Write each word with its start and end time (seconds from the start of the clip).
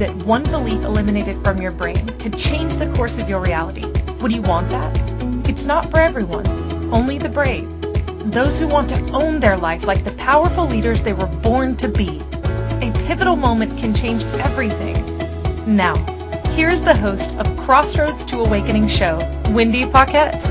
that 0.00 0.16
one 0.24 0.42
belief 0.44 0.82
eliminated 0.82 1.36
from 1.44 1.60
your 1.60 1.70
brain 1.70 2.08
could 2.18 2.34
change 2.36 2.78
the 2.78 2.90
course 2.94 3.18
of 3.18 3.28
your 3.28 3.38
reality. 3.38 3.84
Would 4.22 4.32
you 4.32 4.40
want 4.40 4.70
that? 4.70 4.98
It's 5.46 5.66
not 5.66 5.90
for 5.90 5.98
everyone, 5.98 6.46
only 6.90 7.18
the 7.18 7.28
brave. 7.28 7.68
Those 8.32 8.58
who 8.58 8.66
want 8.66 8.88
to 8.88 9.10
own 9.10 9.40
their 9.40 9.58
life 9.58 9.86
like 9.86 10.02
the 10.02 10.12
powerful 10.12 10.66
leaders 10.66 11.02
they 11.02 11.12
were 11.12 11.26
born 11.26 11.76
to 11.76 11.88
be. 11.88 12.22
A 12.80 12.90
pivotal 13.06 13.36
moment 13.36 13.78
can 13.78 13.92
change 13.92 14.22
everything. 14.40 14.96
Now, 15.66 15.94
here's 16.52 16.82
the 16.82 16.96
host 16.96 17.34
of 17.34 17.58
Crossroads 17.58 18.24
to 18.26 18.40
Awakening 18.40 18.88
show, 18.88 19.18
Wendy 19.50 19.84
Paquette. 19.84 20.42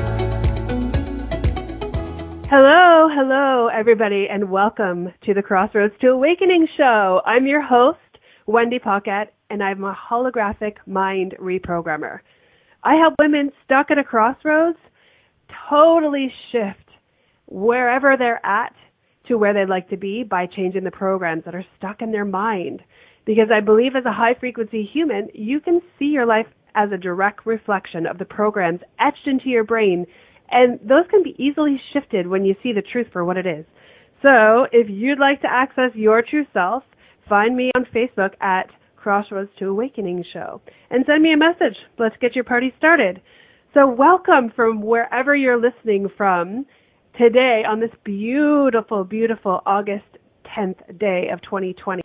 Hello, 2.52 3.10
hello, 3.12 3.68
everybody, 3.68 4.28
and 4.30 4.52
welcome 4.52 5.12
to 5.26 5.34
the 5.34 5.42
Crossroads 5.42 5.96
to 6.02 6.10
Awakening 6.10 6.68
show. 6.78 7.22
I'm 7.26 7.48
your 7.48 7.64
host, 7.64 7.98
Wendy 8.46 8.78
Paquette, 8.78 9.34
and 9.50 9.64
I'm 9.64 9.84
a 9.84 9.98
holographic 10.10 10.76
mind 10.86 11.36
reprogrammer. 11.40 12.20
I 12.84 12.96
help 12.96 13.16
women 13.20 13.52
stuck 13.66 13.92
at 13.92 13.98
a 13.98 14.04
crossroads 14.04 14.78
totally 15.70 16.32
shift 16.52 16.90
wherever 17.48 18.16
they're 18.18 18.46
at 18.46 18.74
to 19.28 19.38
where 19.38 19.54
they'd 19.54 19.70
like 19.70 19.90
to 19.90 19.98
be 19.98 20.24
by 20.24 20.46
changing 20.46 20.84
the 20.84 20.92
programs 20.92 21.44
that 21.46 21.56
are 21.56 21.66
stuck 21.78 22.02
in 22.02 22.12
their 22.12 22.26
mind. 22.26 22.82
Because 23.26 23.50
I 23.54 23.60
believe 23.60 23.96
as 23.96 24.06
a 24.06 24.14
high 24.14 24.36
frequency 24.40 24.90
human, 24.92 25.30
you 25.34 25.60
can 25.60 25.82
see 25.98 26.06
your 26.06 26.26
life 26.26 26.48
as 26.76 26.92
a 26.92 26.98
direct 26.98 27.46
reflection 27.46 28.06
of 28.06 28.18
the 28.18 28.26
programs 28.26 28.80
etched 29.00 29.28
into 29.28 29.50
your 29.50 29.64
brain 29.64 30.06
and 30.52 30.80
those 30.82 31.06
can 31.10 31.24
be 31.24 31.36
easily 31.38 31.80
shifted 31.94 32.28
when 32.28 32.46
you 32.46 32.56
see 32.64 32.74
the 32.74 32.82
truth 32.82 33.08
for 33.12 33.24
what 33.24 33.38
it 33.38 33.46
is. 33.46 33.66
So, 34.22 34.68
if 34.72 34.88
you'd 34.90 35.20
like 35.20 35.42
to 35.42 35.48
access 35.50 35.92
your 35.94 36.22
true 36.22 36.46
self, 36.54 36.84
find 37.28 37.56
me 37.56 37.72
on 37.76 37.86
Facebook 37.96 38.32
at 38.42 38.70
Crossroads 39.00 39.50
to 39.60 39.66
Awakening 39.66 40.26
Show 40.34 40.62
and 40.90 41.06
send 41.08 41.24
me 41.24 41.34
a 41.34 41.38
message. 41.38 41.78
Let's 41.98 42.16
get 42.20 42.36
your 42.36 42.44
party 42.44 42.74
started. 42.78 43.22
So, 43.74 43.90
welcome 43.90 44.52
from 44.56 44.82
wherever 44.82 45.36
you're 45.36 45.60
listening 45.60 46.08
from 46.18 46.66
today 47.18 47.64
on 47.68 47.80
this 47.80 47.92
beautiful, 48.04 49.04
beautiful 49.04 49.62
August 49.66 50.06
10th 50.58 51.00
day 51.00 51.28
of 51.32 51.42
2020. 51.44 52.02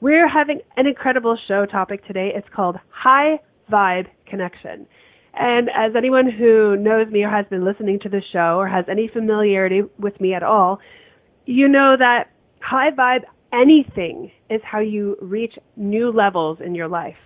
We're 0.00 0.28
having 0.28 0.60
an 0.76 0.86
incredible 0.86 1.36
show 1.48 1.66
topic 1.66 2.06
today. 2.06 2.30
It's 2.34 2.48
called 2.54 2.76
High 2.90 3.40
Vibe 3.70 4.06
Connection. 4.26 4.86
And 5.34 5.68
as 5.68 5.92
anyone 5.96 6.30
who 6.30 6.76
knows 6.76 7.10
me 7.10 7.22
or 7.22 7.30
has 7.30 7.46
been 7.48 7.64
listening 7.64 7.98
to 8.00 8.08
the 8.08 8.20
show 8.32 8.58
or 8.58 8.68
has 8.68 8.84
any 8.90 9.08
familiarity 9.12 9.82
with 9.98 10.20
me 10.20 10.34
at 10.34 10.42
all, 10.42 10.78
you 11.46 11.68
know 11.68 11.96
that 11.98 12.30
high 12.60 12.90
vibe 12.90 13.24
anything 13.52 14.30
is 14.50 14.60
how 14.64 14.80
you 14.80 15.16
reach 15.20 15.54
new 15.76 16.10
levels 16.10 16.58
in 16.64 16.74
your 16.74 16.88
life. 16.88 17.16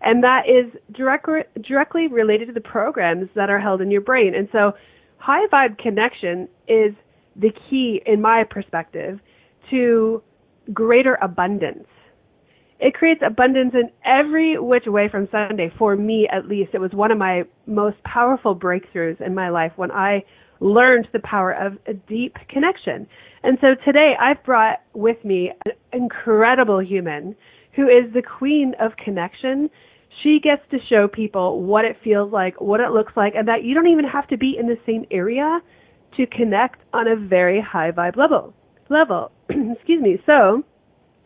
And 0.00 0.22
that 0.24 0.42
is 0.48 0.72
direct, 0.94 1.28
directly 1.62 2.08
related 2.08 2.48
to 2.48 2.52
the 2.52 2.60
programs 2.60 3.28
that 3.34 3.50
are 3.50 3.60
held 3.60 3.80
in 3.80 3.90
your 3.90 4.00
brain. 4.00 4.34
And 4.34 4.48
so 4.50 4.72
high 5.18 5.46
vibe 5.52 5.78
connection 5.78 6.48
is 6.66 6.92
the 7.36 7.50
key, 7.70 8.02
in 8.04 8.20
my 8.20 8.44
perspective, 8.48 9.20
to 9.70 10.22
greater 10.72 11.16
abundance 11.22 11.86
it 12.82 12.94
creates 12.94 13.22
abundance 13.24 13.74
in 13.74 13.90
every 14.04 14.58
which 14.58 14.86
way 14.86 15.08
from 15.08 15.28
Sunday. 15.30 15.72
For 15.78 15.94
me, 15.94 16.28
at 16.30 16.48
least, 16.48 16.70
it 16.74 16.80
was 16.80 16.90
one 16.92 17.12
of 17.12 17.16
my 17.16 17.44
most 17.64 17.96
powerful 18.02 18.56
breakthroughs 18.56 19.24
in 19.24 19.36
my 19.36 19.50
life 19.50 19.70
when 19.76 19.92
I 19.92 20.24
learned 20.62 21.08
the 21.12 21.18
power 21.18 21.52
of 21.52 21.74
a 21.86 21.94
deep 21.94 22.36
connection. 22.48 23.06
And 23.42 23.58
so 23.60 23.68
today 23.84 24.14
I've 24.18 24.42
brought 24.44 24.80
with 24.94 25.22
me 25.24 25.50
an 25.64 25.72
incredible 25.92 26.80
human 26.80 27.34
who 27.74 27.88
is 27.88 28.12
the 28.14 28.22
queen 28.22 28.74
of 28.80 28.92
connection. 29.02 29.68
She 30.22 30.38
gets 30.42 30.62
to 30.70 30.78
show 30.88 31.08
people 31.08 31.62
what 31.62 31.84
it 31.84 31.96
feels 32.04 32.32
like, 32.32 32.60
what 32.60 32.80
it 32.80 32.92
looks 32.92 33.12
like, 33.16 33.32
and 33.36 33.48
that 33.48 33.64
you 33.64 33.74
don't 33.74 33.88
even 33.88 34.04
have 34.04 34.28
to 34.28 34.36
be 34.36 34.56
in 34.58 34.66
the 34.66 34.76
same 34.86 35.04
area 35.10 35.60
to 36.16 36.26
connect 36.26 36.80
on 36.92 37.08
a 37.08 37.16
very 37.16 37.60
high 37.60 37.90
vibe 37.90 38.16
level. 38.16 38.54
Level. 38.88 39.32
Excuse 39.48 40.02
me. 40.02 40.18
So, 40.26 40.62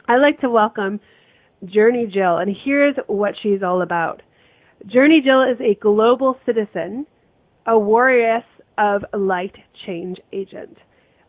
I'd 0.09 0.23
like 0.23 0.41
to 0.41 0.49
welcome 0.49 1.01
Journey 1.65 2.07
Jill, 2.13 2.39
and 2.39 2.57
here's 2.65 2.95
what 3.09 3.35
she's 3.43 3.63
all 3.63 3.83
about. 3.83 4.23
Journey 4.87 5.21
Jill 5.25 5.43
is 5.43 5.59
a 5.61 5.75
global 5.81 6.39
citizen, 6.47 7.07
a 7.67 7.73
warrioress 7.73 8.45
of 8.79 9.05
light 9.13 9.55
change 9.87 10.19
agent. 10.33 10.77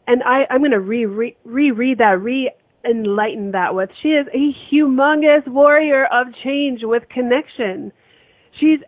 And 0.07 0.23
I, 0.23 0.43
I'm 0.49 0.59
going 0.59 0.71
to 0.71 0.79
re, 0.79 1.05
re, 1.05 1.35
reread 1.43 1.97
that, 1.99 2.21
re 2.21 2.51
enlighten 2.89 3.51
that 3.51 3.75
with 3.75 3.89
she 4.01 4.09
is 4.09 4.27
a 4.33 4.73
humongous 4.73 5.45
warrior 5.47 6.05
of 6.05 6.27
change 6.43 6.81
with 6.83 7.03
connection. 7.09 7.91
She's 8.59 8.79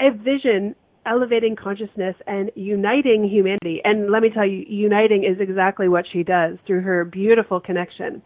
a 0.00 0.10
vision 0.10 0.74
elevating 1.04 1.56
consciousness 1.56 2.14
and 2.26 2.50
uniting 2.54 3.28
humanity. 3.28 3.80
And 3.84 4.10
let 4.10 4.22
me 4.22 4.30
tell 4.30 4.46
you, 4.46 4.64
uniting 4.68 5.24
is 5.24 5.40
exactly 5.40 5.88
what 5.88 6.04
she 6.12 6.22
does 6.22 6.58
through 6.66 6.82
her 6.82 7.04
beautiful 7.04 7.60
connection. 7.60 8.22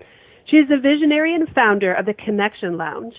She 0.51 0.59
is 0.59 0.69
the 0.69 0.77
visionary 0.77 1.35
and 1.35 1.49
founder 1.55 1.93
of 1.95 2.07
the 2.07 2.15
Connection 2.15 2.77
Lounge, 2.77 3.15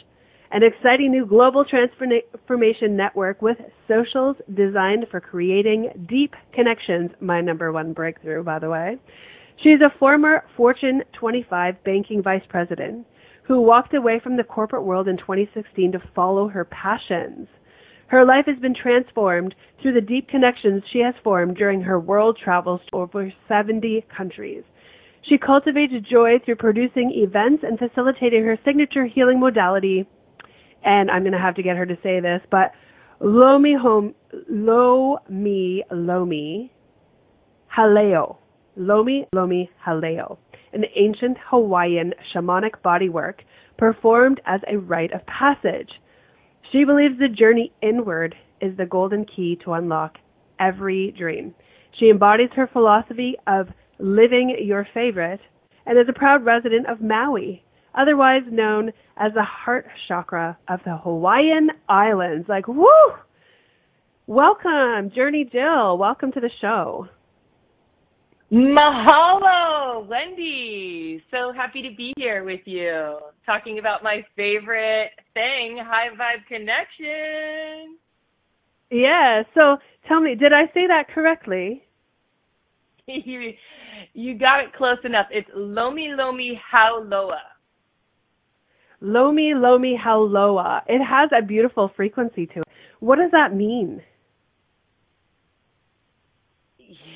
an 0.51 0.61
exciting 0.63 1.11
new 1.11 1.25
global 1.25 1.65
transformation 1.65 2.95
network 2.95 3.41
with 3.41 3.57
socials 3.87 4.37
designed 4.53 5.05
for 5.11 5.19
creating 5.19 6.07
deep 6.07 6.33
connections. 6.53 7.11
My 7.19 7.41
number 7.41 7.71
one 7.71 7.93
breakthrough, 7.93 8.43
by 8.43 8.59
the 8.59 8.69
way. 8.69 8.97
She's 9.63 9.79
a 9.85 9.97
former 9.97 10.43
Fortune 10.55 11.03
25 11.19 11.83
banking 11.83 12.21
vice 12.21 12.43
president 12.47 13.05
who 13.47 13.61
walked 13.61 13.93
away 13.93 14.19
from 14.21 14.37
the 14.37 14.43
corporate 14.43 14.83
world 14.83 15.07
in 15.07 15.17
2016 15.17 15.93
to 15.93 15.99
follow 16.13 16.47
her 16.49 16.65
passions. 16.65 17.47
Her 18.07 18.23
life 18.23 18.45
has 18.45 18.59
been 18.59 18.75
transformed 18.75 19.55
through 19.81 19.93
the 19.93 20.01
deep 20.01 20.29
connections 20.29 20.83
she 20.91 20.99
has 20.99 21.15
formed 21.23 21.57
during 21.57 21.81
her 21.81 21.99
world 21.99 22.39
travels 22.41 22.81
to 22.89 22.97
over 22.97 23.33
70 23.47 24.05
countries. 24.15 24.63
She 25.27 25.37
cultivates 25.37 25.93
joy 26.09 26.39
through 26.43 26.55
producing 26.55 27.11
events 27.15 27.63
and 27.63 27.77
facilitating 27.77 28.45
her 28.45 28.57
signature 28.63 29.05
healing 29.05 29.39
modality. 29.39 30.05
And 30.83 31.11
I'm 31.11 31.23
going 31.23 31.33
to 31.33 31.39
have 31.39 31.55
to 31.55 31.63
get 31.63 31.77
her 31.77 31.85
to 31.85 31.97
say 32.03 32.19
this, 32.19 32.41
but 32.49 32.71
Lomi 33.19 33.75
home, 33.79 34.13
Lomi, 34.49 35.83
Lomi, 35.91 36.71
Haleo. 37.75 38.38
Lomi, 38.75 39.27
Lomi, 39.33 39.69
Haleo. 39.85 40.38
An 40.73 40.83
ancient 40.95 41.38
Hawaiian 41.49 42.13
shamanic 42.33 42.81
bodywork 42.85 43.39
performed 43.77 44.39
as 44.45 44.61
a 44.71 44.77
rite 44.77 45.11
of 45.13 45.25
passage. 45.25 45.89
She 46.71 46.83
believes 46.83 47.17
the 47.17 47.27
journey 47.27 47.71
inward 47.81 48.35
is 48.61 48.75
the 48.77 48.85
golden 48.85 49.25
key 49.25 49.57
to 49.63 49.73
unlock 49.73 50.17
every 50.59 51.13
dream. 51.17 51.55
She 51.99 52.09
embodies 52.09 52.49
her 52.55 52.67
philosophy 52.71 53.35
of 53.47 53.67
living 53.99 54.55
your 54.63 54.88
favorite, 54.94 55.39
and 55.85 55.97
is 55.97 56.07
a 56.09 56.13
proud 56.13 56.45
resident 56.45 56.88
of 56.88 57.01
Maui, 57.01 57.63
otherwise 57.97 58.43
known 58.49 58.91
as 59.17 59.33
the 59.33 59.43
heart 59.43 59.87
chakra 60.07 60.57
of 60.67 60.79
the 60.85 60.97
Hawaiian 60.97 61.69
Islands. 61.89 62.47
Like, 62.47 62.67
woo! 62.67 62.85
Welcome, 64.27 65.11
Journey 65.15 65.49
Jill. 65.51 65.97
Welcome 65.97 66.31
to 66.33 66.39
the 66.39 66.49
show. 66.61 67.07
Mahalo, 68.51 70.07
Wendy. 70.07 71.21
So 71.31 71.51
happy 71.53 71.81
to 71.81 71.95
be 71.95 72.13
here 72.17 72.43
with 72.43 72.61
you, 72.65 73.19
talking 73.45 73.79
about 73.79 74.03
my 74.03 74.21
favorite 74.35 75.11
thing, 75.33 75.79
High 75.81 76.09
Vibe 76.15 76.45
Connection. 76.47 77.97
Yeah, 78.89 79.43
so 79.53 79.77
tell 80.07 80.21
me, 80.21 80.35
did 80.35 80.53
I 80.53 80.67
say 80.73 80.87
that 80.87 81.09
correctly? 81.13 81.83
you 83.07 84.37
got 84.37 84.61
it 84.61 84.73
close 84.77 84.99
enough. 85.03 85.27
It's 85.31 85.49
Lomi 85.53 86.13
Lomi 86.17 86.59
Hauloa. 86.73 87.56
Lomi 89.01 89.53
Lomi 89.55 89.97
Hauloa. 89.97 90.81
It 90.88 91.03
has 91.03 91.29
a 91.38 91.45
beautiful 91.45 91.91
frequency 91.95 92.45
to 92.47 92.61
it. 92.61 92.67
What 92.99 93.17
does 93.17 93.31
that 93.31 93.55
mean? 93.55 94.01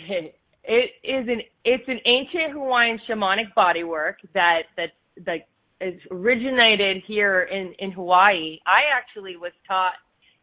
It 0.64 0.92
is 1.04 1.28
an 1.28 1.42
it's 1.66 1.88
an 1.88 2.00
ancient 2.06 2.54
Hawaiian 2.54 3.00
shamanic 3.10 3.52
bodywork 3.58 4.14
that 4.36 4.62
that 4.78 4.92
that 5.26 5.48
is 5.82 6.00
originated 6.12 7.02
here 7.08 7.42
in 7.52 7.74
in 7.80 7.92
Hawaii. 7.92 8.60
I 8.68 8.82
actually 8.96 9.38
was 9.38 9.54
taught 9.68 9.94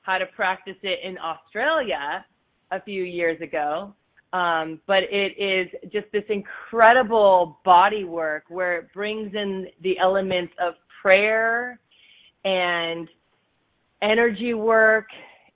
how 0.02 0.18
to 0.18 0.26
practice 0.26 0.74
it 0.82 0.98
in 1.04 1.16
Australia 1.18 2.26
a 2.72 2.82
few 2.82 3.04
years 3.04 3.40
ago 3.40 3.94
um, 4.32 4.80
but 4.86 5.04
it 5.10 5.32
is 5.38 5.90
just 5.90 6.06
this 6.12 6.24
incredible 6.28 7.58
body 7.64 8.04
work 8.04 8.44
where 8.48 8.76
it 8.78 8.92
brings 8.92 9.34
in 9.34 9.68
the 9.82 9.98
elements 9.98 10.52
of 10.60 10.74
prayer 11.00 11.78
and 12.44 13.08
energy 14.02 14.54
work 14.54 15.06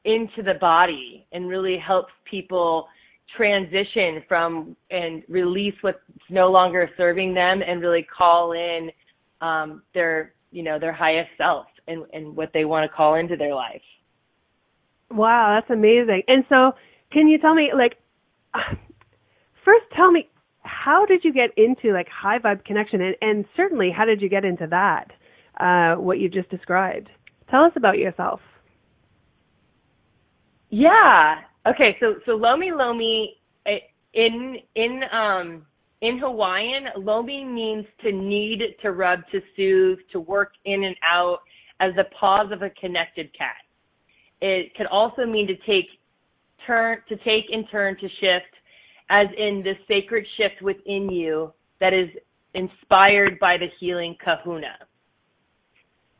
into 0.04 0.42
the 0.42 0.54
body 0.60 1.26
and 1.32 1.48
really 1.48 1.78
helps 1.78 2.12
people 2.28 2.88
transition 3.36 4.22
from 4.28 4.76
and 4.90 5.22
release 5.28 5.74
what's 5.80 5.98
no 6.28 6.50
longer 6.50 6.90
serving 6.96 7.34
them 7.34 7.60
and 7.66 7.80
really 7.80 8.06
call 8.16 8.52
in 8.52 8.90
um, 9.40 9.82
their 9.94 10.34
you 10.50 10.62
know 10.62 10.78
their 10.78 10.92
highest 10.92 11.30
self 11.38 11.66
and 11.88 12.04
and 12.12 12.36
what 12.36 12.50
they 12.52 12.64
want 12.64 12.88
to 12.88 12.94
call 12.94 13.14
into 13.14 13.36
their 13.36 13.54
life. 13.54 13.82
Wow, 15.10 15.58
that's 15.58 15.70
amazing. 15.70 16.22
And 16.26 16.44
so, 16.48 16.72
can 17.12 17.28
you 17.28 17.38
tell 17.38 17.54
me 17.54 17.70
like 17.76 17.96
first 19.64 19.84
tell 19.96 20.10
me 20.10 20.28
how 20.62 21.06
did 21.06 21.24
you 21.24 21.32
get 21.32 21.50
into 21.56 21.92
like 21.92 22.08
high 22.08 22.38
vibe 22.38 22.64
connection 22.64 23.00
and, 23.00 23.16
and 23.20 23.44
certainly 23.56 23.90
how 23.96 24.04
did 24.04 24.20
you 24.20 24.28
get 24.28 24.44
into 24.44 24.66
that 24.68 25.08
uh, 25.62 25.94
what 25.94 26.18
you 26.18 26.28
just 26.28 26.50
described. 26.50 27.08
Tell 27.50 27.62
us 27.62 27.72
about 27.76 27.98
yourself. 27.98 28.40
Yeah. 30.70 31.36
Okay 31.66 31.96
so 32.00 32.14
so 32.26 32.32
lomi 32.32 32.70
lomi 32.72 33.36
eh, 33.66 33.78
in 34.14 34.56
in 34.74 35.02
um 35.12 35.64
in 36.00 36.18
hawaiian 36.18 36.86
lomi 36.96 37.44
means 37.44 37.84
to 38.02 38.10
knead 38.10 38.60
to 38.80 38.90
rub 38.90 39.20
to 39.30 39.40
soothe 39.54 39.98
to 40.10 40.18
work 40.18 40.52
in 40.64 40.82
and 40.84 40.96
out 41.04 41.38
as 41.78 41.92
the 41.94 42.04
paws 42.18 42.50
of 42.50 42.62
a 42.62 42.70
connected 42.70 43.30
cat. 43.36 43.62
It 44.40 44.74
could 44.74 44.86
also 44.86 45.24
mean 45.24 45.46
to 45.46 45.56
take 45.66 45.86
turn 46.66 46.98
to 47.08 47.16
take 47.18 47.44
and 47.52 47.64
turn 47.70 47.94
to 47.96 48.08
shift 48.20 48.54
as 49.10 49.26
in 49.36 49.62
the 49.62 49.74
sacred 49.86 50.26
shift 50.36 50.62
within 50.62 51.10
you 51.10 51.52
that 51.80 51.92
is 51.92 52.08
inspired 52.54 53.38
by 53.38 53.56
the 53.56 53.66
healing 53.78 54.16
kahuna. 54.24 54.74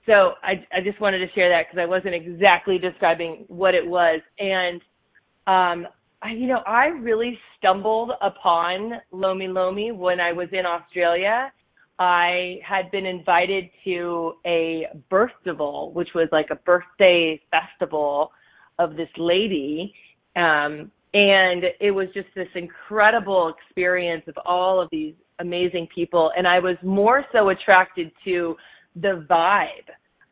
So 0.06 0.32
I, 0.42 0.64
I 0.76 0.80
just 0.82 1.00
wanted 1.00 1.18
to 1.18 1.32
share 1.34 1.48
that 1.48 1.66
because 1.68 1.80
I 1.80 1.86
wasn't 1.86 2.14
exactly 2.14 2.78
describing 2.78 3.44
what 3.48 3.74
it 3.74 3.86
was. 3.86 4.20
And, 4.38 4.80
um, 5.46 5.88
I, 6.22 6.32
you 6.32 6.46
know, 6.46 6.62
I 6.66 6.86
really 6.86 7.38
stumbled 7.58 8.12
upon 8.20 8.92
Lomi 9.12 9.48
Lomi 9.48 9.92
when 9.92 10.20
I 10.20 10.32
was 10.32 10.48
in 10.52 10.66
Australia. 10.66 11.52
I 11.98 12.58
had 12.66 12.90
been 12.90 13.06
invited 13.06 13.70
to 13.84 14.34
a 14.44 14.86
birthdaval, 15.10 15.92
which 15.92 16.08
was 16.14 16.28
like 16.32 16.46
a 16.50 16.56
birthday 16.56 17.40
festival 17.50 18.32
of 18.78 18.96
this 18.96 19.08
lady. 19.16 19.94
Um, 20.34 20.90
and 21.14 21.64
it 21.80 21.90
was 21.90 22.08
just 22.14 22.28
this 22.34 22.48
incredible 22.54 23.52
experience 23.54 24.24
of 24.28 24.34
all 24.46 24.80
of 24.80 24.88
these 24.90 25.14
amazing 25.40 25.88
people 25.94 26.30
and 26.36 26.46
i 26.46 26.58
was 26.58 26.76
more 26.82 27.24
so 27.32 27.50
attracted 27.50 28.10
to 28.24 28.54
the 28.96 29.26
vibe 29.28 29.88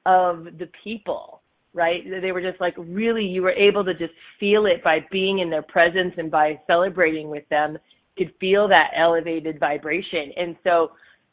of 0.07 0.45
the 0.59 0.69
people 0.83 1.43
right? 1.73 2.03
They 2.21 2.33
were 2.33 2.41
just 2.41 2.61
like 2.61 2.75
really 2.77 3.25
you 3.25 3.43
were 3.43 3.53
able 3.53 3.85
to 3.85 3.95
just 3.95 4.13
feel 4.41 4.67
it 4.67 4.83
by 4.83 5.07
being 5.13 5.39
in 5.39 5.51
their 5.51 5.63
presence 5.63 6.13
and 6.17 6.29
by 6.29 6.59
celebrating 6.67 7.31
with 7.31 7.49
them. 7.49 7.79
Could 8.19 8.33
feel 8.41 8.67
that 8.67 8.91
elevated 8.99 9.61
vibration. 9.61 10.33
And 10.37 10.57
so 10.65 10.91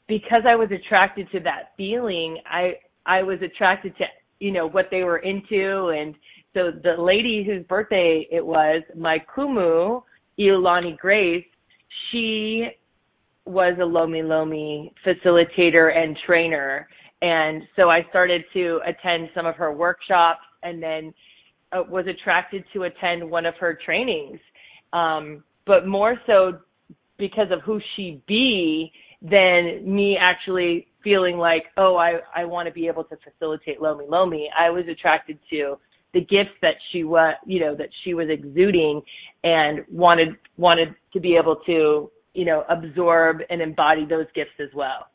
because 0.07 0.43
i 0.47 0.55
was 0.55 0.69
attracted 0.71 1.27
to 1.31 1.39
that 1.41 1.71
feeling 1.75 2.37
i 2.45 2.73
i 3.05 3.21
was 3.23 3.39
attracted 3.41 3.97
to 3.97 4.05
you 4.39 4.51
know 4.51 4.67
what 4.67 4.85
they 4.91 5.03
were 5.03 5.19
into. 5.19 5.87
And 5.97 6.15
so 6.53 6.71
the 6.71 7.01
lady 7.01 7.43
whose 7.45 7.65
birthday 7.65 8.27
it 8.31 8.45
was, 8.45 8.83
my 8.95 9.17
kumu, 9.35 10.03
Iolani 10.39 10.97
Grace, 10.97 11.45
she 12.11 12.67
was 13.45 13.77
a 13.81 13.85
Lomi 13.85 14.21
Lomi 14.21 14.93
facilitator 15.05 15.95
and 15.95 16.17
trainer. 16.25 16.87
And 17.21 17.63
so 17.75 17.89
I 17.89 18.05
started 18.09 18.43
to 18.53 18.79
attend 18.85 19.29
some 19.33 19.45
of 19.45 19.55
her 19.55 19.71
workshops 19.71 20.41
and 20.63 20.81
then 20.81 21.13
uh, 21.71 21.83
was 21.89 22.05
attracted 22.07 22.63
to 22.73 22.83
attend 22.83 23.29
one 23.29 23.45
of 23.45 23.55
her 23.55 23.77
trainings. 23.83 24.39
Um, 24.93 25.43
but 25.65 25.87
more 25.87 26.15
so 26.25 26.59
because 27.17 27.47
of 27.51 27.61
who 27.61 27.79
she 27.95 28.21
be 28.27 28.91
than 29.21 29.81
me 29.83 30.17
actually 30.19 30.87
feeling 31.03 31.37
like, 31.37 31.65
oh, 31.77 31.95
I, 31.95 32.19
I 32.35 32.45
want 32.45 32.67
to 32.67 32.73
be 32.73 32.87
able 32.87 33.03
to 33.05 33.17
facilitate 33.17 33.81
Lomi 33.81 34.05
Lomi. 34.07 34.49
I 34.57 34.69
was 34.69 34.85
attracted 34.89 35.39
to 35.49 35.77
the 36.13 36.21
gifts 36.21 36.55
that 36.61 36.75
she 36.91 37.03
was, 37.03 37.35
you 37.45 37.59
know, 37.59 37.75
that 37.75 37.89
she 38.03 38.13
was 38.13 38.27
exuding 38.29 39.01
and 39.43 39.83
wanted 39.91 40.29
wanted 40.57 40.95
to 41.13 41.19
be 41.19 41.35
able 41.35 41.57
to, 41.65 42.11
you 42.33 42.45
know, 42.45 42.63
absorb 42.69 43.37
and 43.49 43.61
embody 43.61 44.05
those 44.05 44.25
gifts 44.33 44.59
as 44.59 44.69
well. 44.75 45.07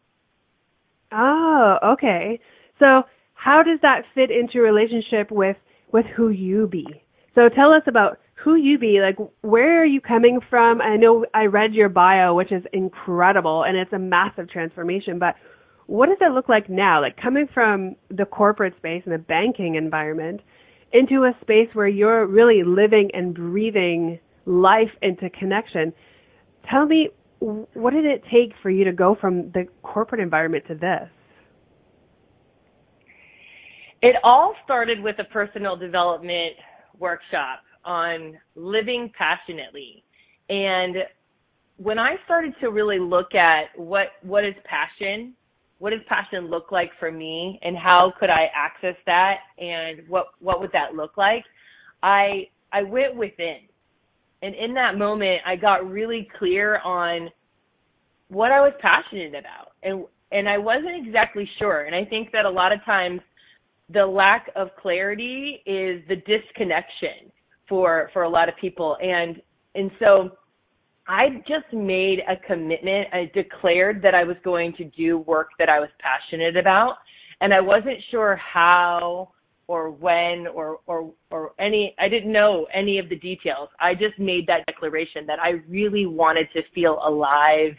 Oh, 1.12 1.79
okay. 1.93 2.41
So 2.79 3.03
how 3.35 3.62
does 3.62 3.81
that 3.82 4.03
fit 4.14 4.31
into 4.31 4.61
relationship 4.61 5.31
with 5.31 5.56
with 5.93 6.06
who 6.17 6.31
you 6.31 6.67
be? 6.67 6.87
So 7.35 7.49
tell 7.49 7.73
us 7.73 7.82
about 7.87 8.19
who 8.43 8.56
you 8.56 8.79
be. 8.79 9.00
Like, 9.00 9.17
where 9.43 9.82
are 9.82 9.87
you 9.87 10.00
coming 10.00 10.41
from? 10.50 10.81
I 10.81 10.97
know 10.97 11.26
I 11.35 11.44
read 11.44 11.75
your 11.75 11.88
bio, 11.88 12.35
which 12.35 12.50
is 12.50 12.64
incredible, 12.73 13.64
and 13.64 13.76
it's 13.76 13.93
a 13.93 13.99
massive 13.99 14.49
transformation. 14.50 15.19
But 15.19 15.37
what 15.87 16.09
does 16.09 16.19
it 16.20 16.32
look 16.32 16.49
like 16.49 16.69
now? 16.69 17.00
Like 17.00 17.17
coming 17.17 17.47
from 17.53 17.97
the 18.11 18.25
corporate 18.25 18.75
space 18.76 19.03
and 19.05 19.14
the 19.14 19.19
banking 19.19 19.75
environment 19.75 20.41
into 20.93 21.25
a 21.25 21.32
space 21.41 21.69
where 21.73 21.88
you're 21.88 22.26
really 22.26 22.62
living 22.64 23.11
and 23.14 23.35
breathing 23.35 24.19
life 24.47 24.91
into 25.00 25.31
connection. 25.31 25.93
Tell 26.70 26.87
me, 26.87 27.11
what 27.43 27.93
did 27.93 28.05
it 28.05 28.23
take 28.33 28.53
for 28.62 28.71
you 28.71 28.85
to 28.85 28.93
go 28.93 29.17
from 29.21 29.50
the 29.53 29.67
corporate 29.83 30.21
environment 30.21 30.65
to 30.69 30.75
this? 30.75 31.09
It 34.00 34.17
all 34.25 34.55
started 34.65 35.03
with 35.03 35.17
a 35.19 35.25
personal 35.25 35.77
development 35.77 36.55
workshop 36.99 37.61
on 37.85 38.35
living 38.55 39.11
passionately. 39.17 40.05
And 40.49 40.97
when 41.77 41.99
I 41.99 42.17
started 42.25 42.55
to 42.61 42.71
really 42.71 42.99
look 42.99 43.35
at 43.35 43.67
what 43.77 44.09
what 44.23 44.45
is 44.45 44.55
passion 44.65 45.35
what 45.83 45.91
does 45.91 46.00
passion 46.09 46.49
look 46.49 46.71
like 46.71 46.93
for 47.00 47.11
me 47.11 47.59
and 47.61 47.77
how 47.77 48.12
could 48.21 48.31
I 48.31 48.47
access 48.55 48.95
that 49.05 49.38
and 49.59 50.09
what 50.09 50.27
what 50.38 50.61
would 50.61 50.71
that 50.71 50.95
look 50.95 51.17
like? 51.17 51.43
I 52.05 52.47
I 52.73 52.85
went 52.85 53.17
within. 53.17 53.62
And 54.43 54.55
in 54.55 54.75
that 54.75 54.99
moment 54.99 55.41
I 55.47 55.56
got 55.56 55.89
really 55.89 56.29
clear 56.39 56.79
on 56.81 57.31
what 58.29 58.50
I 58.50 58.61
was 58.61 58.73
passionate 58.81 59.35
about. 59.35 59.73
And 59.83 60.05
and 60.31 60.49
I 60.49 60.59
wasn't 60.59 61.06
exactly 61.06 61.49
sure. 61.59 61.83
And 61.83 61.94
I 61.94 62.05
think 62.05 62.33
that 62.33 62.47
a 62.47 62.50
lot 62.50 62.73
of 62.73 62.83
times 62.85 63.21
the 63.93 64.05
lack 64.06 64.50
of 64.56 64.69
clarity 64.81 65.62
is 65.67 66.03
the 66.09 66.17
disconnection 66.17 67.31
for 67.69 68.11
for 68.12 68.23
a 68.23 68.29
lot 68.29 68.49
of 68.49 68.55
people 68.61 68.97
and 69.00 69.41
and 69.75 69.91
so 69.99 70.37
I 71.09 71.43
just 71.49 71.73
made 71.73 72.21
a 72.29 72.37
commitment. 72.47 73.09
I 73.12 73.31
declared 73.35 74.03
that 74.03 74.15
I 74.15 74.25
was 74.25 74.37
going 74.45 74.73
to 74.75 74.85
do 74.85 75.19
work 75.19 75.49
that 75.59 75.69
I 75.69 75.81
was 75.81 75.88
passionate 76.00 76.56
about, 76.56 76.97
and 77.41 77.53
I 77.53 77.61
wasn't 77.61 77.99
sure 78.11 78.37
how 78.37 79.31
or 79.66 79.90
when 79.90 80.47
or 80.49 80.81
or 80.87 81.12
or 81.31 81.52
any 81.59 81.95
I 81.99 82.09
didn't 82.09 82.33
know 82.33 82.66
any 82.75 82.99
of 82.99 83.09
the 83.09 83.16
details. 83.16 83.69
I 83.81 83.95
just 83.95 84.19
made 84.19 84.47
that 84.49 84.66
declaration 84.66 85.26
that 85.26 85.38
I 85.40 85.62
really 85.69 86.07
wanted 86.07 86.49
to 86.54 86.62
feel 86.75 86.99
alive 87.04 87.75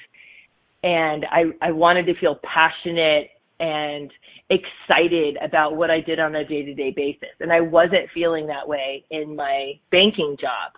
and 0.84 1.26
I 1.32 1.44
I 1.62 1.72
wanted 1.72 2.06
to 2.06 2.14
feel 2.20 2.40
passionate 2.44 3.30
and 3.60 4.12
excited 4.50 5.38
about 5.44 5.76
what 5.76 5.90
I 5.90 6.02
did 6.02 6.20
on 6.20 6.36
a 6.36 6.46
day-to-day 6.46 6.94
basis. 6.96 7.30
And 7.40 7.52
I 7.52 7.62
wasn't 7.62 8.10
feeling 8.14 8.48
that 8.48 8.68
way 8.68 9.06
in 9.10 9.36
my 9.36 9.74
banking 9.92 10.36
job. 10.40 10.74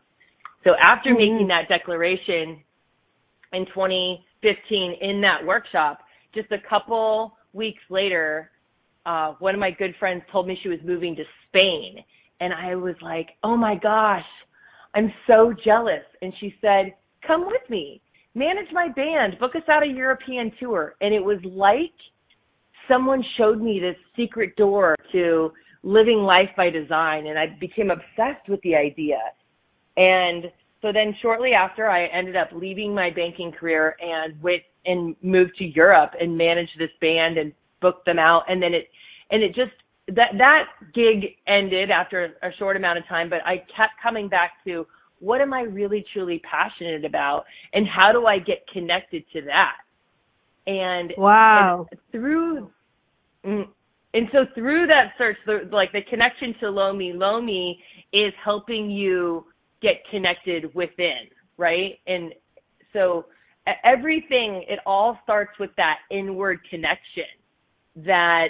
So 0.64 0.72
after 0.82 1.10
mm-hmm. 1.10 1.34
making 1.34 1.48
that 1.48 1.68
declaration 1.68 2.62
in 3.54 3.66
2015 3.68 4.96
in 5.02 5.22
that 5.22 5.46
workshop, 5.46 6.00
just 6.34 6.52
a 6.52 6.58
couple 6.70 7.38
weeks 7.54 7.82
later, 7.90 8.52
uh, 9.06 9.34
one 9.40 9.54
of 9.54 9.60
my 9.60 9.72
good 9.72 9.94
friends 10.00 10.24
told 10.32 10.48
me 10.48 10.58
she 10.62 10.70
was 10.70 10.80
moving 10.84 11.16
to 11.16 11.24
Spain. 11.48 11.98
And 12.40 12.54
I 12.54 12.76
was 12.76 12.96
like, 13.02 13.30
oh 13.44 13.56
my 13.56 13.76
gosh, 13.76 14.26
I'm 14.94 15.12
so 15.28 15.54
jealous. 15.64 16.04
And 16.22 16.34
she 16.40 16.56
said, 16.62 16.94
come 17.26 17.46
with 17.46 17.62
me, 17.70 18.02
manage 18.34 18.72
my 18.74 18.88
band, 18.96 19.40
book 19.40 19.56
us 19.56 19.62
out 19.70 19.84
a 19.84 19.88
European 19.88 20.52
tour. 20.60 20.96
And 21.02 21.14
it 21.14 21.24
was 21.24 21.40
like 21.44 21.94
someone 22.88 23.24
showed 23.38 23.62
me 23.62 23.80
this 23.80 23.96
secret 24.16 24.56
door 24.56 24.96
to 25.12 25.52
living 25.84 26.20
life 26.20 26.50
by 26.58 26.70
design. 26.70 27.28
And 27.28 27.38
I 27.38 27.46
became 27.60 27.92
obsessed 27.92 28.50
with 28.50 28.62
the 28.62 28.76
idea. 28.76 29.20
And 29.98 30.46
so 30.82 30.92
then 30.92 31.16
shortly 31.22 31.52
after 31.54 31.90
I 31.90 32.08
ended 32.08 32.36
up 32.36 32.50
leaving 32.54 32.94
my 32.94 33.10
banking 33.10 33.52
career 33.52 33.96
and 34.02 34.42
went 34.42 34.62
and 34.86 35.16
moved 35.22 35.54
to 35.58 35.66
Europe 35.66 36.12
and 36.20 36.38
managed 36.38 36.78
this 36.78 36.92
band 37.02 37.38
and 37.38 37.54
booked 37.82 38.06
them 38.06 38.20
out 38.20 38.44
and 38.48 38.62
then 38.62 38.74
it 38.74 38.88
and 39.32 39.44
it 39.44 39.56
just 39.56 39.72
that 40.08 40.32
that 40.38 40.66
gig 40.94 41.36
ended 41.48 41.90
after 41.90 42.36
a 42.44 42.50
short 42.60 42.78
amount 42.78 42.98
of 42.98 43.08
time 43.08 43.30
but 43.30 43.40
I 43.46 43.58
kept 43.76 43.94
coming 44.02 44.28
back 44.30 44.52
to 44.66 44.86
what 45.20 45.42
am 45.42 45.54
I 45.54 45.62
really 45.62 46.06
truly 46.14 46.42
passionate 46.50 47.06
about? 47.06 47.46
And 47.74 47.88
how 47.88 48.12
do 48.12 48.26
I 48.26 48.38
get 48.38 48.68
connected 48.72 49.24
to 49.34 49.42
that? 49.44 49.78
And 50.68 51.14
wow. 51.18 51.88
and 51.92 52.00
through 52.12 52.72
mm, 53.46 53.68
and 54.14 54.28
so 54.32 54.46
through 54.56 54.88
that 54.88 55.14
search 55.18 55.38
the, 55.46 55.70
like 55.72 55.92
the 55.92 56.02
connection 56.10 56.56
to 56.60 56.70
Lomi 56.70 57.14
Lomi 57.14 57.80
is 58.14 58.34
helping 58.44 58.90
you 58.90 59.46
get 59.82 59.96
connected 60.10 60.74
within, 60.74 61.28
right? 61.58 62.00
And 62.08 62.34
so 62.94 63.26
everything, 63.84 64.64
it 64.68 64.80
all 64.86 65.20
starts 65.24 65.52
with 65.60 65.70
that 65.78 65.98
inward 66.10 66.60
connection 66.70 67.24
that 67.98 68.50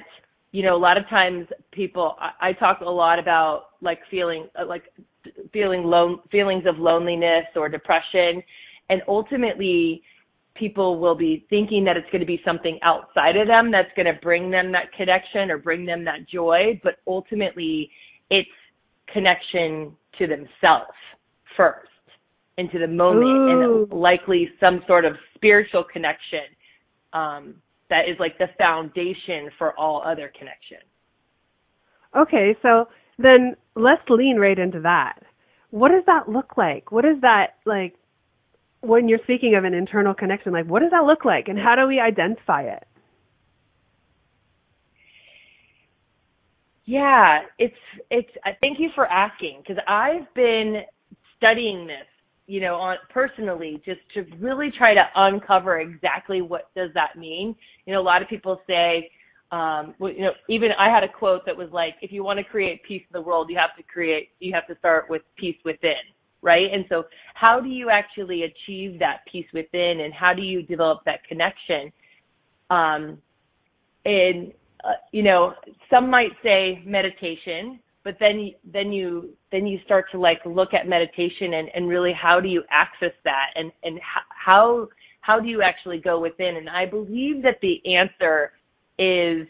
you 0.56 0.64
know, 0.64 0.74
a 0.74 0.80
lot 0.80 0.98
of 0.98 1.06
times 1.10 1.48
people, 1.74 2.16
I, 2.18 2.50
I 2.50 2.54
talk 2.54 2.80
a 2.80 2.90
lot 2.90 3.20
about 3.20 3.72
like 3.82 4.00
feeling, 4.10 4.48
uh, 4.58 4.66
like 4.66 4.84
feeling 5.52 5.84
lone, 5.84 6.20
feelings 6.32 6.64
of 6.66 6.78
loneliness 6.78 7.44
or 7.58 7.68
depression. 7.68 8.42
And 8.90 9.02
ultimately, 9.06 10.02
people 10.54 10.98
will 10.98 11.16
be 11.16 11.46
thinking 11.50 11.84
that 11.84 11.98
it's 11.98 12.10
going 12.10 12.22
to 12.22 12.26
be 12.26 12.40
something 12.46 12.80
outside 12.84 13.36
of 13.36 13.48
them 13.48 13.70
that's 13.70 13.90
going 13.98 14.06
to 14.06 14.18
bring 14.22 14.50
them 14.50 14.72
that 14.72 14.94
connection 14.96 15.52
or 15.52 15.58
bring 15.58 15.86
them 15.86 16.06
that 16.06 16.26
joy. 16.32 16.80
But 16.82 17.00
ultimately, 17.06 17.92
it's 18.30 18.48
connection 19.12 19.92
to 20.20 20.26
themselves 20.26 20.96
first 21.58 21.90
into 22.58 22.80
the 22.80 22.88
moment 22.88 23.28
Ooh. 23.28 23.88
and 23.90 23.92
likely 23.92 24.50
some 24.62 24.82
sort 24.88 25.04
of 25.04 25.18
spiritual 25.36 25.84
connection 25.92 26.48
um, 27.12 27.56
that 27.90 28.10
is 28.10 28.18
like 28.20 28.38
the 28.38 28.48
foundation 28.58 29.50
for 29.58 29.78
all 29.78 30.02
other 30.06 30.32
connection. 30.38 30.80
Okay, 32.16 32.56
so 32.62 32.88
then 33.18 33.56
let's 33.76 34.02
lean 34.10 34.38
right 34.38 34.58
into 34.58 34.82
that. 34.82 35.20
What 35.72 35.90
does 35.90 36.04
that 36.08 36.30
look 36.30 36.58
like? 36.58 36.92
What 36.92 37.06
is 37.06 37.20
that 37.22 37.56
like 37.66 37.96
when 38.82 39.10
you're 39.10 39.20
speaking 39.24 39.56
of 39.56 39.64
an 39.64 39.74
internal 39.74 40.14
connection? 40.14 40.54
Like, 40.54 40.68
what 40.68 40.82
does 40.82 40.92
that 40.92 41.06
look 41.06 41.26
like, 41.26 41.48
and 41.48 41.58
how 41.58 41.76
do 41.76 41.88
we 41.88 42.00
identify 42.00 42.64
it? 42.64 42.88
Yeah, 46.86 47.40
it's 47.58 47.76
it's. 48.12 48.30
Thank 48.62 48.80
you 48.80 48.90
for 48.94 49.08
asking 49.08 49.62
because 49.62 49.82
I've 49.88 50.32
been 50.36 50.82
studying 51.38 51.88
this 51.88 52.06
you 52.48 52.62
know, 52.62 52.76
on 52.76 52.98
personally, 53.10 53.82
just 53.86 54.02
to 54.14 54.26
really 54.40 54.72
try 54.78 54.94
to 54.94 55.04
uncover 55.16 55.80
exactly 55.80 56.42
what 56.42 56.70
does 56.76 56.90
that 56.94 57.18
mean. 57.18 57.56
You 57.86 57.94
know, 57.94 58.02
a 58.02 58.04
lot 58.04 58.22
of 58.22 58.28
people 58.28 58.62
say, 58.68 59.10
um, 59.52 59.96
well, 60.00 60.12
you 60.12 60.22
know, 60.22 60.32
even 60.50 60.70
I 60.78 60.94
had 60.94 61.04
a 61.04 61.08
quote 61.08 61.46
that 61.46 61.56
was 61.56 61.70
like, 61.72 61.96
if 62.02 62.12
you 62.12 62.24
want 62.24 62.38
to 62.40 62.44
create 62.44 62.84
peace 62.84 63.02
in 63.02 63.14
the 63.14 63.22
world, 63.22 63.50
you 63.50 63.58
have 63.58 63.76
to 63.78 63.84
create, 63.84 64.30
you 64.40 64.54
have 64.54 64.68
to 64.68 64.78
start 64.80 65.06
with 65.10 65.22
peace 65.38 65.58
within, 65.66 65.94
right? 66.42 66.68
And 66.72 66.86
so, 66.90 67.04
how 67.34 67.60
do 67.60 67.70
you 67.70 67.90
actually 67.90 68.44
achieve 68.44 69.00
that 69.00 69.20
peace 69.32 69.48
within, 69.54 70.02
and 70.02 70.14
how 70.14 70.34
do 70.34 70.42
you 70.42 70.62
develop 70.62 71.00
that 71.06 71.24
connection? 71.28 71.92
Um, 72.70 73.18
and 74.06 74.54
uh, 74.84 74.94
you 75.12 75.24
know, 75.24 75.54
some 75.90 76.10
might 76.10 76.32
say 76.44 76.84
meditation, 76.86 77.80
but 78.06 78.16
then 78.20 78.52
then 78.72 78.94
you 78.94 79.32
then 79.52 79.66
you 79.66 79.80
start 79.84 80.06
to 80.12 80.20
like 80.20 80.38
look 80.46 80.74
at 80.74 80.88
meditation 80.88 81.56
and 81.56 81.70
and 81.76 81.90
really 81.90 82.14
how 82.14 82.40
do 82.40 82.48
you 82.48 82.64
access 82.70 83.12
that? 83.26 83.48
And 83.56 83.72
and 83.84 84.00
how 84.30 84.88
how 85.22 85.40
do 85.40 85.50
you 85.50 85.64
actually 85.64 85.98
go 85.98 86.22
within? 86.22 86.56
And 86.56 86.70
i 86.70 86.86
believe 86.86 87.42
that 87.42 87.58
the 87.62 87.82
answer 87.94 88.54
is 89.00 89.48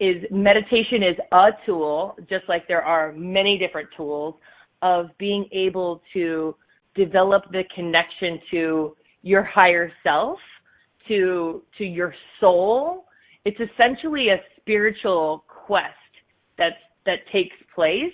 is 0.00 0.24
meditation 0.32 1.02
is 1.02 1.16
a 1.30 1.50
tool 1.64 2.16
just 2.28 2.48
like 2.48 2.66
there 2.66 2.82
are 2.82 3.12
many 3.12 3.56
different 3.58 3.88
tools 3.96 4.34
of 4.80 5.06
being 5.18 5.46
able 5.52 6.02
to 6.14 6.56
develop 6.96 7.44
the 7.52 7.62
connection 7.74 8.40
to 8.50 8.96
your 9.22 9.44
higher 9.44 9.92
self 10.02 10.38
to 11.08 11.62
to 11.76 11.84
your 11.84 12.14
soul. 12.40 13.04
It's 13.44 13.58
essentially 13.60 14.28
a 14.30 14.40
spiritual 14.60 15.44
quest 15.46 15.94
that's 16.56 16.76
that 17.06 17.18
takes 17.32 17.56
place. 17.74 18.12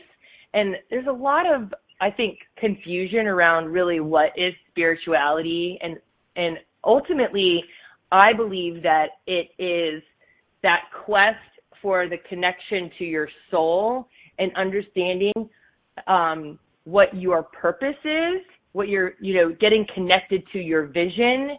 And 0.55 0.77
there's 0.91 1.07
a 1.07 1.13
lot 1.13 1.47
of, 1.47 1.73
I 2.01 2.11
think, 2.11 2.39
confusion 2.59 3.27
around 3.27 3.67
really 3.67 4.01
what 4.01 4.31
is 4.37 4.55
spirituality 4.71 5.79
and 5.83 5.97
and 6.37 6.57
ultimately 6.85 7.65
I 8.13 8.33
believe 8.33 8.83
that 8.83 9.09
it 9.27 9.51
is 9.59 10.03
that 10.63 10.83
quest 11.05 11.37
for 11.83 12.09
the 12.09 12.17
connection 12.29 12.91
to 12.99 13.05
your 13.05 13.29
soul 13.51 14.09
and 14.39 14.51
understanding 14.57 15.33
um, 16.07 16.59
what 16.85 17.15
your 17.15 17.43
purpose 17.43 17.97
is, 18.05 18.41
what 18.73 18.89
you're, 18.89 19.13
you 19.21 19.35
know, 19.35 19.55
getting 19.61 19.87
connected 19.95 20.43
to 20.53 20.59
your 20.59 20.87
vision, 20.87 21.57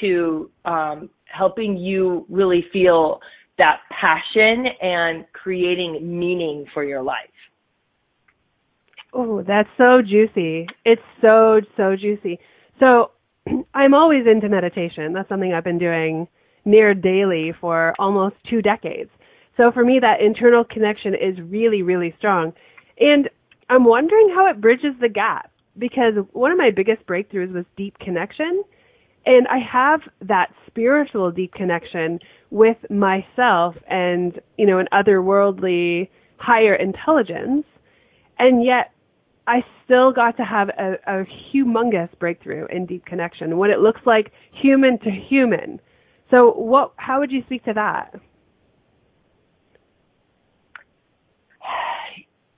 to 0.00 0.50
um, 0.64 1.10
helping 1.24 1.76
you 1.76 2.24
really 2.28 2.64
feel 2.72 3.20
that 3.58 3.80
passion 3.90 4.66
and 4.80 5.24
creating 5.32 6.00
meaning 6.02 6.66
for 6.72 6.84
your 6.84 7.02
life. 7.02 7.16
Oh, 9.12 9.42
that's 9.46 9.68
so 9.76 10.00
juicy. 10.02 10.66
It's 10.84 11.02
so, 11.20 11.60
so 11.76 11.96
juicy. 11.96 12.38
So 12.78 13.12
I'm 13.74 13.94
always 13.94 14.26
into 14.26 14.48
meditation. 14.48 15.12
That's 15.12 15.28
something 15.28 15.52
I've 15.52 15.64
been 15.64 15.78
doing 15.78 16.28
near 16.64 16.94
daily 16.94 17.52
for 17.60 17.94
almost 17.98 18.36
two 18.48 18.62
decades. 18.62 19.10
So 19.56 19.72
for 19.72 19.84
me, 19.84 19.98
that 20.00 20.20
internal 20.24 20.64
connection 20.64 21.14
is 21.14 21.38
really, 21.40 21.82
really 21.82 22.14
strong. 22.18 22.52
And 23.00 23.28
I'm 23.70 23.84
wondering 23.84 24.32
how 24.34 24.48
it 24.50 24.60
bridges 24.60 24.94
the 25.00 25.08
gap 25.08 25.50
because 25.76 26.14
one 26.32 26.52
of 26.52 26.58
my 26.58 26.70
biggest 26.74 27.06
breakthroughs 27.06 27.52
was 27.52 27.64
deep 27.76 27.98
connection 27.98 28.62
and 29.28 29.46
I 29.48 29.58
have 29.58 30.00
that 30.26 30.48
spiritual 30.66 31.30
deep 31.30 31.52
connection 31.52 32.18
with 32.50 32.78
myself 32.90 33.74
and, 33.88 34.40
you 34.56 34.66
know, 34.66 34.78
an 34.78 34.88
otherworldly 34.92 36.08
higher 36.38 36.74
intelligence. 36.74 37.64
And 38.38 38.64
yet 38.64 38.92
I 39.46 39.64
still 39.84 40.12
got 40.12 40.36
to 40.36 40.44
have 40.44 40.68
a, 40.70 40.94
a 41.06 41.24
humongous 41.52 42.10
breakthrough 42.18 42.66
in 42.66 42.86
deep 42.86 43.04
connection 43.04 43.56
what 43.56 43.70
it 43.70 43.80
looks 43.80 44.00
like 44.06 44.30
human 44.52 44.98
to 45.00 45.10
human. 45.10 45.80
So 46.30 46.52
what, 46.52 46.92
how 46.96 47.20
would 47.20 47.32
you 47.32 47.42
speak 47.46 47.64
to 47.64 47.72
that? 47.74 48.14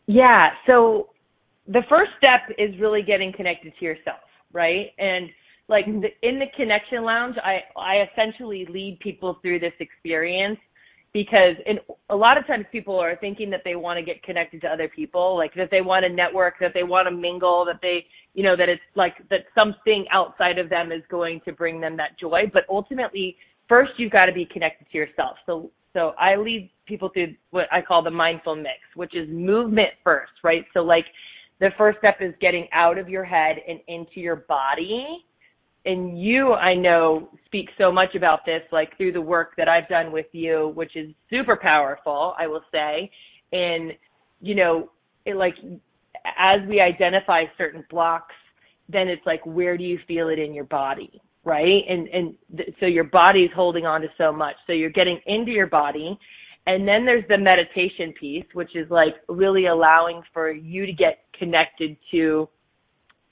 Yeah. 0.06 0.48
So 0.66 1.10
the 1.68 1.82
first 1.88 2.10
step 2.18 2.40
is 2.58 2.78
really 2.80 3.02
getting 3.02 3.32
connected 3.32 3.72
to 3.78 3.84
yourself, 3.84 4.18
right? 4.52 4.86
And 4.98 5.30
like 5.70 5.86
the, 5.86 6.08
in 6.28 6.38
the 6.38 6.46
connection 6.56 7.04
lounge 7.04 7.36
i 7.42 7.60
i 7.78 8.04
essentially 8.12 8.66
lead 8.70 8.98
people 9.00 9.38
through 9.40 9.58
this 9.58 9.72
experience 9.80 10.58
because 11.12 11.56
in 11.66 11.78
a 12.10 12.16
lot 12.16 12.38
of 12.38 12.46
times 12.46 12.64
people 12.70 12.98
are 12.98 13.16
thinking 13.16 13.50
that 13.50 13.62
they 13.64 13.74
want 13.74 13.98
to 13.98 14.04
get 14.04 14.22
connected 14.22 14.60
to 14.60 14.68
other 14.68 14.88
people 14.88 15.36
like 15.36 15.52
that 15.54 15.68
they 15.70 15.80
want 15.80 16.04
to 16.04 16.12
network 16.12 16.54
that 16.60 16.72
they 16.74 16.82
want 16.82 17.08
to 17.08 17.14
mingle 17.14 17.64
that 17.64 17.80
they 17.82 18.04
you 18.34 18.42
know 18.42 18.56
that 18.56 18.68
it's 18.68 18.82
like 18.94 19.14
that 19.28 19.40
something 19.54 20.04
outside 20.12 20.58
of 20.58 20.68
them 20.68 20.92
is 20.92 21.02
going 21.10 21.40
to 21.44 21.52
bring 21.52 21.80
them 21.80 21.96
that 21.96 22.18
joy. 22.18 22.42
But 22.52 22.62
ultimately 22.68 23.36
first 23.68 23.92
you've 23.96 24.12
got 24.12 24.26
to 24.26 24.32
be 24.32 24.46
connected 24.46 24.86
to 24.90 24.98
yourself. 24.98 25.36
So 25.46 25.70
so 25.92 26.12
i 26.18 26.36
lead 26.36 26.70
people 26.86 27.08
through 27.12 27.34
what 27.50 27.66
i 27.72 27.80
call 27.80 28.02
the 28.02 28.10
mindful 28.10 28.54
mix 28.54 28.78
which 28.94 29.16
is 29.16 29.28
movement 29.28 29.90
first 30.04 30.32
right? 30.44 30.64
So 30.74 30.80
like 30.80 31.06
the 31.58 31.70
first 31.76 31.98
step 31.98 32.18
is 32.20 32.32
getting 32.40 32.68
out 32.72 32.98
of 32.98 33.08
your 33.08 33.24
head 33.24 33.56
and 33.68 33.80
into 33.88 34.20
your 34.20 34.36
body 34.36 35.24
and 35.84 36.20
you 36.20 36.52
I 36.52 36.74
know 36.74 37.28
speak 37.46 37.68
so 37.78 37.90
much 37.90 38.14
about 38.14 38.40
this 38.46 38.62
like 38.72 38.96
through 38.96 39.12
the 39.12 39.20
work 39.20 39.52
that 39.56 39.68
I've 39.68 39.88
done 39.88 40.12
with 40.12 40.26
you 40.32 40.72
which 40.74 40.96
is 40.96 41.10
super 41.28 41.56
powerful 41.56 42.34
I 42.38 42.46
will 42.46 42.64
say. 42.72 43.10
And 43.52 43.92
you 44.40 44.54
know 44.54 44.90
it 45.24 45.36
like 45.36 45.54
as 46.38 46.60
we 46.68 46.80
identify 46.80 47.44
certain 47.56 47.84
blocks 47.90 48.34
then 48.88 49.08
it's 49.08 49.24
like 49.26 49.44
where 49.46 49.76
do 49.78 49.84
you 49.84 49.98
feel 50.06 50.28
it 50.28 50.38
in 50.38 50.54
your 50.54 50.64
body 50.64 51.20
right? 51.44 51.82
And 51.88 52.08
and 52.08 52.34
th- 52.56 52.74
so 52.80 52.86
your 52.86 53.04
body's 53.04 53.50
holding 53.54 53.86
on 53.86 54.02
to 54.02 54.08
so 54.18 54.30
much. 54.32 54.56
So 54.66 54.72
you're 54.72 54.90
getting 54.90 55.20
into 55.26 55.52
your 55.52 55.68
body 55.68 56.18
and 56.66 56.86
then 56.86 57.04
there's 57.06 57.24
the 57.28 57.38
meditation 57.38 58.12
piece 58.18 58.44
which 58.52 58.76
is 58.76 58.90
like 58.90 59.14
really 59.28 59.66
allowing 59.66 60.22
for 60.32 60.50
you 60.50 60.86
to 60.86 60.92
get 60.92 61.24
connected 61.38 61.96
to 62.10 62.48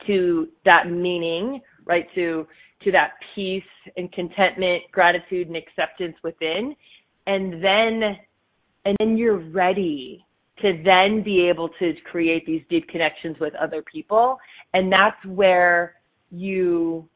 to 0.06 0.48
that 0.64 0.90
meaning 0.90 1.60
right? 1.88 2.06
To 2.14 2.46
to 2.84 2.92
that 2.92 3.14
peace 3.34 3.62
and 3.96 4.10
contentment, 4.12 4.84
gratitude 4.92 5.48
and 5.48 5.56
acceptance 5.56 6.14
within. 6.22 6.76
And 7.26 7.54
then 7.54 8.16
and 8.84 8.96
then 9.00 9.16
you're 9.16 9.38
ready 9.50 10.24
to 10.62 10.80
then 10.84 11.22
be 11.22 11.48
able 11.48 11.68
to 11.78 11.92
create 12.10 12.46
these 12.46 12.62
deep 12.68 12.88
connections 12.88 13.36
with 13.40 13.54
other 13.54 13.82
people. 13.82 14.38
And 14.74 14.92
that's 14.92 15.24
where 15.26 15.94
you 16.30 17.08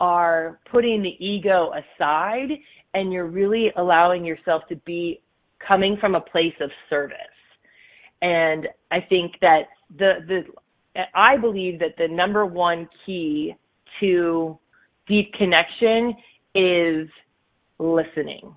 are 0.00 0.60
putting 0.70 1.02
the 1.02 1.24
ego 1.24 1.72
aside 1.72 2.48
and 2.94 3.12
you're 3.12 3.26
really 3.26 3.70
allowing 3.76 4.24
yourself 4.24 4.62
to 4.68 4.76
be 4.76 5.20
coming 5.66 5.96
from 6.00 6.14
a 6.14 6.20
place 6.20 6.54
of 6.60 6.70
service. 6.88 7.16
And 8.22 8.68
I 8.90 9.00
think 9.00 9.32
that 9.40 9.62
the 9.96 10.14
the 10.26 10.42
I 11.14 11.36
believe 11.36 11.78
that 11.80 11.94
the 11.98 12.08
number 12.08 12.46
one 12.46 12.88
key 13.04 13.54
to 14.00 14.58
deep 15.06 15.32
connection 15.34 16.14
is 16.54 17.08
listening. 17.78 18.54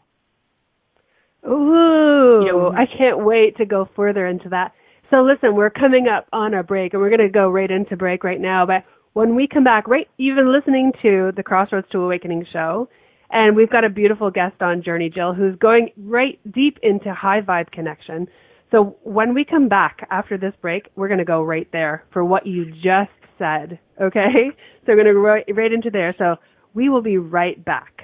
Ooh, 1.45 2.41
you 2.45 2.51
know, 2.51 2.71
I 2.75 2.85
can't 2.85 3.25
wait 3.25 3.57
to 3.57 3.65
go 3.65 3.89
further 3.95 4.27
into 4.27 4.49
that. 4.49 4.73
So 5.09 5.23
listen, 5.23 5.55
we're 5.55 5.69
coming 5.69 6.07
up 6.07 6.27
on 6.31 6.53
a 6.53 6.63
break 6.63 6.93
and 6.93 7.01
we're 7.01 7.09
going 7.09 7.27
to 7.27 7.29
go 7.29 7.49
right 7.49 7.69
into 7.69 7.97
break 7.97 8.23
right 8.23 8.39
now. 8.39 8.65
But 8.65 8.85
when 9.13 9.35
we 9.35 9.47
come 9.51 9.63
back, 9.63 9.87
right, 9.87 10.07
you've 10.17 10.37
listening 10.37 10.93
to 11.01 11.31
the 11.35 11.43
Crossroads 11.43 11.87
to 11.91 11.99
Awakening 11.99 12.45
show 12.53 12.87
And 13.31 13.55
we've 13.55 13.69
got 13.69 13.85
a 13.85 13.89
beautiful 13.89 14.29
guest 14.29 14.61
on 14.61 14.83
Journey, 14.83 15.09
Jill, 15.09 15.33
who's 15.33 15.55
going 15.57 15.89
right 15.97 16.39
deep 16.51 16.77
into 16.83 17.13
high 17.13 17.41
vibe 17.41 17.71
connection. 17.71 18.27
So 18.71 18.97
when 19.03 19.33
we 19.33 19.45
come 19.45 19.69
back 19.69 20.07
after 20.11 20.37
this 20.37 20.53
break, 20.61 20.89
we're 20.95 21.07
going 21.07 21.19
to 21.19 21.25
go 21.25 21.41
right 21.41 21.67
there 21.71 22.05
for 22.11 22.23
what 22.23 22.45
you 22.45 22.71
just 22.71 23.11
said. 23.41 23.79
Okay? 23.99 24.51
So 24.83 24.93
we're 24.93 25.03
going 25.03 25.07
to 25.07 25.13
go 25.13 25.19
right, 25.19 25.45
right 25.53 25.71
into 25.71 25.91
there. 25.91 26.15
So 26.17 26.37
we 26.73 26.89
will 26.89 27.03
be 27.03 27.19
right 27.19 27.63
back. 27.63 28.03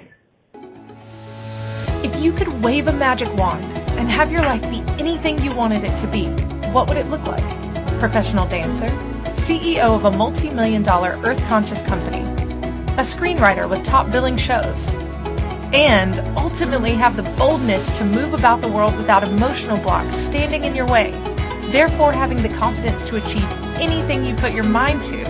If 2.04 2.22
you 2.22 2.30
could 2.30 2.62
wave 2.62 2.86
a 2.86 2.92
magic 2.92 3.34
wand 3.34 3.64
and 3.98 4.08
have 4.08 4.30
your 4.30 4.42
life 4.42 4.62
be 4.70 4.84
anything 5.00 5.42
you 5.42 5.52
wanted 5.52 5.82
it 5.82 5.96
to 5.98 6.06
be, 6.06 6.26
what 6.70 6.88
would 6.88 6.96
it 6.96 7.08
look 7.08 7.24
like? 7.24 7.42
Professional 7.98 8.46
dancer, 8.46 8.86
CEO 9.34 9.96
of 9.96 10.04
a 10.04 10.10
multi-million 10.12 10.84
dollar 10.84 11.18
earth 11.24 11.42
conscious 11.46 11.82
company, 11.82 12.20
a 12.92 13.02
screenwriter 13.02 13.68
with 13.68 13.84
top 13.84 14.08
billing 14.12 14.36
shows, 14.36 14.88
and 15.72 16.20
ultimately 16.38 16.92
have 16.92 17.16
the 17.16 17.24
boldness 17.36 17.90
to 17.98 18.04
move 18.04 18.34
about 18.34 18.60
the 18.60 18.68
world 18.68 18.96
without 18.96 19.24
emotional 19.24 19.78
blocks 19.78 20.14
standing 20.14 20.62
in 20.62 20.76
your 20.76 20.86
way, 20.86 21.10
therefore 21.72 22.12
having 22.12 22.42
the 22.42 22.48
confidence 22.48 23.08
to 23.08 23.16
achieve 23.16 23.48
anything 23.76 24.24
you 24.24 24.34
put 24.34 24.52
your 24.52 24.64
mind 24.64 25.02
to. 25.04 25.24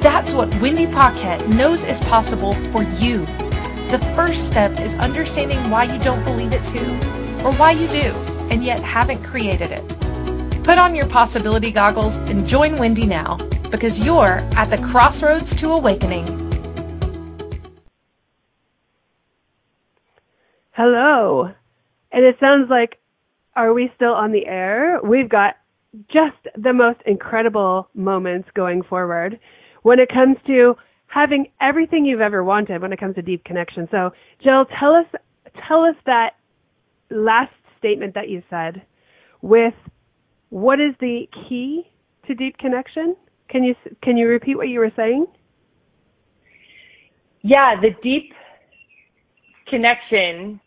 That's 0.00 0.32
what 0.32 0.54
Wendy 0.60 0.86
Paquette 0.86 1.48
knows 1.48 1.84
is 1.84 2.00
possible 2.00 2.54
for 2.70 2.82
you. 2.82 3.26
The 3.90 3.98
first 4.16 4.46
step 4.46 4.80
is 4.80 4.94
understanding 4.94 5.70
why 5.70 5.84
you 5.84 5.98
don't 6.02 6.24
believe 6.24 6.52
it 6.52 6.66
too, 6.68 6.86
or 7.44 7.52
why 7.54 7.72
you 7.72 7.86
do, 7.88 8.12
and 8.50 8.64
yet 8.64 8.82
haven't 8.82 9.22
created 9.22 9.70
it. 9.72 9.88
Put 10.64 10.78
on 10.78 10.94
your 10.94 11.08
possibility 11.08 11.72
goggles 11.72 12.16
and 12.16 12.46
join 12.46 12.78
Wendy 12.78 13.04
now, 13.04 13.36
because 13.70 13.98
you're 13.98 14.48
at 14.56 14.70
the 14.70 14.78
crossroads 14.78 15.54
to 15.56 15.72
awakening. 15.72 16.38
Hello. 20.70 21.52
And 22.12 22.24
it 22.24 22.36
sounds 22.40 22.70
like, 22.70 22.98
are 23.54 23.74
we 23.74 23.90
still 23.96 24.12
on 24.12 24.32
the 24.32 24.46
air? 24.46 25.00
We've 25.02 25.28
got 25.28 25.56
just 26.12 26.36
the 26.56 26.72
most 26.72 27.00
incredible 27.06 27.88
moments 27.94 28.48
going 28.54 28.82
forward 28.82 29.38
when 29.82 29.98
it 29.98 30.08
comes 30.08 30.36
to 30.46 30.74
having 31.06 31.46
everything 31.60 32.04
you've 32.06 32.20
ever 32.20 32.42
wanted 32.42 32.80
when 32.80 32.92
it 32.92 32.98
comes 33.00 33.14
to 33.16 33.22
deep 33.22 33.44
connection. 33.44 33.86
So, 33.90 34.10
Jill, 34.42 34.64
tell 34.80 34.94
us 34.94 35.06
tell 35.68 35.84
us 35.84 35.96
that 36.06 36.30
last 37.10 37.52
statement 37.78 38.14
that 38.14 38.28
you 38.28 38.42
said 38.48 38.82
with 39.42 39.74
what 40.48 40.80
is 40.80 40.94
the 41.00 41.28
key 41.48 41.82
to 42.26 42.34
deep 42.34 42.56
connection? 42.58 43.16
Can 43.50 43.62
you 43.64 43.74
can 44.02 44.16
you 44.16 44.28
repeat 44.28 44.56
what 44.56 44.68
you 44.68 44.80
were 44.80 44.92
saying? 44.96 45.26
Yeah, 47.42 47.74
the 47.80 47.90
deep 48.02 48.32
connection 49.68 50.60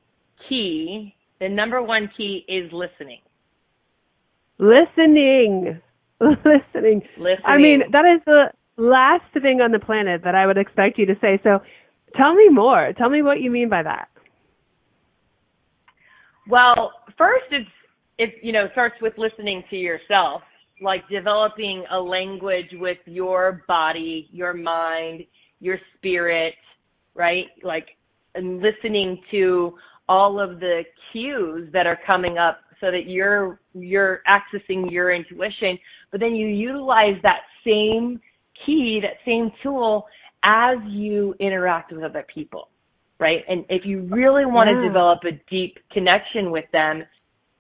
key, 0.50 1.15
the 1.39 1.50
number 1.50 1.82
one 1.82 2.10
key 2.15 2.44
is 2.48 2.72
listening. 2.72 3.20
Listening. 4.57 5.81
Listening. 6.19 7.01
Listening. 7.17 7.41
I 7.45 7.57
mean, 7.57 7.83
that 7.91 8.05
is 8.05 8.21
the 8.25 8.45
last 8.77 9.24
thing 9.33 9.62
on 9.62 9.71
the 9.71 9.79
planet 9.79 10.21
that 10.24 10.35
I 10.35 10.45
would 10.45 10.57
expect 10.57 10.97
you 10.97 11.05
to 11.05 11.15
say. 11.21 11.39
So 11.43 11.59
tell 12.15 12.33
me 12.33 12.50
more. 12.50 12.93
Tell 12.97 13.09
me 13.09 13.21
what 13.21 13.41
you 13.41 13.51
mean 13.51 13.69
by 13.69 13.83
that. 13.83 14.07
Well, 16.47 16.91
first 17.17 17.45
it's 17.51 17.69
it 18.17 18.35
you 18.41 18.51
know 18.51 18.67
starts 18.71 18.95
with 19.01 19.13
listening 19.17 19.63
to 19.69 19.75
yourself, 19.75 20.41
like 20.81 21.01
developing 21.09 21.83
a 21.91 22.00
language 22.00 22.69
with 22.74 22.97
your 23.05 23.63
body, 23.67 24.29
your 24.31 24.53
mind, 24.53 25.24
your 25.59 25.79
spirit, 25.97 26.53
right? 27.15 27.45
Like 27.63 27.88
and 28.35 28.62
listening 28.62 29.21
to 29.31 29.74
all 30.07 30.39
of 30.39 30.59
the 30.59 30.83
cues 31.12 31.69
that 31.74 31.88
are 31.88 31.97
coming 32.05 32.38
up 32.38 32.59
so 32.79 32.91
that 32.91 33.08
you're 33.08 33.60
you're 33.74 34.22
accessing 34.27 34.91
your 34.91 35.13
intuition, 35.13 35.77
but 36.12 36.19
then 36.19 36.36
you 36.36 36.47
utilize 36.47 37.15
that 37.23 37.41
same 37.65 38.19
key, 38.65 38.99
that 39.02 39.17
same 39.26 39.52
tool 39.62 40.06
as 40.43 40.78
you 40.88 41.36
interact 41.39 41.91
with 41.91 42.04
other 42.04 42.26
people, 42.34 42.69
right? 43.19 43.43
And 43.47 43.65
if 43.69 43.86
you 43.86 44.02
really 44.02 44.45
want 44.45 44.69
Yeah. 44.69 44.76
to 44.76 44.82
develop 44.82 45.23
a 45.26 45.32
deep 45.49 45.78
connection 45.91 46.52
with 46.52 46.69
them, 46.71 47.04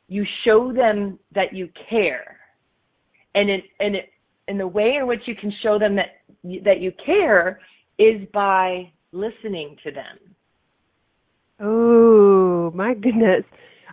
you 0.07 0.25
show 0.43 0.71
them 0.71 1.19
that 1.31 1.53
you 1.53 1.69
care. 1.89 2.37
And 3.33 3.49
it, 3.49 3.63
and 3.79 3.95
it, 3.95 4.09
and 4.47 4.59
the 4.59 4.67
way 4.67 4.95
in 4.95 5.07
which 5.07 5.27
you 5.27 5.35
can 5.35 5.51
show 5.63 5.79
them 5.79 5.95
that 5.95 6.21
that 6.63 6.79
you 6.79 6.91
care 7.03 7.59
is 7.97 8.27
by 8.31 8.91
listening 9.11 9.75
to 9.83 9.91
them. 9.91 10.19
Oh 11.59 12.71
my 12.71 12.93
goodness. 12.93 13.43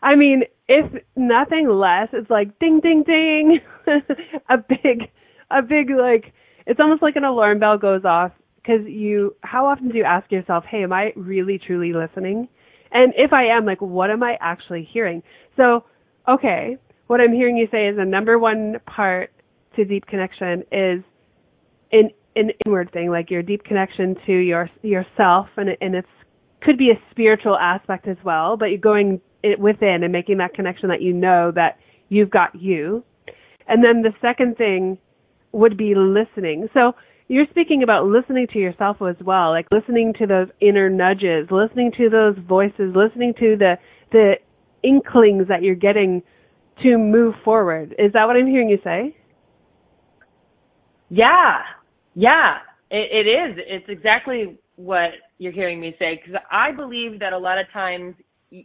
I 0.03 0.15
mean, 0.17 0.43
if 0.69 1.03
nothing 1.17 1.69
less, 1.69 2.09
it's 2.13 2.31
like 2.31 2.59
ding 2.59 2.81
ding 2.81 3.03
ding. 3.05 3.61
a 4.49 4.59
big 4.59 5.09
a 5.51 5.63
big 5.63 5.91
like 5.91 6.33
it's 6.67 6.81
almost 6.81 7.03
like 7.03 7.17
an 7.17 7.25
alarm 7.25 7.59
bell 7.59 7.79
goes 7.79 8.05
off 8.05 8.33
because 8.57 8.87
you 8.87 9.35
how 9.43 9.67
often 9.67 9.89
do 9.89 9.99
you 9.99 10.05
ask 10.05 10.31
yourself, 10.31 10.65
"Hey, 10.69 10.83
am 10.83 10.93
I 10.93 11.13
really 11.17 11.59
truly 11.59 11.93
listening?" 11.93 12.49
And 12.93 13.13
if 13.17 13.33
I 13.33 13.45
am, 13.47 13.65
like 13.65 13.81
what 13.81 14.11
am 14.11 14.23
I 14.23 14.37
actually 14.41 14.89
hearing? 14.93 15.23
So, 15.57 15.85
okay, 16.29 16.77
what 17.07 17.21
I'm 17.21 17.33
hearing 17.33 17.57
you 17.57 17.67
say 17.71 17.89
is 17.89 17.97
the 17.97 18.05
number 18.05 18.39
one 18.39 18.77
part 18.87 19.31
to 19.77 19.85
deep 19.85 20.07
connection 20.07 20.63
is 20.71 21.03
an 21.93 22.11
an 22.37 22.51
inward 22.65 22.91
thing, 22.93 23.11
like 23.11 23.31
your 23.31 23.43
deep 23.43 23.65
connection 23.65 24.17
to 24.27 24.33
your 24.33 24.71
yourself, 24.83 25.49
and 25.57 25.71
and 25.81 25.95
it's 25.95 26.09
could 26.63 26.79
be 26.79 26.91
a 26.91 27.01
spiritual 27.11 27.59
aspect 27.59 28.07
as 28.07 28.17
well. 28.25 28.57
But 28.57 28.67
you're 28.67 28.79
going 28.79 29.21
it 29.43 29.59
within 29.59 30.03
and 30.03 30.13
making 30.13 30.39
that 30.39 30.55
connection 30.55 30.89
that 30.89 31.03
you 31.03 31.13
know 31.13 31.53
that 31.55 31.79
you've 32.09 32.31
got 32.31 32.55
you. 32.55 33.05
And 33.69 33.83
then 33.85 34.03
the 34.03 34.13
second 34.21 34.57
thing 34.57 34.99
would 35.53 35.77
be 35.77 35.95
listening. 35.95 36.69
So 36.75 36.93
you're 37.29 37.47
speaking 37.51 37.83
about 37.83 38.07
listening 38.07 38.47
to 38.53 38.59
yourself 38.59 38.99
as 39.01 39.17
well, 39.25 39.51
like 39.51 39.67
listening 39.71 40.13
to 40.19 40.27
those 40.27 40.49
inner 40.61 40.91
nudges, 40.91 41.49
listening 41.51 41.93
to 41.97 42.11
those 42.11 42.37
voices, 42.47 42.95
listening 42.95 43.35
to 43.39 43.57
the 43.57 43.77
the 44.11 44.35
inklings 44.83 45.49
that 45.49 45.63
you're 45.63 45.75
getting 45.75 46.23
to 46.83 46.99
move 46.99 47.35
forward. 47.45 47.95
Is 47.99 48.13
that 48.13 48.27
what 48.27 48.37
I'm 48.37 48.47
hearing 48.47 48.69
you 48.69 48.79
say? 48.85 49.17
Yeah, 51.09 51.61
yeah, 52.15 52.59
it, 52.91 53.27
it 53.27 53.31
is. 53.31 53.65
It's 53.67 53.87
exactly 53.89 54.59
what 54.77 55.11
you're 55.39 55.53
hearing 55.53 55.81
me 55.81 55.95
say 55.99 56.21
because 56.23 56.41
I 56.51 56.73
believe 56.73 57.21
that 57.21 57.33
a 57.33 57.39
lot 57.39 57.59
of 57.59 57.67
times, 57.73 58.15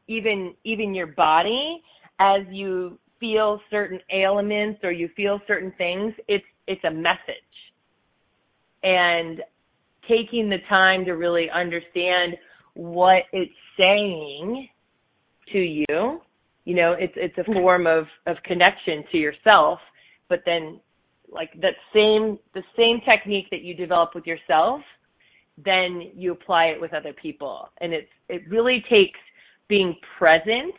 even 0.08 0.54
even 0.63 0.93
your 0.93 1.08
body, 1.08 1.82
as 2.19 2.41
you 2.50 2.97
feel 3.19 3.60
certain 3.69 4.00
ailments 4.12 4.80
or 4.84 4.91
you 4.91 5.10
feel 5.15 5.39
certain 5.47 5.73
things, 5.78 6.13
it's 6.28 6.45
it's 6.67 6.84
a 6.84 6.91
message, 6.91 7.17
and 8.84 9.41
taking 10.08 10.50
the 10.50 10.60
time 10.69 11.06
to 11.06 11.13
really 11.13 11.50
understand 11.50 12.36
what 12.73 13.23
it's 13.34 13.52
saying 13.78 14.69
to 15.52 15.60
you, 15.60 16.21
you 16.65 16.76
know, 16.76 16.93
it's 16.93 17.13
it's 17.15 17.38
a 17.38 17.41
mm-hmm. 17.41 17.54
form 17.54 17.88
of 17.88 18.06
of 18.26 18.38
connection 18.43 19.04
to 19.12 19.17
yourself, 19.17 19.80
but 20.30 20.41
then 20.45 20.80
like 21.30 21.50
that 21.62 21.76
same 21.93 22.39
the 22.54 22.63
same 22.78 23.02
technique 23.02 23.47
that 23.52 23.62
you 23.62 23.73
develop 23.73 24.15
with 24.15 24.26
yourself 24.26 24.82
then 25.63 26.12
you 26.15 26.32
apply 26.32 26.65
it 26.65 26.80
with 26.80 26.93
other 26.93 27.13
people. 27.13 27.69
And 27.82 27.93
it's 27.93 28.10
it 28.30 28.43
really 28.47 28.84
takes 28.89 29.19
being 29.67 29.95
present 30.17 30.73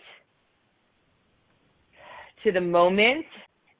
to 2.45 2.53
the 2.53 2.61
moment 2.61 3.27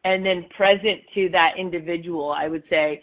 and 0.05 0.25
then 0.25 0.47
present 0.57 1.01
to 1.15 1.29
that 1.31 1.53
individual 1.59 2.33
i 2.33 2.49
would 2.49 2.63
say 2.69 3.01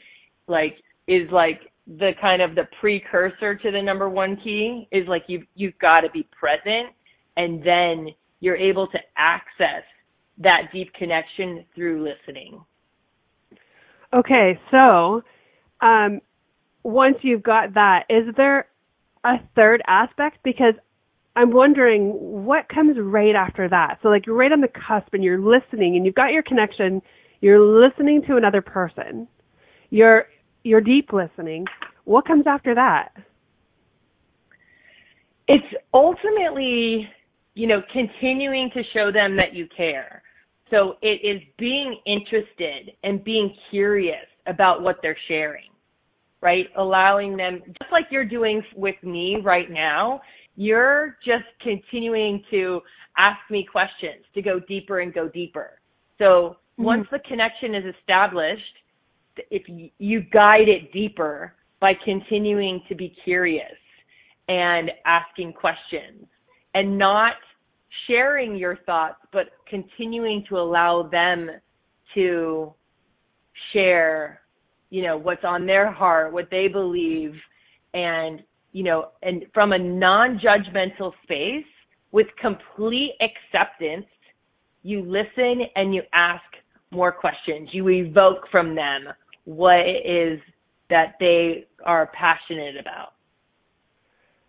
like 0.47 0.75
is 1.07 1.29
like 1.31 1.61
the 1.99 2.11
kind 2.19 2.41
of 2.41 2.55
the 2.55 2.67
precursor 2.79 3.55
to 3.55 3.71
the 3.71 3.81
number 3.81 4.09
one 4.09 4.37
key 4.43 4.87
is 4.91 5.07
like 5.07 5.23
you've 5.27 5.45
you've 5.55 5.77
got 5.79 6.01
to 6.01 6.09
be 6.11 6.27
present 6.37 6.93
and 7.37 7.63
then 7.63 8.07
you're 8.39 8.57
able 8.57 8.87
to 8.87 8.97
access 9.17 9.83
that 10.37 10.63
deep 10.73 10.93
connection 10.93 11.63
through 11.75 12.03
listening 12.03 12.59
Okay, 14.15 14.57
so 14.71 15.23
um, 15.81 16.21
once 16.83 17.17
you've 17.21 17.43
got 17.43 17.73
that, 17.73 18.05
is 18.09 18.33
there 18.37 18.67
a 19.25 19.35
third 19.55 19.81
aspect? 19.87 20.37
Because 20.43 20.73
I'm 21.35 21.51
wondering 21.51 22.11
what 22.45 22.69
comes 22.69 22.97
right 22.99 23.35
after 23.35 23.67
that. 23.69 23.99
So, 24.01 24.09
like, 24.09 24.25
you're 24.25 24.35
right 24.35 24.51
on 24.51 24.61
the 24.61 24.67
cusp 24.67 25.13
and 25.13 25.23
you're 25.23 25.39
listening 25.39 25.95
and 25.95 26.05
you've 26.05 26.15
got 26.15 26.31
your 26.31 26.43
connection, 26.43 27.01
you're 27.41 27.59
listening 27.59 28.21
to 28.27 28.37
another 28.37 28.61
person, 28.61 29.27
you're, 29.89 30.25
you're 30.63 30.81
deep 30.81 31.11
listening. 31.11 31.65
What 32.05 32.25
comes 32.25 32.45
after 32.47 32.75
that? 32.75 33.09
it's 35.47 35.75
ultimately, 35.93 37.07
you 37.53 37.67
know, 37.67 37.81
continuing 37.93 38.69
to 38.73 38.81
show 38.93 39.11
them 39.11 39.35
that 39.37 39.53
you 39.53 39.67
care. 39.75 40.21
So 40.71 40.95
it 41.01 41.21
is 41.23 41.41
being 41.59 41.97
interested 42.05 42.95
and 43.03 43.23
being 43.23 43.55
curious 43.69 44.25
about 44.47 44.81
what 44.81 44.97
they're 45.01 45.17
sharing, 45.27 45.69
right? 46.41 46.65
Allowing 46.77 47.37
them, 47.37 47.61
just 47.67 47.91
like 47.91 48.05
you're 48.09 48.25
doing 48.25 48.63
with 48.75 48.95
me 49.03 49.37
right 49.43 49.69
now, 49.69 50.21
you're 50.55 51.17
just 51.25 51.45
continuing 51.61 52.43
to 52.51 52.81
ask 53.17 53.39
me 53.49 53.65
questions 53.69 54.23
to 54.33 54.41
go 54.41 54.59
deeper 54.59 54.99
and 54.99 55.13
go 55.13 55.27
deeper. 55.27 55.79
So 56.17 56.23
mm-hmm. 56.23 56.83
once 56.83 57.07
the 57.11 57.19
connection 57.19 57.75
is 57.75 57.83
established, 57.99 58.61
if 59.51 59.63
you 59.97 60.21
guide 60.31 60.69
it 60.69 60.93
deeper 60.93 61.53
by 61.79 61.93
continuing 62.05 62.81
to 62.87 62.95
be 62.95 63.15
curious 63.23 63.65
and 64.47 64.91
asking 65.05 65.53
questions 65.53 66.25
and 66.73 66.97
not 66.97 67.33
sharing 68.07 68.55
your 68.55 68.77
thoughts, 68.85 69.17
but 69.33 69.47
continuing 69.67 70.45
to 70.49 70.57
allow 70.57 71.03
them 71.03 71.49
to 72.13 72.73
share, 73.73 74.41
you 74.89 75.03
know, 75.03 75.17
what's 75.17 75.43
on 75.43 75.65
their 75.65 75.91
heart, 75.91 76.31
what 76.31 76.47
they 76.49 76.67
believe, 76.67 77.33
and, 77.93 78.41
you 78.75 78.83
know, 78.83 79.07
and 79.23 79.45
from 79.53 79.71
a 79.71 79.79
non-judgmental 79.79 81.13
space 81.23 81.63
with 82.11 82.27
complete 82.41 83.13
acceptance, 83.21 84.05
you 84.83 85.01
listen 85.01 85.61
and 85.77 85.95
you 85.95 86.01
ask 86.13 86.43
more 86.91 87.13
questions. 87.13 87.69
You 87.71 87.87
evoke 87.87 88.49
from 88.51 88.75
them 88.75 89.05
what 89.45 89.77
it 89.77 90.05
is 90.05 90.41
that 90.89 91.13
they 91.21 91.67
are 91.85 92.11
passionate 92.13 92.75
about. 92.77 93.13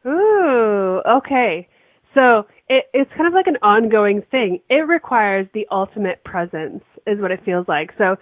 Ooh, 0.05 1.03
okay. 1.09 1.69
So 2.19 2.49
it, 2.69 2.87
it's 2.93 3.11
kind 3.17 3.29
of 3.29 3.33
like 3.33 3.47
an 3.47 3.59
ongoing 3.63 4.23
thing. 4.33 4.59
It 4.69 4.89
requires 4.89 5.47
the 5.55 5.69
ultimate 5.71 6.25
presence, 6.25 6.83
is 7.07 7.21
what 7.21 7.31
it 7.31 7.45
feels 7.45 7.69
like. 7.69 7.91
So 7.97 8.17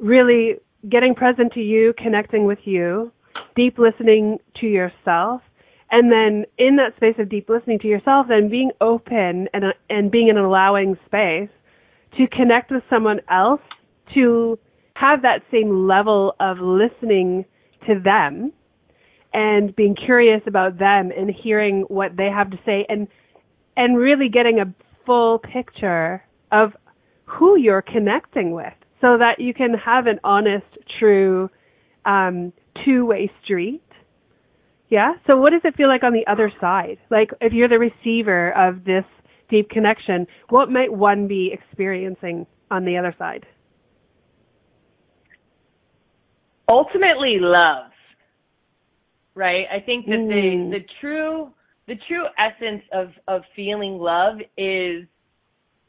really 0.00 0.56
getting 0.90 1.14
present 1.14 1.52
to 1.52 1.60
you, 1.60 1.94
connecting 1.96 2.44
with 2.44 2.58
you, 2.64 3.12
deep 3.56 3.78
listening 3.78 4.38
to 4.60 4.66
yourself, 4.66 5.42
and 5.90 6.10
then 6.10 6.44
in 6.58 6.76
that 6.76 6.96
space 6.96 7.14
of 7.18 7.28
deep 7.28 7.48
listening 7.48 7.78
to 7.80 7.88
yourself, 7.88 8.26
then 8.28 8.48
being 8.48 8.70
open 8.80 9.48
and 9.52 9.64
and 9.90 10.10
being 10.10 10.28
in 10.28 10.36
an 10.36 10.44
allowing 10.44 10.96
space 11.06 11.50
to 12.16 12.26
connect 12.28 12.70
with 12.70 12.82
someone 12.88 13.20
else 13.30 13.60
to 14.14 14.58
have 14.96 15.22
that 15.22 15.40
same 15.50 15.86
level 15.86 16.34
of 16.40 16.58
listening 16.58 17.44
to 17.86 18.00
them 18.00 18.52
and 19.32 19.74
being 19.74 19.96
curious 19.96 20.40
about 20.46 20.78
them 20.78 21.10
and 21.16 21.30
hearing 21.30 21.82
what 21.88 22.16
they 22.16 22.28
have 22.28 22.50
to 22.50 22.58
say 22.64 22.86
and 22.88 23.08
and 23.76 23.96
really 23.96 24.28
getting 24.28 24.60
a 24.60 24.74
full 25.04 25.38
picture 25.38 26.22
of 26.52 26.72
who 27.24 27.56
you're 27.56 27.82
connecting 27.82 28.52
with 28.52 28.72
so 29.00 29.18
that 29.18 29.38
you 29.38 29.52
can 29.52 29.74
have 29.74 30.06
an 30.06 30.20
honest, 30.22 30.66
true, 30.98 31.50
um, 32.06 32.52
two-way 32.84 33.30
street. 33.42 33.82
Yeah. 34.88 35.14
So 35.26 35.36
what 35.36 35.50
does 35.50 35.62
it 35.64 35.76
feel 35.76 35.88
like 35.88 36.02
on 36.02 36.12
the 36.12 36.26
other 36.30 36.52
side? 36.60 36.98
Like 37.10 37.30
if 37.40 37.52
you're 37.52 37.68
the 37.68 37.78
receiver 37.78 38.52
of 38.52 38.84
this 38.84 39.04
deep 39.50 39.70
connection, 39.70 40.26
what 40.50 40.70
might 40.70 40.92
one 40.92 41.26
be 41.26 41.52
experiencing 41.52 42.46
on 42.70 42.84
the 42.84 42.96
other 42.96 43.14
side? 43.18 43.46
Ultimately 46.68 47.38
love. 47.40 47.90
Right? 49.34 49.64
I 49.72 49.80
think 49.80 50.06
that 50.06 50.12
mm. 50.12 50.70
the 50.70 50.78
the 50.78 50.84
true 51.00 51.50
the 51.88 51.96
true 52.08 52.24
essence 52.38 52.82
of 52.92 53.08
of 53.26 53.42
feeling 53.56 53.98
love 53.98 54.36
is 54.56 55.06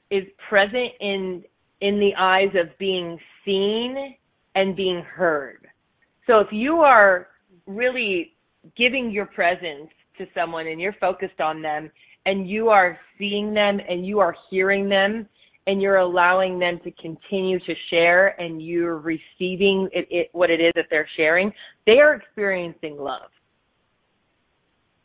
is 0.09 0.23
present 0.49 0.91
in 0.99 1.43
in 1.81 1.99
the 1.99 2.11
eyes 2.17 2.53
of 2.55 2.75
being 2.79 3.19
seen 3.43 4.15
and 4.55 4.75
being 4.75 5.01
heard. 5.01 5.67
So 6.27 6.39
if 6.39 6.47
you 6.51 6.77
are 6.77 7.27
really 7.65 8.33
giving 8.77 9.11
your 9.11 9.25
presence 9.27 9.89
to 10.17 10.25
someone 10.33 10.67
and 10.67 10.79
you're 10.79 10.95
focused 10.99 11.39
on 11.39 11.61
them 11.61 11.91
and 12.25 12.49
you 12.49 12.69
are 12.69 12.97
seeing 13.17 13.53
them 13.53 13.79
and 13.87 14.05
you 14.05 14.19
are 14.19 14.35
hearing 14.49 14.89
them 14.89 15.27
and 15.67 15.81
you're 15.81 15.97
allowing 15.97 16.59
them 16.59 16.79
to 16.83 16.91
continue 16.91 17.59
to 17.59 17.73
share 17.89 18.39
and 18.39 18.61
you're 18.61 18.97
receiving 18.97 19.89
it, 19.91 20.07
it, 20.09 20.29
what 20.31 20.49
it 20.49 20.59
is 20.59 20.71
that 20.75 20.85
they're 20.89 21.07
sharing, 21.17 21.51
they 21.85 21.99
are 21.99 22.15
experiencing 22.15 22.97
love. 22.97 23.29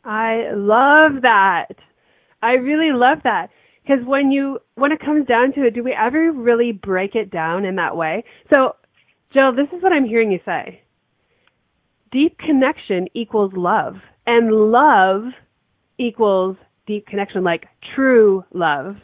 I 0.03 0.49
love 0.53 1.21
that. 1.21 1.67
I 2.41 2.53
really 2.53 2.91
love 2.91 3.19
that. 3.23 3.47
Because 3.83 4.05
when 4.05 4.31
you 4.31 4.59
when 4.75 4.91
it 4.91 4.99
comes 4.99 5.27
down 5.27 5.53
to 5.53 5.65
it, 5.65 5.73
do 5.73 5.83
we 5.83 5.93
ever 5.93 6.31
really 6.31 6.71
break 6.71 7.15
it 7.15 7.31
down 7.31 7.65
in 7.65 7.75
that 7.75 7.95
way? 7.95 8.23
So, 8.53 8.75
Jill, 9.33 9.55
this 9.55 9.67
is 9.75 9.81
what 9.81 9.91
I'm 9.91 10.05
hearing 10.05 10.31
you 10.31 10.39
say. 10.45 10.81
Deep 12.11 12.37
connection 12.39 13.07
equals 13.13 13.51
love, 13.55 13.95
and 14.25 14.51
love 14.51 15.31
equals 15.97 16.57
deep 16.87 17.07
connection. 17.07 17.43
Like 17.43 17.65
true 17.95 18.43
love 18.53 18.95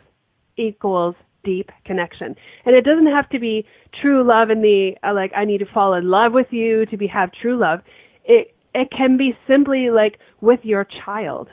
equals 0.58 1.16
deep 1.44 1.70
connection, 1.86 2.36
and 2.66 2.76
it 2.76 2.84
doesn't 2.84 3.08
have 3.08 3.30
to 3.30 3.40
be 3.40 3.66
true 4.02 4.28
love 4.28 4.50
in 4.50 4.62
the 4.62 4.92
uh, 5.04 5.14
like 5.14 5.32
I 5.36 5.46
need 5.46 5.60
to 5.60 5.66
fall 5.74 5.94
in 5.94 6.10
love 6.10 6.34
with 6.34 6.48
you 6.52 6.86
to 6.88 6.98
be 6.98 7.08
have 7.08 7.32
true 7.42 7.58
love. 7.58 7.80
It 8.26 8.56
it 8.74 8.90
can 8.96 9.18
be 9.18 9.38
simply 9.48 9.90
like 9.90 10.20
with 10.42 10.60
your 10.64 10.86
child 11.06 11.48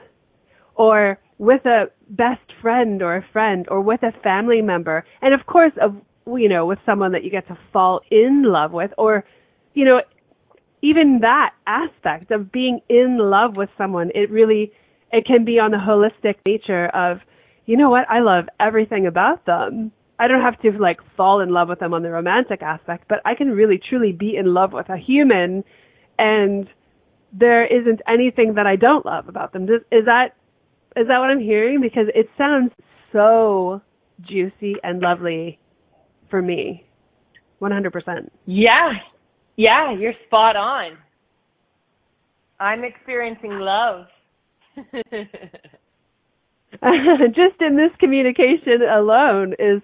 or 0.74 1.18
with 1.38 1.64
a 1.64 1.84
best 2.10 2.52
friend 2.60 3.02
or 3.02 3.16
a 3.16 3.24
friend 3.32 3.66
or 3.70 3.80
with 3.80 4.02
a 4.02 4.12
family 4.22 4.62
member. 4.62 5.04
And 5.22 5.34
of 5.34 5.46
course, 5.46 5.72
of, 5.80 5.96
you 6.26 6.48
know, 6.48 6.66
with 6.66 6.78
someone 6.86 7.12
that 7.12 7.24
you 7.24 7.30
get 7.30 7.46
to 7.48 7.58
fall 7.72 8.00
in 8.10 8.44
love 8.44 8.72
with 8.72 8.90
or, 8.98 9.24
you 9.74 9.84
know, 9.84 10.00
even 10.84 11.20
that 11.22 11.54
aspect 11.66 12.30
of 12.30 12.52
being 12.52 12.80
in 12.90 13.18
love 13.18 13.56
with 13.56 13.70
someone, 13.78 14.10
it 14.14 14.30
really, 14.30 14.70
it 15.12 15.24
can 15.26 15.44
be 15.44 15.58
on 15.58 15.70
the 15.70 15.78
holistic 15.78 16.34
nature 16.44 16.86
of, 16.88 17.18
you 17.64 17.76
know 17.76 17.88
what, 17.88 18.04
I 18.10 18.20
love 18.20 18.44
everything 18.60 19.06
about 19.06 19.46
them. 19.46 19.92
I 20.18 20.28
don't 20.28 20.42
have 20.42 20.60
to 20.60 20.70
like 20.78 20.98
fall 21.16 21.40
in 21.40 21.48
love 21.48 21.70
with 21.70 21.80
them 21.80 21.94
on 21.94 22.02
the 22.02 22.10
romantic 22.10 22.62
aspect, 22.62 23.06
but 23.08 23.20
I 23.24 23.34
can 23.34 23.48
really 23.48 23.80
truly 23.88 24.12
be 24.12 24.36
in 24.36 24.52
love 24.52 24.72
with 24.72 24.90
a 24.90 24.98
human 24.98 25.64
and 26.18 26.68
there 27.32 27.64
isn't 27.66 28.00
anything 28.06 28.54
that 28.54 28.66
I 28.66 28.76
don't 28.76 29.06
love 29.06 29.28
about 29.28 29.52
them. 29.52 29.64
Is, 29.64 29.80
is 29.90 30.04
that 30.04 30.36
is 30.96 31.08
that 31.08 31.18
what 31.18 31.30
I'm 31.30 31.40
hearing? 31.40 31.80
Because 31.80 32.06
it 32.14 32.28
sounds 32.38 32.70
so 33.12 33.80
juicy 34.20 34.74
and 34.84 35.00
lovely 35.00 35.58
for 36.30 36.40
me. 36.40 36.86
100%. 37.60 38.30
Yeah. 38.46 38.92
Yeah, 39.56 39.92
you're 39.92 40.14
spot 40.26 40.56
on. 40.56 40.98
I'm 42.60 42.84
experiencing 42.84 43.52
love. 43.52 44.06
Just 47.34 47.60
in 47.60 47.76
this 47.76 47.90
communication 48.00 48.82
alone 48.90 49.52
is 49.58 49.80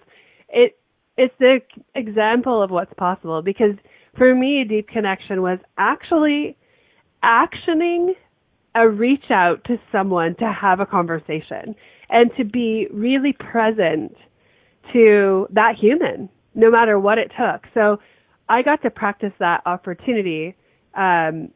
it 0.48 0.76
it's 1.16 1.34
the 1.38 1.60
example 1.94 2.62
of 2.62 2.70
what's 2.70 2.92
possible 2.94 3.42
because 3.42 3.74
for 4.16 4.34
me 4.34 4.64
deep 4.68 4.88
connection 4.88 5.42
was 5.42 5.58
actually 5.78 6.56
actioning 7.22 8.12
a 8.74 8.88
reach 8.88 9.30
out 9.30 9.62
to 9.66 9.76
someone 9.92 10.34
to 10.36 10.50
have 10.52 10.80
a 10.80 10.86
conversation 10.86 11.74
and 12.08 12.30
to 12.36 12.44
be 12.44 12.86
really 12.92 13.32
present 13.32 14.14
to 14.92 15.46
that 15.52 15.74
human, 15.80 16.28
no 16.54 16.70
matter 16.70 16.98
what 16.98 17.18
it 17.18 17.30
took. 17.38 17.62
So 17.74 17.98
I 18.50 18.62
got 18.62 18.82
to 18.82 18.90
practice 18.90 19.32
that 19.38 19.62
opportunity 19.64 20.56
um, 20.94 21.50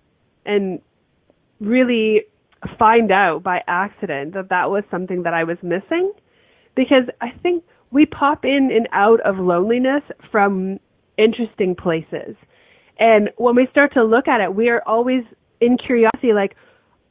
and 0.47 0.81
really 1.61 2.23
find 2.79 3.11
out 3.13 3.43
by 3.43 3.61
accident 3.67 4.35
that 4.35 4.49
that 4.51 4.71
was 4.71 4.85
something 4.91 5.25
that 5.25 5.35
I 5.35 5.45
was 5.45 5.59
missing 5.63 6.13
because 6.75 7.05
I 7.21 7.31
think 7.43 7.65
we 7.91 8.07
pop 8.07 8.45
in 8.45 8.71
and 8.75 8.89
out 8.93 9.21
of 9.21 9.39
loneliness 9.39 10.03
from 10.31 10.79
interesting 11.19 11.75
places. 11.75 12.37
And 12.99 13.31
when 13.37 13.57
we 13.57 13.67
start 13.71 13.93
to 13.95 14.05
look 14.05 14.29
at 14.29 14.41
it, 14.41 14.55
we 14.55 14.69
are 14.69 14.83
always 14.87 15.25
in 15.61 15.77
curiosity, 15.77 16.33
like, 16.33 16.55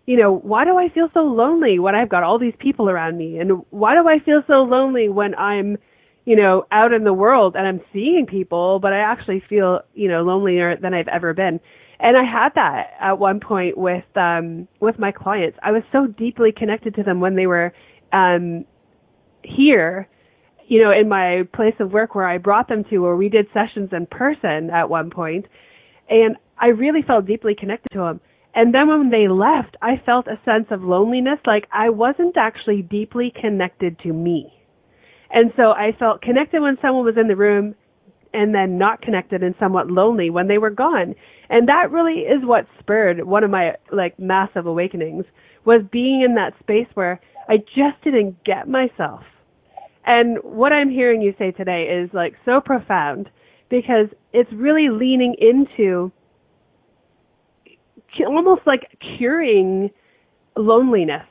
you 0.05 0.17
know, 0.17 0.37
why 0.37 0.65
do 0.65 0.77
I 0.77 0.89
feel 0.89 1.09
so 1.13 1.21
lonely 1.21 1.79
when 1.79 1.95
I've 1.95 2.09
got 2.09 2.23
all 2.23 2.39
these 2.39 2.53
people 2.59 2.89
around 2.89 3.17
me? 3.17 3.37
And 3.39 3.63
why 3.69 3.95
do 3.95 4.07
I 4.07 4.19
feel 4.23 4.43
so 4.47 4.63
lonely 4.63 5.09
when 5.09 5.35
I'm, 5.35 5.77
you 6.25 6.35
know, 6.35 6.65
out 6.71 6.93
in 6.93 7.03
the 7.03 7.13
world 7.13 7.55
and 7.55 7.67
I'm 7.67 7.81
seeing 7.91 8.25
people, 8.29 8.79
but 8.79 8.93
I 8.93 8.99
actually 8.99 9.43
feel, 9.49 9.81
you 9.93 10.07
know, 10.07 10.21
lonelier 10.23 10.77
than 10.77 10.93
I've 10.93 11.07
ever 11.07 11.33
been. 11.33 11.59
And 11.99 12.17
I 12.17 12.23
had 12.23 12.49
that 12.55 12.91
at 12.99 13.19
one 13.19 13.39
point 13.39 13.77
with 13.77 14.05
um 14.15 14.67
with 14.79 14.99
my 14.99 15.11
clients. 15.11 15.57
I 15.61 15.71
was 15.71 15.83
so 15.91 16.07
deeply 16.07 16.51
connected 16.55 16.95
to 16.95 17.03
them 17.03 17.19
when 17.19 17.35
they 17.35 17.47
were 17.47 17.73
um 18.11 18.65
here, 19.43 20.07
you 20.67 20.81
know, 20.81 20.91
in 20.91 21.09
my 21.09 21.43
place 21.53 21.75
of 21.79 21.91
work 21.91 22.15
where 22.15 22.27
I 22.27 22.37
brought 22.37 22.67
them 22.67 22.83
to 22.89 22.99
where 22.99 23.15
we 23.15 23.29
did 23.29 23.47
sessions 23.53 23.89
in 23.91 24.05
person 24.05 24.69
at 24.69 24.89
one 24.89 25.09
point, 25.09 25.45
and 26.09 26.37
I 26.57 26.67
really 26.67 27.01
felt 27.05 27.25
deeply 27.25 27.55
connected 27.55 27.91
to 27.93 27.99
them 27.99 28.21
and 28.55 28.73
then 28.73 28.87
when 28.87 29.09
they 29.09 29.27
left, 29.27 29.77
I 29.81 30.01
felt 30.05 30.27
a 30.27 30.39
sense 30.45 30.67
of 30.69 30.83
loneliness, 30.83 31.39
like 31.45 31.67
I 31.71 31.89
wasn't 31.89 32.37
actually 32.37 32.83
deeply 32.83 33.33
connected 33.39 33.97
to 33.99 34.13
me. 34.13 34.53
And 35.33 35.51
so 35.57 35.71
I 35.71 35.91
felt 35.97 36.21
connected 36.21 36.61
when 36.61 36.77
someone 36.81 37.03
was 37.03 37.17
in 37.19 37.27
the 37.27 37.35
room, 37.35 37.75
and 38.33 38.53
then 38.53 38.77
not 38.77 39.01
connected 39.01 39.43
and 39.43 39.53
somewhat 39.59 39.89
lonely 39.89 40.29
when 40.29 40.47
they 40.47 40.57
were 40.57 40.71
gone. 40.71 41.15
And 41.49 41.67
that 41.67 41.91
really 41.91 42.21
is 42.21 42.43
what 42.43 42.65
spurred 42.79 43.23
one 43.25 43.43
of 43.43 43.51
my 43.51 43.73
like 43.91 44.17
massive 44.17 44.65
awakenings 44.65 45.25
was 45.65 45.81
being 45.91 46.23
in 46.27 46.35
that 46.35 46.53
space 46.59 46.87
where 46.95 47.21
I 47.47 47.57
just 47.57 48.03
didn't 48.03 48.43
get 48.43 48.67
myself. 48.67 49.21
And 50.05 50.37
what 50.43 50.73
I'm 50.73 50.89
hearing 50.89 51.21
you 51.21 51.33
say 51.37 51.51
today 51.51 51.83
is 51.83 52.09
like 52.13 52.33
so 52.43 52.59
profound 52.59 53.29
because 53.69 54.07
it's 54.33 54.51
really 54.53 54.89
leaning 54.89 55.35
into 55.39 56.11
almost 58.27 58.61
like 58.65 58.81
curing 59.17 59.89
loneliness 60.57 61.25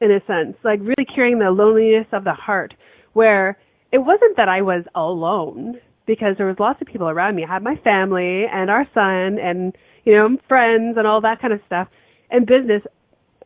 in 0.00 0.10
a 0.10 0.20
sense, 0.26 0.56
like 0.64 0.80
really 0.80 1.06
curing 1.14 1.38
the 1.38 1.50
loneliness 1.50 2.06
of 2.12 2.24
the 2.24 2.32
heart 2.32 2.74
where 3.12 3.58
it 3.92 3.98
wasn't 3.98 4.36
that 4.36 4.48
I 4.48 4.62
was 4.62 4.84
alone 4.94 5.76
because 6.06 6.36
there 6.36 6.46
was 6.46 6.56
lots 6.58 6.80
of 6.80 6.88
people 6.88 7.08
around 7.08 7.36
me. 7.36 7.44
I 7.44 7.52
had 7.52 7.62
my 7.62 7.76
family 7.84 8.44
and 8.50 8.70
our 8.70 8.86
son 8.94 9.38
and, 9.38 9.76
you 10.04 10.14
know, 10.14 10.36
friends 10.48 10.96
and 10.98 11.06
all 11.06 11.20
that 11.20 11.40
kind 11.40 11.52
of 11.52 11.60
stuff 11.66 11.88
and 12.30 12.46
business 12.46 12.82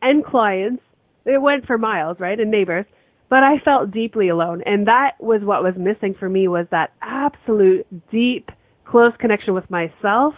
and 0.01 0.25
clients. 0.25 0.81
It 1.25 1.41
went 1.41 1.65
for 1.65 1.77
miles, 1.77 2.17
right? 2.19 2.39
And 2.39 2.49
neighbors. 2.49 2.85
But 3.29 3.43
I 3.43 3.59
felt 3.63 3.91
deeply 3.91 4.29
alone. 4.29 4.63
And 4.65 4.87
that 4.87 5.11
was 5.19 5.41
what 5.43 5.61
was 5.61 5.73
missing 5.77 6.15
for 6.17 6.29
me 6.29 6.47
was 6.47 6.65
that 6.71 6.93
absolute 7.01 7.85
deep, 8.09 8.49
close 8.85 9.11
connection 9.19 9.53
with 9.53 9.69
myself 9.69 10.33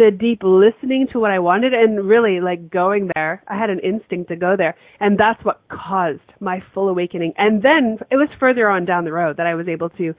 the 0.00 0.10
deep 0.10 0.40
listening 0.42 1.08
to 1.12 1.20
what 1.20 1.30
I 1.30 1.40
wanted 1.40 1.74
and 1.74 2.08
really 2.08 2.40
like 2.40 2.70
going 2.70 3.10
there. 3.14 3.44
I 3.46 3.58
had 3.58 3.68
an 3.68 3.80
instinct 3.80 4.30
to 4.30 4.36
go 4.36 4.54
there. 4.56 4.74
And 4.98 5.18
that's 5.18 5.44
what 5.44 5.60
caused 5.68 6.20
my 6.40 6.62
full 6.72 6.88
awakening. 6.88 7.34
And 7.36 7.62
then 7.62 7.98
it 8.10 8.16
was 8.16 8.30
further 8.40 8.66
on 8.70 8.86
down 8.86 9.04
the 9.04 9.12
road 9.12 9.36
that 9.36 9.46
I 9.46 9.54
was 9.54 9.68
able 9.68 9.90
to 9.90 10.14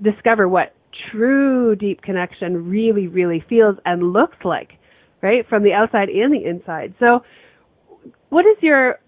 discover 0.00 0.48
what 0.48 0.72
true 1.10 1.74
deep 1.74 2.00
connection 2.00 2.70
really, 2.70 3.08
really 3.08 3.44
feels 3.48 3.74
and 3.84 4.12
looks 4.12 4.36
like, 4.44 4.70
right? 5.20 5.44
From 5.48 5.64
the 5.64 5.72
outside 5.72 6.10
and 6.10 6.32
the 6.32 6.48
inside. 6.48 6.94
So 7.00 7.24
what 8.28 8.46
is 8.46 8.56
your 8.62 9.00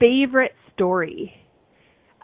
favorite 0.00 0.54
story 0.72 1.34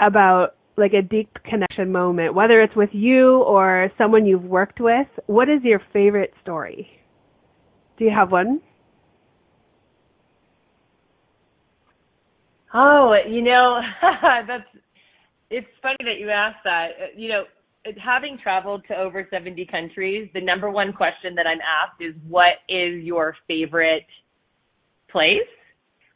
about 0.01 0.55
like 0.79 0.95
a 0.95 1.03
deep 1.03 1.29
connection 1.45 1.93
moment, 1.93 2.35
whether 2.35 2.63
it's 2.63 2.75
with 2.75 2.91
you 2.93 3.43
or 3.43 3.91
someone 3.99 4.25
you've 4.25 4.43
worked 4.43 4.81
with? 4.81 5.07
What 5.27 5.51
is 5.51 5.61
your 5.65 5.83
favorite 5.93 6.33
story? 6.41 7.02
Do 8.03 8.09
you 8.09 8.15
have 8.17 8.33
one? 8.33 8.61
Oh, 12.75 13.15
you 13.31 13.43
know, 13.43 13.81
that's 14.49 14.65
it's 15.51 15.69
funny 15.81 15.99
that 16.01 16.19
you 16.19 16.29
asked 16.29 16.65
that. 16.65 16.89
Uh, 17.01 17.07
you 17.17 17.29
know, 17.29 17.45
having 18.05 18.39
traveled 18.43 18.83
to 18.89 18.97
over 18.97 19.29
70 19.31 19.65
countries, 19.67 20.29
the 20.35 20.41
number 20.41 20.69
one 20.69 20.93
question 20.93 21.37
that 21.37 21.47
I'm 21.47 21.61
asked 21.61 22.01
is 22.01 22.13
what 22.27 22.55
is 22.69 23.05
your 23.05 23.37
favorite 23.47 24.07
place? 25.09 25.39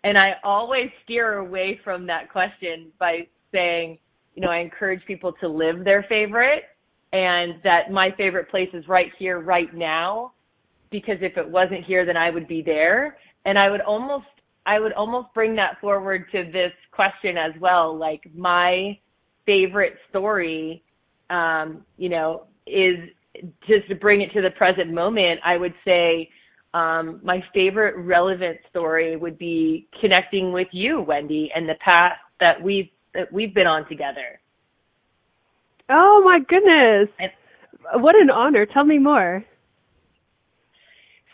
And 0.03 0.19
I 0.19 0.33
always 0.43 0.91
steer 1.05 1.35
away 1.35 1.79
from 1.85 2.05
that 2.09 2.33
question 2.33 2.91
by 2.99 3.29
saying, 3.53 3.99
you 4.35 4.43
know, 4.43 4.51
I 4.51 4.59
encourage 4.59 5.07
people 5.07 5.35
to 5.41 5.47
live 5.47 5.85
their 5.85 6.05
favorite 6.09 6.65
and 7.13 7.63
that 7.63 7.93
my 7.93 8.09
favorite 8.17 8.51
place 8.51 8.71
is 8.73 8.89
right 8.89 9.13
here, 9.21 9.39
right 9.39 9.73
now 9.73 10.33
because 10.91 11.17
if 11.21 11.37
it 11.37 11.49
wasn't 11.49 11.85
here, 11.85 12.05
then 12.05 12.17
I 12.17 12.31
would 12.31 12.49
be 12.49 12.63
there. 12.63 13.19
And 13.45 13.59
I 13.59 13.71
would 13.71 13.81
almost, 13.81 14.27
I 14.67 14.81
would 14.81 14.93
almost 14.93 15.29
bring 15.35 15.55
that 15.57 15.81
forward 15.81 16.27
to 16.33 16.45
this 16.45 16.73
question 16.93 17.37
as 17.37 17.53
well. 17.61 17.97
Like 17.97 18.23
my 18.35 18.99
favorite 19.47 19.95
story, 20.11 20.83
um, 21.31 21.85
you 21.97 22.09
know, 22.09 22.45
is 22.67 22.97
just 23.69 23.89
to 23.89 23.95
bring 23.95 24.23
it 24.23 24.33
to 24.33 24.43
the 24.43 24.51
present 24.51 24.93
moment. 24.93 25.41
I 25.45 25.57
would 25.57 25.75
say, 25.85 26.29
um, 26.75 27.21
my 27.23 27.43
favorite 27.55 27.97
relevant 27.97 28.59
story 28.69 29.17
would 29.17 29.39
be 29.39 29.89
connecting 30.01 30.53
with 30.53 30.69
you, 30.73 31.01
Wendy, 31.01 31.51
and 31.55 31.69
the 31.69 31.77
path 31.83 32.19
that 32.41 32.61
we've 32.63 32.89
that 33.15 33.33
we've 33.33 33.55
been 33.55 33.67
on 33.67 33.89
together. 33.89 34.41
Oh 35.89 36.23
my 36.25 36.39
goodness! 36.41 37.09
And, 37.19 37.31
what 38.03 38.15
an 38.15 38.31
honor! 38.31 38.67
Tell 38.67 38.85
me 38.85 38.99
more. 38.99 39.45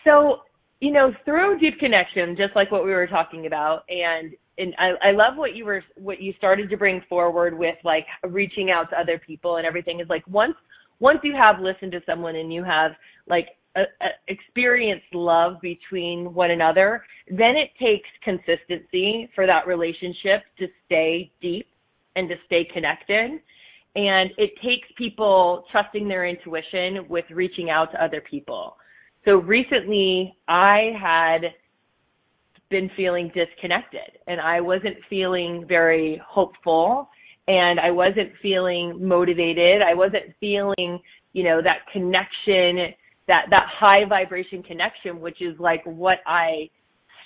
So, 0.04 0.40
you 0.80 0.92
know, 0.92 1.12
through 1.24 1.58
deep 1.58 1.78
connection, 1.78 2.36
just 2.36 2.56
like 2.56 2.70
what 2.72 2.84
we 2.84 2.90
were 2.90 3.06
talking 3.06 3.46
about, 3.46 3.84
and 3.88 4.32
and 4.58 4.74
I, 4.78 5.08
I 5.08 5.12
love 5.12 5.36
what 5.36 5.54
you 5.54 5.64
were 5.64 5.82
what 5.96 6.20
you 6.20 6.32
started 6.36 6.68
to 6.70 6.76
bring 6.76 7.02
forward 7.08 7.56
with 7.56 7.76
like 7.84 8.06
reaching 8.28 8.70
out 8.70 8.90
to 8.90 9.00
other 9.00 9.18
people 9.18 9.56
and 9.56 9.66
everything 9.66 10.00
is 10.00 10.08
like 10.08 10.26
once 10.26 10.54
once 11.00 11.20
you 11.22 11.34
have 11.34 11.60
listened 11.60 11.92
to 11.92 12.00
someone 12.06 12.36
and 12.36 12.52
you 12.52 12.62
have 12.62 12.92
like 13.28 13.48
a, 13.76 13.80
a 13.80 14.08
experienced 14.28 15.12
love 15.14 15.60
between 15.60 16.34
one 16.34 16.50
another, 16.50 17.04
then 17.28 17.56
it 17.56 17.70
takes 17.80 18.08
consistency 18.22 19.30
for 19.34 19.46
that 19.46 19.66
relationship 19.66 20.42
to 20.58 20.66
stay 20.86 21.32
deep 21.40 21.66
and 22.16 22.28
to 22.28 22.34
stay 22.46 22.68
connected. 22.72 23.40
And 23.94 24.30
it 24.38 24.50
takes 24.62 24.88
people 24.96 25.64
trusting 25.70 26.08
their 26.08 26.26
intuition 26.26 27.08
with 27.08 27.24
reaching 27.30 27.70
out 27.70 27.90
to 27.92 28.02
other 28.02 28.22
people. 28.30 28.76
So 29.24 29.36
recently 29.36 30.36
I 30.48 30.92
had 31.00 31.42
been 32.70 32.90
feeling 32.96 33.30
disconnected 33.34 34.18
and 34.26 34.40
I 34.40 34.60
wasn't 34.60 34.96
feeling 35.08 35.64
very 35.68 36.20
hopeful 36.26 37.08
and 37.46 37.78
I 37.78 37.90
wasn't 37.90 38.32
feeling 38.40 39.06
motivated. 39.06 39.82
I 39.82 39.94
wasn't 39.94 40.34
feeling, 40.40 40.98
you 41.32 41.44
know, 41.44 41.60
that 41.62 41.86
connection, 41.92 42.94
that, 43.28 43.46
that 43.50 43.66
high 43.68 44.04
vibration 44.08 44.62
connection, 44.62 45.20
which 45.20 45.40
is 45.40 45.58
like 45.60 45.82
what 45.84 46.18
I 46.26 46.68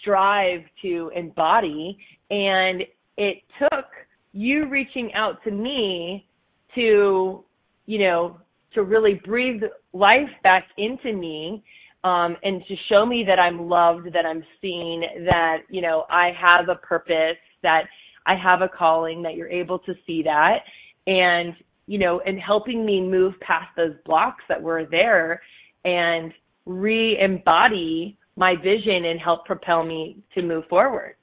strive 0.00 0.62
to 0.82 1.11
embody. 1.14 1.96
And 2.30 2.82
it 3.16 3.42
took 3.59 3.87
you 4.32 4.68
reaching 4.68 5.12
out 5.14 5.42
to 5.44 5.50
me 5.50 6.26
to, 6.74 7.44
you 7.87 7.98
know, 7.98 8.38
to 8.74 8.82
really 8.82 9.20
breathe 9.24 9.62
life 9.94 10.28
back 10.42 10.66
into 10.76 11.14
me 11.14 11.64
um, 12.04 12.37
and 12.42 12.62
to 12.68 12.74
show 12.88 13.04
me 13.04 13.24
that 13.26 13.38
I'm 13.38 13.68
loved, 13.68 14.12
that 14.12 14.24
I'm 14.26 14.44
seen, 14.61 15.02
that, 15.24 15.59
you 15.68 15.82
know, 15.82 16.04
I 16.11 16.30
have 16.40 16.68
a 16.68 16.76
purpose, 16.76 17.38
that 17.62 17.85
I 18.26 18.35
have 18.37 18.62
a 18.62 18.68
calling, 18.68 19.22
that 19.22 19.35
you're 19.35 19.48
able 19.48 19.78
to 19.80 19.94
see 20.06 20.22
that. 20.22 20.59
And, 21.06 21.54
you 21.87 21.98
know, 21.98 22.20
and 22.26 22.38
helping 22.38 22.85
me 22.85 23.00
move 23.00 23.35
past 23.40 23.68
those 23.76 23.94
blocks 24.04 24.44
that 24.48 24.61
were 24.61 24.85
there 24.90 25.40
and 25.85 26.32
re 26.64 27.18
embody 27.20 28.18
my 28.37 28.54
vision 28.56 29.06
and 29.06 29.18
help 29.18 29.44
propel 29.46 29.85
me 29.85 30.18
to 30.35 30.42
move 30.42 30.64
forward. 30.68 31.14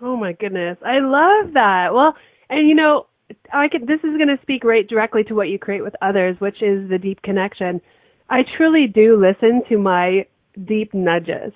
Oh 0.00 0.16
my 0.16 0.32
goodness. 0.32 0.78
I 0.84 1.00
love 1.00 1.54
that. 1.54 1.88
Well, 1.92 2.14
and 2.48 2.68
you 2.68 2.74
know, 2.74 3.06
I 3.52 3.68
could, 3.68 3.82
this 3.82 3.98
is 3.98 4.16
going 4.16 4.28
to 4.28 4.38
speak 4.42 4.64
right 4.64 4.86
directly 4.86 5.24
to 5.24 5.34
what 5.34 5.48
you 5.48 5.58
create 5.58 5.82
with 5.82 5.94
others, 6.00 6.36
which 6.38 6.62
is 6.62 6.88
the 6.88 6.98
deep 6.98 7.20
connection. 7.22 7.80
I 8.28 8.42
truly 8.56 8.86
do 8.86 9.16
listen 9.16 9.62
to 9.68 9.78
my 9.78 10.26
deep 10.66 10.92
nudges. 10.92 11.52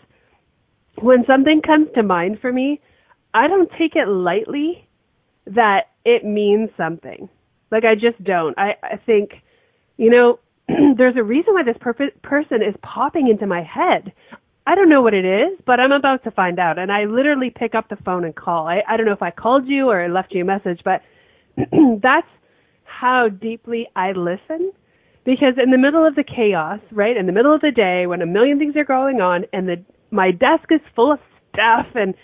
When 1.01 1.25
something 1.27 1.61
comes 1.65 1.89
to 1.95 2.03
mind 2.03 2.39
for 2.41 2.53
me, 2.53 2.81
I 3.35 3.49
don't 3.49 3.71
take 3.79 3.97
it 3.97 4.09
lightly 4.09 4.87
that 5.47 5.91
it 6.05 6.25
means 6.25 6.71
something. 6.77 7.29
Like 7.71 7.85
I 7.85 7.95
just 7.95 8.23
don't. 8.23 8.57
I, 8.59 8.75
I 8.83 8.97
think, 9.05 9.31
you 9.97 10.11
know, 10.11 10.39
there's 10.97 11.17
a 11.17 11.23
reason 11.23 11.55
why 11.55 11.65
this 11.65 11.77
per- 11.81 12.11
person 12.23 12.63
is 12.63 12.75
popping 12.83 13.29
into 13.29 13.47
my 13.47 13.63
head. 13.63 14.13
I 14.67 14.75
don't 14.75 14.89
know 14.89 15.03
what 15.03 15.15
it 15.15 15.25
is, 15.25 15.59
but 15.67 15.81
I'm 15.81 15.93
about 15.93 16.23
to 16.25 16.31
find 16.31 16.59
out. 16.59 16.79
And 16.79 16.93
I 16.93 17.05
literally 17.05 17.51
pick 17.55 17.75
up 17.75 17.89
the 17.89 17.97
phone 18.05 18.25
and 18.25 18.35
call. 18.35 18.69
I, 18.69 18.83
I 18.89 18.97
don't 18.97 19.07
know 19.07 19.13
if 19.13 19.23
I 19.23 19.31
called 19.31 19.67
you 19.67 19.91
or 19.91 20.09
left 20.09 20.33
you 20.33 20.43
a 20.43 20.45
message, 20.45 20.81
but 20.85 21.01
that's 22.03 22.29
how 22.85 23.29
deeply 23.29 23.89
I 23.97 24.13
listen 24.13 24.73
because 25.25 25.55
in 25.63 25.71
the 25.71 25.79
middle 25.79 26.07
of 26.07 26.15
the 26.15 26.25
chaos, 26.25 26.81
right, 26.91 27.17
in 27.17 27.27
the 27.27 27.33
middle 27.33 27.55
of 27.55 27.61
the 27.61 27.71
day 27.71 28.07
when 28.07 28.23
a 28.23 28.27
million 28.27 28.59
things 28.59 28.77
are 28.77 28.85
going 28.85 29.21
on 29.21 29.45
and 29.53 29.69
the 29.69 29.77
my 30.11 30.31
desk 30.31 30.69
is 30.71 30.81
full 30.95 31.13
of 31.13 31.19
stuff 31.53 31.87
and 31.95 32.15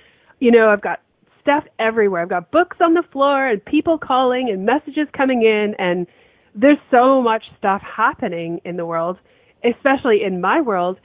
you 0.41 0.51
know, 0.51 0.69
I've 0.69 0.83
got 0.83 1.01
stuff 1.41 1.65
everywhere. 1.79 2.23
I've 2.23 2.29
got 2.29 2.51
books 2.51 2.77
on 2.81 2.95
the 2.95 3.03
floor 3.13 3.49
and 3.49 3.65
people 3.65 3.99
calling 3.99 4.51
and 4.51 4.65
messages 4.65 5.09
coming 5.17 5.43
in 5.43 5.75
and 5.79 6.07
there's 6.55 6.79
so 6.91 7.23
much 7.23 7.45
stuff 7.59 7.83
happening 7.83 8.61
in 8.65 8.77
the 8.77 8.87
world, 8.87 9.19
especially 9.65 10.21
in 10.25 10.41
my 10.41 10.61
world. 10.61 10.99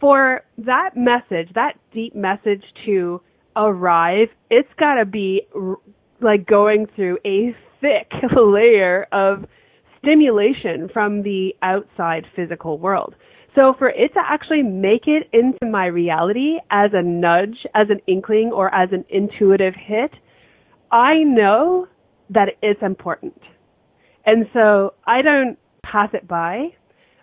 For 0.00 0.42
that 0.58 0.90
message, 0.96 1.52
that 1.54 1.74
deep 1.92 2.14
message 2.14 2.62
to 2.86 3.20
arrive, 3.56 4.28
it's 4.50 4.68
got 4.78 4.94
to 4.94 5.04
be 5.04 5.42
like 6.20 6.46
going 6.46 6.86
through 6.94 7.18
a 7.24 7.54
thick 7.80 8.10
layer 8.36 9.06
of 9.12 9.44
stimulation 9.98 10.88
from 10.92 11.22
the 11.22 11.54
outside 11.62 12.24
physical 12.34 12.78
world. 12.78 13.14
So 13.54 13.74
for 13.78 13.88
it 13.88 14.12
to 14.14 14.20
actually 14.24 14.62
make 14.62 15.06
it 15.06 15.28
into 15.32 15.70
my 15.70 15.86
reality 15.86 16.58
as 16.70 16.90
a 16.92 17.02
nudge, 17.02 17.66
as 17.74 17.88
an 17.90 18.00
inkling, 18.06 18.52
or 18.54 18.72
as 18.72 18.90
an 18.92 19.04
intuitive 19.08 19.74
hit, 19.74 20.12
I 20.92 21.22
know 21.24 21.88
that 22.30 22.50
it's 22.62 22.80
important. 22.82 23.40
And 24.26 24.46
so 24.52 24.94
I 25.06 25.22
don't 25.22 25.58
pass 25.82 26.10
it 26.12 26.28
by. 26.28 26.68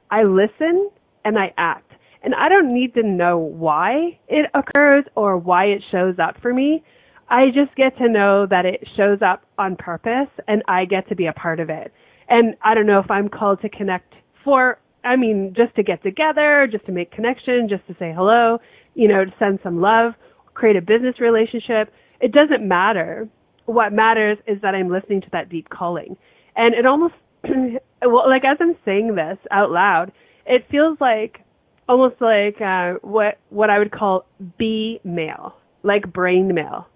I 0.10 0.24
listen 0.24 0.90
and 1.24 1.38
I 1.38 1.54
act. 1.58 1.92
And 2.24 2.34
I 2.34 2.50
don't 2.50 2.74
need 2.74 2.96
to 2.96 3.04
know 3.04 3.38
why 3.38 4.20
it 4.28 4.50
occurs 4.56 5.06
or 5.16 5.38
why 5.38 5.66
it 5.66 5.84
shows 5.92 6.16
up 6.22 6.36
for 6.42 6.54
me. 6.54 6.84
I 7.30 7.48
just 7.48 7.76
get 7.76 7.98
to 8.00 8.10
know 8.10 8.48
that 8.50 8.66
it 8.66 8.88
shows 8.98 9.20
up 9.22 9.44
on 9.58 9.76
purpose 9.76 10.30
and 10.48 10.64
I 10.68 10.86
get 10.86 11.08
to 11.10 11.16
be 11.16 11.28
a 11.28 11.34
part 11.34 11.60
of 11.60 11.70
it. 11.70 11.94
And 12.30 12.56
I 12.64 12.74
don't 12.74 12.88
know 12.88 13.00
if 13.00 13.10
I'm 13.12 13.30
called 13.30 13.62
to 13.62 13.70
connect 13.70 14.14
for, 14.44 14.80
I 15.04 15.16
mean, 15.16 15.54
just 15.56 15.76
to 15.76 15.84
get 15.84 16.02
together, 16.04 16.68
just 16.72 16.86
to 16.88 16.92
make 16.92 17.12
connection, 17.12 17.68
just 17.70 17.86
to 17.88 17.94
say 18.00 18.14
hello, 18.16 18.60
you 18.96 19.08
know, 19.08 19.26
to 19.26 19.34
send 19.38 19.60
some 19.64 19.82
love, 19.82 20.14
create 20.54 20.76
a 20.76 20.82
business 20.82 21.20
relationship. 21.20 21.94
It 22.20 22.32
doesn't 22.32 22.68
matter. 22.68 23.28
What 23.66 23.94
matters 23.94 24.38
is 24.48 24.62
that 24.62 24.74
I'm 24.76 24.90
listening 24.90 25.22
to 25.22 25.28
that 25.32 25.50
deep 25.50 25.70
calling. 25.70 26.18
And 26.56 26.74
it 26.74 26.86
almost, 26.86 27.14
well, 27.44 28.30
like 28.30 28.44
as 28.46 28.58
I'm 28.60 28.76
saying 28.86 29.16
this 29.16 29.38
out 29.52 29.72
loud, 29.72 30.12
it 30.46 30.66
feels 30.70 30.98
like 31.00 31.42
almost 31.88 32.16
like 32.22 32.62
uh, 32.62 32.94
what 33.02 33.38
what 33.50 33.70
I 33.70 33.80
would 33.80 33.92
call 33.92 34.26
B 34.58 35.00
mail, 35.04 35.56
like 35.84 36.12
brain 36.12 36.54
mail, 36.54 36.88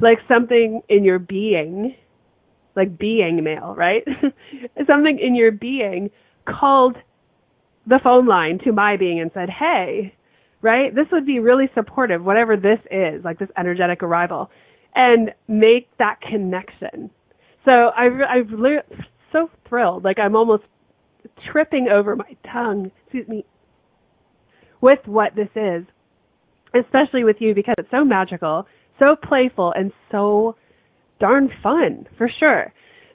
like 0.00 0.18
something 0.32 0.82
in 0.88 1.04
your 1.04 1.18
being, 1.18 1.94
like 2.78 2.98
being 2.98 3.44
male, 3.44 3.74
right? 3.76 4.04
something 4.90 5.18
in 5.20 5.34
your 5.34 5.52
being 5.52 6.10
called 6.46 6.96
the 7.86 8.00
phone 8.02 8.26
line 8.26 8.58
to 8.64 8.72
my 8.72 8.96
being 8.96 9.20
and 9.20 9.30
said, 9.34 9.50
"Hey, 9.50 10.14
right? 10.62 10.94
This 10.94 11.06
would 11.12 11.26
be 11.26 11.40
really 11.40 11.68
supportive, 11.74 12.24
whatever 12.24 12.56
this 12.56 12.80
is, 12.90 13.22
like 13.24 13.38
this 13.38 13.50
energetic 13.58 14.02
arrival, 14.02 14.50
and 14.94 15.32
make 15.46 15.88
that 15.98 16.20
connection." 16.22 17.10
So 17.66 17.90
I've 17.96 18.20
I've 18.22 18.50
le- 18.50 18.84
so 19.32 19.50
thrilled, 19.68 20.04
like 20.04 20.18
I'm 20.18 20.36
almost 20.36 20.64
tripping 21.52 21.88
over 21.88 22.16
my 22.16 22.36
tongue. 22.50 22.90
Excuse 23.04 23.28
me 23.28 23.44
with 24.80 25.00
what 25.06 25.34
this 25.34 25.48
is, 25.54 25.84
especially 26.74 27.24
with 27.24 27.36
you 27.40 27.54
because 27.54 27.74
it's 27.78 27.90
so 27.90 28.04
magical, 28.04 28.66
so 28.98 29.16
playful, 29.16 29.72
and 29.76 29.92
so 30.10 30.56
darn 31.20 31.50
fun 31.62 32.06
for 32.16 32.30
sure. 32.38 32.72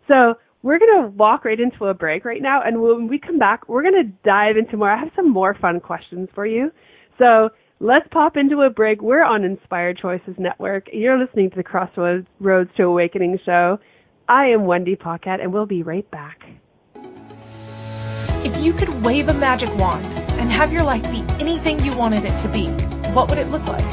So 0.08 0.36
we're 0.62 0.80
going 0.80 1.04
to 1.04 1.08
walk 1.10 1.46
right 1.46 1.60
into 1.60 1.86
a 1.86 1.94
break 1.94 2.24
right 2.26 2.42
now, 2.42 2.62
and 2.64 2.82
when 2.82 3.08
we 3.08 3.20
come 3.20 3.38
back, 3.38 3.68
we're 3.68 3.84
going 3.84 4.02
to 4.02 4.12
dive 4.24 4.56
into 4.58 4.78
more. 4.78 4.90
I 4.90 4.98
have 4.98 5.12
some 5.16 5.30
more 5.30 5.56
fun 5.60 5.80
questions 5.80 6.30
for 6.34 6.46
you. 6.46 6.72
So 7.20 7.50
let's 7.80 8.08
pop 8.12 8.38
into 8.38 8.62
a 8.62 8.70
break. 8.70 9.02
We're 9.02 9.24
on 9.24 9.44
Inspired 9.44 9.98
Choices 9.98 10.36
Network. 10.38 10.88
You're 10.94 11.20
listening 11.20 11.50
to 11.50 11.56
the 11.58 11.64
Crossroads 11.64 12.28
Roads 12.40 12.70
to 12.78 12.84
Awakening 12.84 13.40
show. 13.46 13.78
I 14.28 14.46
am 14.48 14.66
Wendy 14.66 14.96
Paquette, 14.96 15.42
and 15.42 15.52
we'll 15.52 15.66
be 15.66 15.84
right 15.84 16.10
back. 16.10 16.40
If 18.46 18.64
you 18.64 18.74
could 18.74 19.04
wave 19.04 19.28
a 19.28 19.34
magic 19.34 19.74
wand 19.76 20.06
and 20.40 20.50
have 20.52 20.72
your 20.72 20.84
life 20.84 21.04
be 21.12 21.24
anything 21.40 21.84
you 21.84 21.96
wanted 21.96 22.26
it 22.26 22.38
to 22.40 22.48
be, 22.50 22.68
what 23.14 23.30
would 23.30 23.38
it 23.38 23.50
look 23.50 23.66
like? 23.66 23.86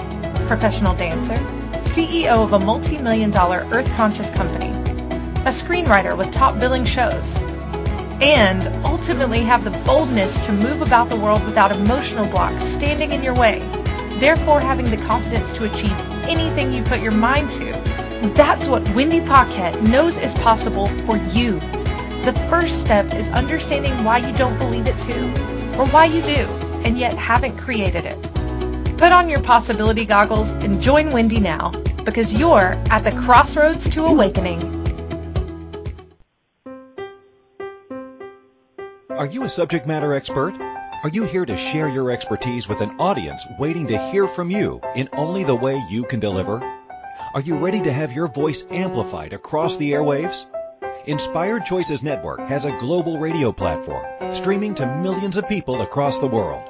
Professional 0.46 0.94
dancer, 0.94 1.36
CEO 1.82 2.44
of 2.44 2.52
a 2.52 2.58
multi-million 2.58 3.30
dollar 3.30 3.66
earth 3.72 3.90
conscious 3.96 4.30
company, 4.30 4.68
a 5.40 5.52
screenwriter 5.52 6.16
with 6.16 6.30
top 6.30 6.58
billing 6.60 6.84
shows, 6.84 7.36
and 8.20 8.66
ultimately 8.84 9.40
have 9.40 9.64
the 9.64 9.70
boldness 9.84 10.36
to 10.46 10.52
move 10.52 10.82
about 10.82 11.08
the 11.08 11.16
world 11.16 11.44
without 11.44 11.72
emotional 11.72 12.26
blocks 12.26 12.62
standing 12.62 13.12
in 13.12 13.22
your 13.22 13.34
way, 13.34 13.60
therefore 14.18 14.60
having 14.60 14.90
the 14.90 14.98
confidence 15.06 15.50
to 15.52 15.64
achieve 15.64 15.96
anything 16.28 16.72
you 16.72 16.82
put 16.82 17.00
your 17.00 17.12
mind 17.12 17.50
to. 17.50 17.72
That's 18.34 18.68
what 18.68 18.86
Wendy 18.90 19.20
Paquette 19.20 19.82
knows 19.82 20.18
is 20.18 20.34
possible 20.34 20.86
for 21.06 21.16
you. 21.16 21.58
The 22.24 22.34
first 22.50 22.82
step 22.82 23.14
is 23.14 23.28
understanding 23.30 24.04
why 24.04 24.18
you 24.18 24.36
don't 24.36 24.58
believe 24.58 24.86
it 24.86 25.00
too, 25.00 25.28
or 25.78 25.86
why 25.86 26.04
you 26.04 26.20
do, 26.20 26.46
and 26.84 26.98
yet 26.98 27.16
haven't 27.16 27.56
created 27.56 28.04
it. 28.04 28.30
Put 29.00 29.12
on 29.12 29.30
your 29.30 29.40
possibility 29.40 30.04
goggles 30.04 30.50
and 30.50 30.82
join 30.82 31.10
Wendy 31.10 31.40
now, 31.40 31.70
because 32.04 32.34
you're 32.34 32.76
at 32.90 33.02
the 33.02 33.12
crossroads 33.12 33.88
to 33.88 34.04
awakening. 34.04 34.60
Are 39.08 39.24
you 39.24 39.44
a 39.44 39.48
subject 39.48 39.86
matter 39.86 40.12
expert? 40.12 40.54
Are 41.02 41.08
you 41.08 41.22
here 41.22 41.46
to 41.46 41.56
share 41.56 41.88
your 41.88 42.10
expertise 42.10 42.68
with 42.68 42.82
an 42.82 42.90
audience 43.00 43.42
waiting 43.58 43.86
to 43.86 44.10
hear 44.10 44.28
from 44.28 44.50
you 44.50 44.82
in 44.94 45.08
only 45.14 45.44
the 45.44 45.54
way 45.54 45.82
you 45.88 46.04
can 46.04 46.20
deliver? 46.20 46.62
Are 47.32 47.40
you 47.40 47.56
ready 47.56 47.80
to 47.80 47.90
have 47.90 48.12
your 48.12 48.28
voice 48.28 48.66
amplified 48.70 49.32
across 49.32 49.78
the 49.78 49.92
airwaves? 49.92 50.44
Inspired 51.06 51.64
Choices 51.64 52.02
Network 52.02 52.40
has 52.40 52.66
a 52.66 52.76
global 52.76 53.18
radio 53.18 53.50
platform 53.50 54.04
streaming 54.34 54.74
to 54.74 54.84
millions 54.84 55.38
of 55.38 55.48
people 55.48 55.80
across 55.80 56.18
the 56.18 56.26
world. 56.26 56.69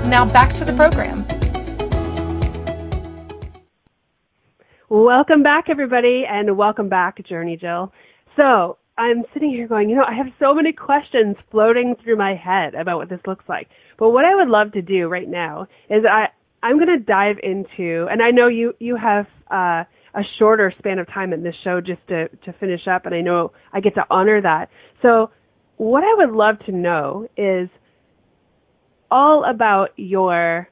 Now 0.06 0.26
back 0.26 0.56
to 0.56 0.66
the 0.66 0.74
program. 0.74 1.28
Welcome 4.90 5.44
back, 5.44 5.66
everybody, 5.70 6.26
and 6.28 6.58
welcome 6.58 6.90
back, 6.90 7.24
Journey 7.24 7.58
Jill. 7.58 7.94
So, 8.36 8.80
I'm 8.98 9.24
sitting 9.34 9.50
here 9.50 9.68
going, 9.68 9.90
you 9.90 9.96
know, 9.96 10.06
I 10.08 10.16
have 10.16 10.28
so 10.40 10.54
many 10.54 10.72
questions 10.72 11.36
floating 11.52 11.96
through 12.04 12.18
my 12.18 12.36
head 12.36 12.76
about 12.76 12.98
what 12.98 13.10
this 13.10 13.20
looks 13.28 13.44
like. 13.50 13.68
But 14.00 14.12
what 14.12 14.24
I 14.24 14.36
would 14.36 14.48
love 14.48 14.72
to 14.74 14.82
do 14.82 15.08
right 15.08 15.28
now 15.28 15.68
is 15.90 16.04
I 16.10 16.28
I'm 16.64 16.78
going 16.78 16.98
to 16.98 17.00
dive 17.00 17.36
into, 17.44 18.08
and 18.10 18.22
I 18.22 18.32
know 18.32 18.48
you 18.48 18.74
you 18.80 18.96
have 18.96 19.26
uh, 19.52 19.84
a 20.16 20.22
shorter 20.40 20.74
span 20.80 20.98
of 20.98 21.08
time 21.08 21.34
in 21.34 21.44
this 21.44 21.54
show 21.64 21.80
just 21.80 22.08
to 22.08 22.30
to 22.30 22.54
finish 22.60 22.88
up, 22.88 23.06
and 23.06 23.14
I 23.14 23.22
know 23.22 23.52
I 23.74 23.82
get 23.82 23.96
to 23.96 24.06
honor 24.10 24.42
that. 24.42 24.70
So, 25.02 25.30
what 25.78 26.04
I 26.04 26.26
would 26.26 26.36
love 26.36 26.56
to 26.66 26.72
know 26.72 27.28
is 27.38 27.70
all 29.12 29.44
about 29.48 29.90
your 29.98 30.70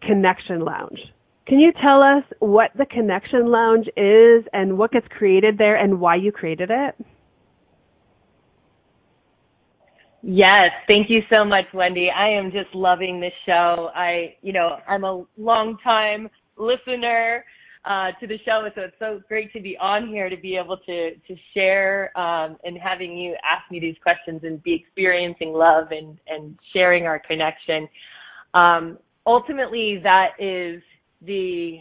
connection 0.00 0.60
lounge. 0.60 0.98
Can 1.46 1.58
you 1.58 1.72
tell 1.72 2.02
us 2.02 2.24
what 2.38 2.70
the 2.78 2.86
connection 2.86 3.50
lounge 3.50 3.88
is 3.96 4.44
and 4.52 4.78
what 4.78 4.92
gets 4.92 5.06
created 5.10 5.58
there 5.58 5.76
and 5.76 6.00
why 6.00 6.14
you 6.16 6.32
created 6.32 6.70
it? 6.70 6.94
Yes, 10.22 10.70
thank 10.86 11.10
you 11.10 11.20
so 11.28 11.44
much, 11.44 11.64
Wendy. 11.74 12.08
I 12.14 12.28
am 12.28 12.52
just 12.52 12.72
loving 12.74 13.20
this 13.20 13.32
show. 13.44 13.90
I, 13.94 14.36
you 14.40 14.52
know, 14.52 14.76
I'm 14.88 15.02
a 15.04 15.24
long 15.36 15.76
time 15.82 16.28
listener 16.56 17.44
uh, 17.84 18.12
to 18.20 18.28
the 18.28 18.38
show, 18.44 18.68
so 18.76 18.82
it's 18.82 18.94
so 19.00 19.20
great 19.26 19.52
to 19.52 19.60
be 19.60 19.76
on 19.80 20.06
here 20.08 20.28
to 20.30 20.36
be 20.36 20.56
able 20.56 20.76
to 20.76 21.10
to 21.16 21.36
share 21.54 22.16
um, 22.16 22.56
and 22.62 22.78
having 22.78 23.16
you 23.18 23.34
ask 23.42 23.68
me 23.70 23.80
these 23.80 23.96
questions 24.00 24.42
and 24.44 24.62
be 24.62 24.74
experiencing 24.74 25.52
love 25.52 25.88
and 25.90 26.18
and 26.28 26.56
sharing 26.72 27.04
our 27.06 27.18
connection. 27.18 27.88
Um, 28.54 28.98
ultimately, 29.26 29.98
that 30.04 30.30
is 30.38 30.80
the 31.20 31.78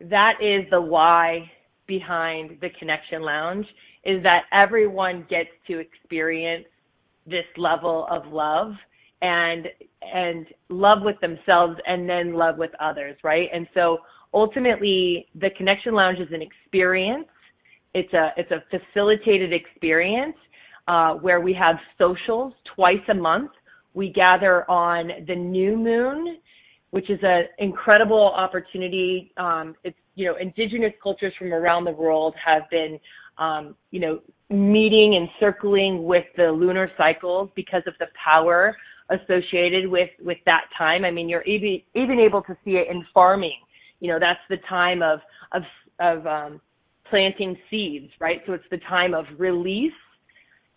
that 0.00 0.34
is 0.40 0.64
the 0.70 0.80
why 0.80 1.50
behind 1.86 2.58
the 2.62 2.68
Connection 2.78 3.22
Lounge 3.22 3.66
is 4.04 4.22
that 4.22 4.44
everyone 4.52 5.26
gets 5.28 5.50
to 5.66 5.78
experience 5.78 6.64
this 7.26 7.44
level 7.56 8.06
of 8.10 8.26
love 8.32 8.72
and 9.22 9.66
and 10.02 10.46
love 10.68 10.98
with 11.02 11.18
themselves 11.20 11.76
and 11.86 12.08
then 12.08 12.34
love 12.34 12.58
with 12.58 12.70
others, 12.80 13.16
right? 13.24 13.48
And 13.52 13.66
so 13.74 13.98
ultimately 14.34 15.26
the 15.34 15.50
connection 15.56 15.94
lounge 15.94 16.18
is 16.18 16.28
an 16.32 16.42
experience. 16.42 17.26
It's 17.94 18.12
a 18.12 18.30
it's 18.36 18.50
a 18.50 18.62
facilitated 18.70 19.52
experience 19.52 20.36
uh, 20.88 21.14
where 21.14 21.40
we 21.40 21.52
have 21.54 21.76
socials 21.98 22.52
twice 22.74 23.02
a 23.08 23.14
month. 23.14 23.50
We 23.94 24.12
gather 24.12 24.70
on 24.70 25.10
the 25.26 25.34
new 25.34 25.76
moon, 25.76 26.38
which 26.90 27.08
is 27.08 27.18
an 27.22 27.44
incredible 27.58 28.32
opportunity. 28.36 29.32
Um, 29.38 29.74
it's 29.84 29.96
you 30.14 30.26
know 30.26 30.36
indigenous 30.36 30.92
cultures 31.02 31.32
from 31.38 31.52
around 31.52 31.84
the 31.84 31.92
world 31.92 32.34
have 32.44 32.68
been 32.70 33.00
um, 33.38 33.74
you 33.90 34.00
know 34.00 34.20
meeting 34.50 35.16
and 35.16 35.28
circling 35.40 36.04
with 36.04 36.24
the 36.36 36.44
lunar 36.44 36.90
cycles 36.96 37.50
because 37.56 37.82
of 37.86 37.94
the 37.98 38.06
power 38.22 38.76
associated 39.10 39.88
with 39.88 40.10
with 40.20 40.38
that 40.46 40.64
time. 40.76 41.04
I 41.04 41.10
mean, 41.10 41.28
you're 41.28 41.42
even 41.42 41.80
even 41.94 42.18
able 42.18 42.42
to 42.42 42.56
see 42.64 42.72
it 42.72 42.88
in 42.90 43.04
farming. 43.14 43.58
You 44.00 44.12
know, 44.12 44.18
that's 44.20 44.40
the 44.48 44.58
time 44.68 45.02
of 45.02 45.20
of 45.52 45.62
of 46.00 46.26
um, 46.26 46.60
planting 47.08 47.56
seeds, 47.70 48.10
right? 48.20 48.40
So 48.46 48.52
it's 48.52 48.64
the 48.70 48.80
time 48.88 49.14
of 49.14 49.24
release 49.38 49.92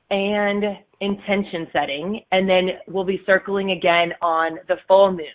and 0.09 0.63
intention 1.01 1.67
setting, 1.71 2.21
and 2.31 2.49
then 2.49 2.69
we'll 2.87 3.05
be 3.05 3.21
circling 3.25 3.71
again 3.71 4.11
on 4.21 4.57
the 4.67 4.75
full 4.87 5.11
moon. 5.11 5.25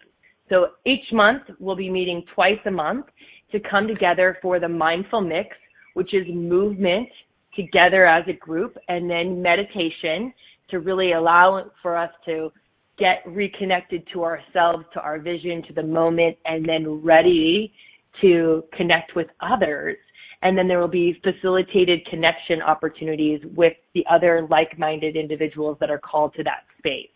So 0.49 0.69
each 0.85 1.05
month 1.13 1.43
we'll 1.59 1.77
be 1.77 1.91
meeting 1.91 2.23
twice 2.35 2.59
a 2.67 2.71
month 2.71 3.07
to 3.53 3.61
come 3.61 3.87
together 3.87 4.39
for 4.43 4.59
the 4.59 4.69
mindful 4.69 5.21
mix, 5.21 5.57
which 5.95 6.13
is 6.13 6.27
movement 6.29 7.09
together 7.57 8.07
as 8.07 8.25
a 8.29 8.33
group, 8.33 8.77
and 8.89 9.09
then 9.09 9.41
meditation 9.41 10.33
to 10.71 10.81
really 10.81 11.13
allow 11.13 11.65
for 11.83 11.97
us 11.97 12.11
to 12.27 12.53
get 12.99 13.23
reconnected 13.27 14.07
to 14.13 14.23
ourselves, 14.23 14.85
to 14.93 15.01
our 15.01 15.19
vision, 15.19 15.63
to 15.67 15.73
the 15.73 15.83
moment, 15.83 16.37
and 16.45 16.69
then 16.69 17.03
ready 17.03 17.73
to 18.21 18.63
connect 18.77 19.17
with 19.17 19.27
others. 19.41 19.97
And 20.43 20.57
then 20.57 20.69
there 20.69 20.79
will 20.79 20.89
be 20.89 21.21
facilitated 21.23 22.05
connection 22.07 22.61
opportunities 22.61 23.41
with 23.57 23.73
the 23.95 24.05
other 24.11 24.47
like-minded 24.51 25.17
individuals 25.17 25.77
that 25.81 25.91
are 25.91 25.99
called 25.99 26.35
to 26.35 26.43
that 26.45 26.65
space. 26.79 27.09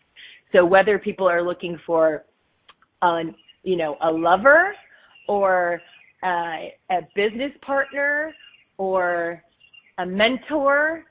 So 0.51 0.65
whether 0.65 0.97
people 0.97 1.29
are 1.29 1.43
looking 1.43 1.77
for, 1.85 2.25
a, 3.01 3.21
you 3.63 3.77
know, 3.77 3.97
a 4.01 4.09
lover 4.09 4.73
or 5.27 5.81
a, 6.23 6.73
a 6.89 7.01
business 7.15 7.51
partner 7.61 8.33
or 8.79 9.43
a 9.99 10.05
mentor 10.05 11.03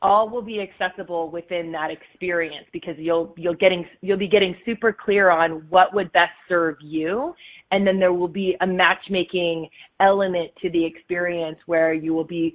all 0.00 0.30
will 0.30 0.40
be 0.40 0.62
accessible 0.62 1.30
within 1.30 1.70
that 1.72 1.90
experience 1.90 2.66
because 2.72 2.94
you'll 2.96 3.34
you'll 3.36 3.54
getting 3.54 3.84
you'll 4.00 4.16
be 4.16 4.28
getting 4.28 4.54
super 4.64 4.96
clear 4.98 5.28
on 5.28 5.62
what 5.68 5.92
would 5.92 6.10
best 6.12 6.32
serve 6.48 6.76
you 6.80 7.34
and 7.70 7.86
then 7.86 7.98
there 7.98 8.14
will 8.14 8.28
be 8.28 8.56
a 8.62 8.66
matchmaking 8.66 9.68
element 10.00 10.50
to 10.62 10.70
the 10.70 10.82
experience 10.82 11.58
where 11.66 11.92
you 11.92 12.14
will 12.14 12.24
be 12.24 12.54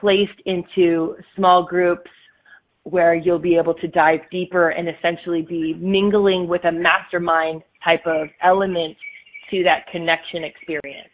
placed 0.00 0.40
into 0.46 1.16
small 1.34 1.66
groups 1.66 2.10
where 2.84 3.14
you'll 3.14 3.38
be 3.38 3.56
able 3.56 3.74
to 3.74 3.88
dive 3.88 4.20
deeper 4.30 4.68
and 4.68 4.88
essentially 4.88 5.42
be 5.42 5.74
mingling 5.80 6.46
with 6.46 6.64
a 6.64 6.72
mastermind 6.72 7.62
type 7.82 8.06
of 8.06 8.28
element 8.42 8.96
to 9.50 9.62
that 9.62 9.86
connection 9.90 10.44
experience. 10.44 11.08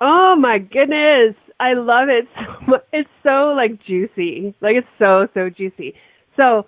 Oh 0.00 0.36
my 0.38 0.58
goodness. 0.58 1.34
I 1.58 1.72
love 1.74 2.08
it 2.08 2.26
so. 2.34 2.76
It's 2.92 3.08
so 3.22 3.54
like 3.56 3.82
juicy. 3.86 4.54
Like 4.60 4.76
it's 4.76 4.88
so 4.98 5.28
so 5.34 5.48
juicy. 5.50 5.94
So 6.36 6.66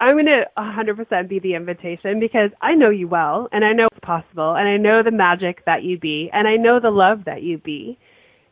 I'm 0.00 0.14
going 0.14 0.26
to 0.26 0.44
100% 0.56 1.28
be 1.28 1.40
the 1.40 1.54
invitation 1.54 2.20
because 2.20 2.50
I 2.62 2.74
know 2.74 2.90
you 2.90 3.08
well 3.08 3.48
and 3.50 3.64
I 3.64 3.72
know 3.72 3.88
it's 3.90 4.04
possible 4.04 4.54
and 4.54 4.68
I 4.68 4.76
know 4.76 5.02
the 5.02 5.10
magic 5.10 5.64
that 5.66 5.82
you 5.82 5.98
be 5.98 6.30
and 6.32 6.46
I 6.46 6.54
know 6.56 6.78
the 6.80 6.90
love 6.90 7.24
that 7.26 7.42
you 7.42 7.58
be. 7.58 7.98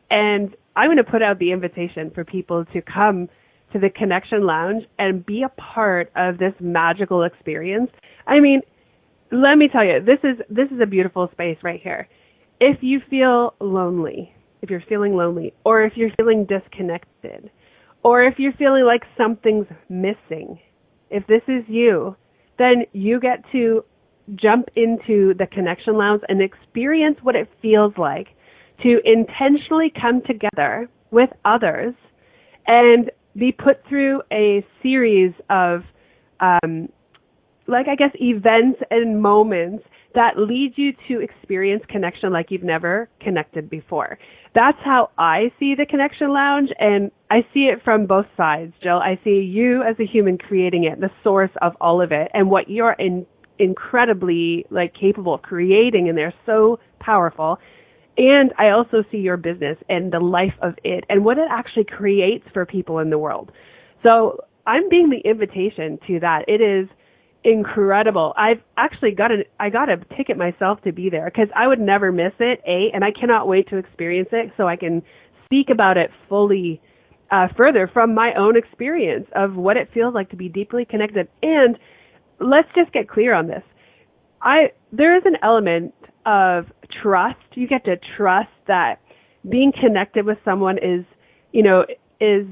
And 0.09 0.55
I'm 0.75 0.87
going 0.87 0.97
to 0.97 1.09
put 1.09 1.21
out 1.21 1.39
the 1.39 1.53
invitation 1.53 2.11
for 2.13 2.25
people 2.25 2.65
to 2.73 2.81
come 2.81 3.29
to 3.71 3.79
the 3.79 3.89
Connection 3.89 4.45
Lounge 4.45 4.83
and 4.99 5.25
be 5.25 5.43
a 5.43 5.49
part 5.49 6.11
of 6.15 6.37
this 6.37 6.53
magical 6.59 7.23
experience. 7.23 7.91
I 8.25 8.39
mean, 8.39 8.61
let 9.31 9.55
me 9.55 9.69
tell 9.71 9.85
you, 9.85 9.99
this 10.05 10.19
is 10.23 10.37
this 10.49 10.69
is 10.71 10.79
a 10.81 10.85
beautiful 10.85 11.29
space 11.31 11.57
right 11.63 11.79
here. 11.81 12.07
If 12.59 12.77
you 12.81 13.01
feel 13.09 13.53
lonely, 13.59 14.33
if 14.61 14.69
you're 14.69 14.83
feeling 14.89 15.15
lonely, 15.15 15.53
or 15.63 15.83
if 15.83 15.93
you're 15.95 16.11
feeling 16.17 16.45
disconnected, 16.45 17.51
or 18.03 18.23
if 18.23 18.35
you're 18.39 18.53
feeling 18.53 18.85
like 18.85 19.03
something's 19.15 19.67
missing, 19.89 20.59
if 21.09 21.25
this 21.27 21.41
is 21.47 21.63
you, 21.67 22.15
then 22.57 22.85
you 22.93 23.19
get 23.19 23.43
to 23.51 23.83
jump 24.35 24.67
into 24.75 25.33
the 25.35 25.47
Connection 25.51 25.97
Lounge 25.97 26.21
and 26.27 26.41
experience 26.41 27.17
what 27.21 27.35
it 27.35 27.47
feels 27.61 27.93
like 27.97 28.27
to 28.83 28.99
intentionally 29.05 29.91
come 29.99 30.21
together 30.21 30.89
with 31.11 31.29
others 31.45 31.93
and 32.65 33.11
be 33.37 33.51
put 33.51 33.81
through 33.87 34.21
a 34.31 34.65
series 34.81 35.31
of, 35.49 35.81
um, 36.39 36.89
like 37.67 37.87
I 37.87 37.95
guess, 37.95 38.11
events 38.15 38.79
and 38.89 39.21
moments 39.21 39.83
that 40.15 40.37
lead 40.37 40.73
you 40.75 40.93
to 41.07 41.21
experience 41.21 41.83
connection 41.89 42.31
like 42.31 42.47
you've 42.49 42.63
never 42.63 43.09
connected 43.21 43.69
before. 43.69 44.17
That's 44.55 44.77
how 44.83 45.11
I 45.17 45.51
see 45.59 45.75
the 45.75 45.85
Connection 45.85 46.33
Lounge, 46.33 46.69
and 46.79 47.11
I 47.29 47.41
see 47.53 47.69
it 47.71 47.83
from 47.83 48.07
both 48.07 48.25
sides, 48.35 48.73
Jill. 48.81 48.97
I 48.97 49.19
see 49.23 49.41
you 49.41 49.83
as 49.83 49.95
a 49.99 50.05
human 50.05 50.37
creating 50.37 50.85
it, 50.85 50.99
the 50.99 51.11
source 51.23 51.51
of 51.61 51.73
all 51.79 52.01
of 52.01 52.11
it, 52.11 52.31
and 52.33 52.49
what 52.49 52.69
you're 52.69 52.93
in, 52.93 53.25
incredibly 53.59 54.65
like 54.69 54.93
capable 54.99 55.35
of 55.35 55.41
creating, 55.41 56.09
and 56.09 56.17
they're 56.17 56.33
so 56.45 56.79
powerful. 56.99 57.57
And 58.17 58.51
I 58.57 58.69
also 58.69 59.03
see 59.11 59.17
your 59.17 59.37
business 59.37 59.77
and 59.89 60.11
the 60.11 60.19
life 60.19 60.55
of 60.61 60.73
it 60.83 61.03
and 61.07 61.23
what 61.23 61.37
it 61.37 61.47
actually 61.51 61.85
creates 61.85 62.45
for 62.51 62.65
people 62.65 62.97
in 62.97 63.11
the 63.11 63.19
world. 63.19 63.51
So 64.01 64.39
I'm 64.65 64.89
being 64.89 65.11
the 65.11 65.29
invitation 65.29 65.99
to 66.07 66.19
that. 66.21 66.45
It 66.47 66.61
is 66.61 66.89
incredible. 67.43 68.33
I've 68.37 68.61
actually 68.77 69.11
got 69.11 69.31
an 69.31 69.43
I 69.59 69.69
got 69.69 69.89
a 69.89 69.97
ticket 70.17 70.37
myself 70.37 70.81
to 70.83 70.91
be 70.91 71.09
there 71.09 71.25
because 71.25 71.49
I 71.55 71.67
would 71.67 71.79
never 71.79 72.11
miss 72.11 72.33
it. 72.39 72.61
A 72.67 72.89
and 72.93 73.03
I 73.03 73.11
cannot 73.11 73.47
wait 73.47 73.69
to 73.69 73.77
experience 73.77 74.29
it 74.31 74.51
so 74.57 74.67
I 74.67 74.75
can 74.75 75.01
speak 75.45 75.69
about 75.71 75.97
it 75.97 76.11
fully 76.27 76.81
uh, 77.31 77.47
further 77.55 77.89
from 77.91 78.13
my 78.13 78.33
own 78.37 78.57
experience 78.57 79.27
of 79.35 79.55
what 79.55 79.77
it 79.77 79.89
feels 79.93 80.13
like 80.13 80.29
to 80.29 80.35
be 80.35 80.49
deeply 80.49 80.85
connected. 80.85 81.27
And 81.41 81.77
let's 82.39 82.69
just 82.75 82.91
get 82.91 83.09
clear 83.09 83.33
on 83.33 83.47
this. 83.47 83.63
I 84.41 84.71
there 84.91 85.15
is 85.17 85.23
an 85.25 85.37
element 85.43 85.93
of 86.25 86.65
trust. 87.01 87.39
You 87.53 87.67
get 87.67 87.85
to 87.85 87.95
trust 88.17 88.49
that 88.67 88.99
being 89.49 89.71
connected 89.71 90.25
with 90.25 90.37
someone 90.43 90.77
is, 90.77 91.05
you 91.51 91.63
know, 91.63 91.85
is 92.19 92.45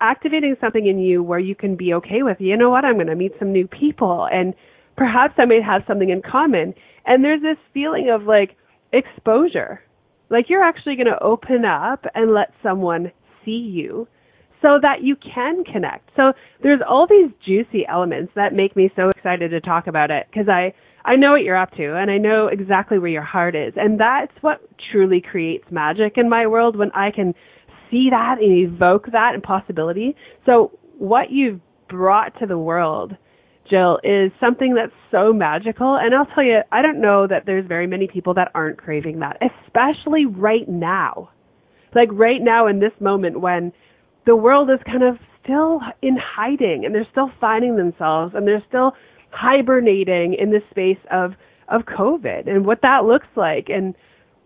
activating 0.00 0.56
something 0.60 0.86
in 0.86 0.98
you 0.98 1.22
where 1.22 1.38
you 1.38 1.54
can 1.54 1.76
be 1.76 1.94
okay 1.94 2.22
with, 2.22 2.38
you 2.40 2.56
know 2.56 2.70
what, 2.70 2.84
I'm 2.84 2.94
going 2.94 3.06
to 3.06 3.16
meet 3.16 3.32
some 3.38 3.52
new 3.52 3.66
people 3.66 4.28
and 4.30 4.54
perhaps 4.96 5.34
I 5.38 5.44
may 5.44 5.60
have 5.62 5.82
something 5.86 6.10
in 6.10 6.22
common. 6.22 6.74
And 7.06 7.24
there's 7.24 7.42
this 7.42 7.56
feeling 7.72 8.10
of 8.10 8.22
like 8.22 8.56
exposure. 8.92 9.82
Like 10.30 10.46
you're 10.48 10.62
actually 10.62 10.96
going 10.96 11.06
to 11.06 11.22
open 11.22 11.64
up 11.64 12.04
and 12.14 12.32
let 12.32 12.52
someone 12.62 13.12
see 13.44 13.50
you 13.50 14.06
so 14.62 14.78
that 14.80 15.02
you 15.02 15.16
can 15.16 15.64
connect. 15.64 16.10
So 16.16 16.32
there's 16.62 16.80
all 16.86 17.06
these 17.08 17.30
juicy 17.44 17.86
elements 17.88 18.32
that 18.36 18.52
make 18.52 18.76
me 18.76 18.90
so 18.94 19.08
excited 19.08 19.50
to 19.50 19.60
talk 19.60 19.86
about 19.86 20.10
it 20.10 20.26
because 20.30 20.48
I 20.48 20.72
I 21.02 21.16
know 21.16 21.32
what 21.32 21.42
you're 21.42 21.56
up 21.56 21.70
to 21.76 21.96
and 21.96 22.10
I 22.10 22.18
know 22.18 22.48
exactly 22.48 22.98
where 22.98 23.10
your 23.10 23.22
heart 23.22 23.56
is 23.56 23.72
and 23.76 23.98
that's 23.98 24.32
what 24.42 24.60
truly 24.92 25.22
creates 25.22 25.64
magic 25.70 26.18
in 26.18 26.28
my 26.28 26.46
world 26.46 26.76
when 26.76 26.90
I 26.92 27.10
can 27.10 27.34
see 27.90 28.08
that 28.10 28.36
and 28.40 28.52
evoke 28.52 29.06
that 29.12 29.32
and 29.34 29.42
possibility. 29.42 30.16
So 30.46 30.78
what 30.98 31.30
you've 31.30 31.60
brought 31.88 32.38
to 32.40 32.46
the 32.46 32.58
world, 32.58 33.16
Jill, 33.68 33.98
is 34.04 34.32
something 34.40 34.74
that's 34.74 34.92
so 35.10 35.32
magical. 35.32 35.96
And 35.96 36.14
I'll 36.14 36.26
tell 36.26 36.44
you, 36.44 36.60
I 36.72 36.82
don't 36.82 37.00
know 37.00 37.26
that 37.26 37.44
there's 37.46 37.66
very 37.66 37.86
many 37.86 38.06
people 38.06 38.34
that 38.34 38.50
aren't 38.54 38.78
craving 38.78 39.20
that, 39.20 39.38
especially 39.66 40.26
right 40.26 40.68
now. 40.68 41.30
Like 41.94 42.08
right 42.12 42.40
now 42.40 42.68
in 42.68 42.78
this 42.78 42.92
moment 43.00 43.40
when 43.40 43.72
the 44.26 44.36
world 44.36 44.70
is 44.70 44.78
kind 44.86 45.02
of 45.02 45.16
still 45.42 45.80
in 46.02 46.16
hiding 46.16 46.84
and 46.84 46.94
they're 46.94 47.08
still 47.10 47.30
finding 47.40 47.76
themselves 47.76 48.34
and 48.36 48.46
they're 48.46 48.64
still 48.68 48.92
hibernating 49.30 50.36
in 50.38 50.50
the 50.50 50.60
space 50.70 51.02
of 51.10 51.32
of 51.68 51.82
COVID 51.82 52.48
and 52.48 52.66
what 52.66 52.82
that 52.82 53.04
looks 53.04 53.28
like 53.36 53.68
and 53.68 53.94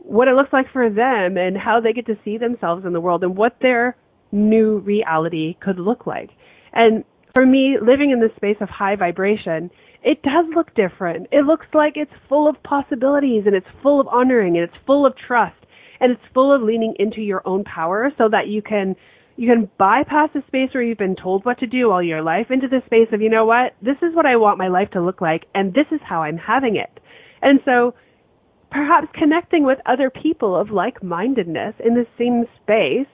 what 0.04 0.28
it 0.28 0.34
looks 0.34 0.52
like 0.52 0.66
for 0.72 0.88
them 0.88 1.36
and 1.36 1.56
how 1.56 1.80
they 1.80 1.92
get 1.92 2.06
to 2.06 2.18
see 2.24 2.38
themselves 2.38 2.84
in 2.84 2.92
the 2.92 3.00
world 3.00 3.24
and 3.24 3.36
what 3.36 3.56
their 3.60 3.96
new 4.30 4.78
reality 4.78 5.56
could 5.60 5.78
look 5.78 6.06
like. 6.06 6.30
And 6.72 7.04
for 7.32 7.44
me, 7.46 7.76
living 7.80 8.10
in 8.10 8.20
this 8.20 8.34
space 8.36 8.56
of 8.60 8.68
high 8.68 8.96
vibration, 8.96 9.70
it 10.02 10.22
does 10.22 10.44
look 10.54 10.74
different. 10.74 11.28
It 11.32 11.46
looks 11.46 11.66
like 11.72 11.94
it's 11.96 12.12
full 12.28 12.48
of 12.48 12.62
possibilities 12.62 13.44
and 13.46 13.54
it's 13.54 13.66
full 13.82 14.00
of 14.00 14.08
honoring 14.08 14.56
and 14.56 14.64
it's 14.64 14.84
full 14.86 15.06
of 15.06 15.14
trust 15.16 15.56
and 16.00 16.12
it's 16.12 16.34
full 16.34 16.54
of 16.54 16.62
leaning 16.62 16.94
into 16.98 17.22
your 17.22 17.42
own 17.46 17.64
power 17.64 18.12
so 18.18 18.28
that 18.30 18.48
you 18.48 18.60
can 18.60 18.96
you 19.36 19.48
can 19.48 19.68
bypass 19.78 20.30
the 20.32 20.42
space 20.46 20.72
where 20.72 20.82
you've 20.82 20.98
been 20.98 21.16
told 21.16 21.44
what 21.44 21.58
to 21.58 21.66
do 21.66 21.90
all 21.90 22.00
your 22.00 22.22
life 22.22 22.46
into 22.50 22.68
the 22.68 22.80
space 22.86 23.08
of, 23.12 23.20
you 23.20 23.28
know 23.28 23.44
what, 23.44 23.74
this 23.82 23.96
is 24.00 24.14
what 24.14 24.26
I 24.26 24.36
want 24.36 24.58
my 24.58 24.68
life 24.68 24.90
to 24.92 25.02
look 25.02 25.20
like 25.20 25.46
and 25.54 25.74
this 25.74 25.86
is 25.90 26.00
how 26.08 26.22
I'm 26.22 26.36
having 26.36 26.76
it. 26.76 27.00
And 27.42 27.58
so 27.64 27.94
perhaps 28.74 29.06
connecting 29.14 29.64
with 29.64 29.78
other 29.86 30.10
people 30.10 30.56
of 30.60 30.70
like-mindedness 30.70 31.74
in 31.86 31.94
the 31.94 32.06
same 32.18 32.44
space 32.60 33.06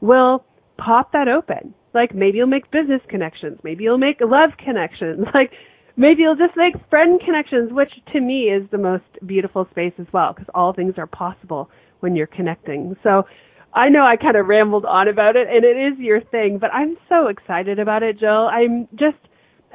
will 0.00 0.42
pop 0.78 1.12
that 1.12 1.28
open. 1.28 1.74
Like 1.92 2.14
maybe 2.14 2.38
you'll 2.38 2.46
make 2.46 2.70
business 2.70 3.02
connections, 3.10 3.58
maybe 3.62 3.84
you'll 3.84 3.98
make 3.98 4.16
love 4.20 4.50
connections. 4.64 5.26
Like 5.34 5.52
maybe 5.96 6.22
you'll 6.22 6.36
just 6.36 6.56
make 6.56 6.74
friend 6.88 7.20
connections, 7.22 7.70
which 7.70 7.92
to 8.14 8.20
me 8.20 8.44
is 8.44 8.62
the 8.70 8.78
most 8.78 9.04
beautiful 9.26 9.68
space 9.70 9.92
as 9.98 10.06
well, 10.14 10.32
because 10.32 10.48
all 10.54 10.72
things 10.72 10.94
are 10.96 11.06
possible 11.06 11.68
when 12.00 12.16
you're 12.16 12.26
connecting. 12.26 12.96
So 13.02 13.24
I 13.74 13.90
know 13.90 14.06
I 14.06 14.16
kind 14.16 14.36
of 14.36 14.46
rambled 14.46 14.86
on 14.86 15.08
about 15.08 15.36
it, 15.36 15.46
and 15.46 15.62
it 15.62 15.76
is 15.76 15.98
your 15.98 16.22
thing, 16.22 16.56
but 16.58 16.72
I'm 16.72 16.96
so 17.10 17.28
excited 17.28 17.78
about 17.78 18.02
it, 18.02 18.18
Jill. 18.18 18.48
I'm 18.50 18.88
just, 18.92 19.18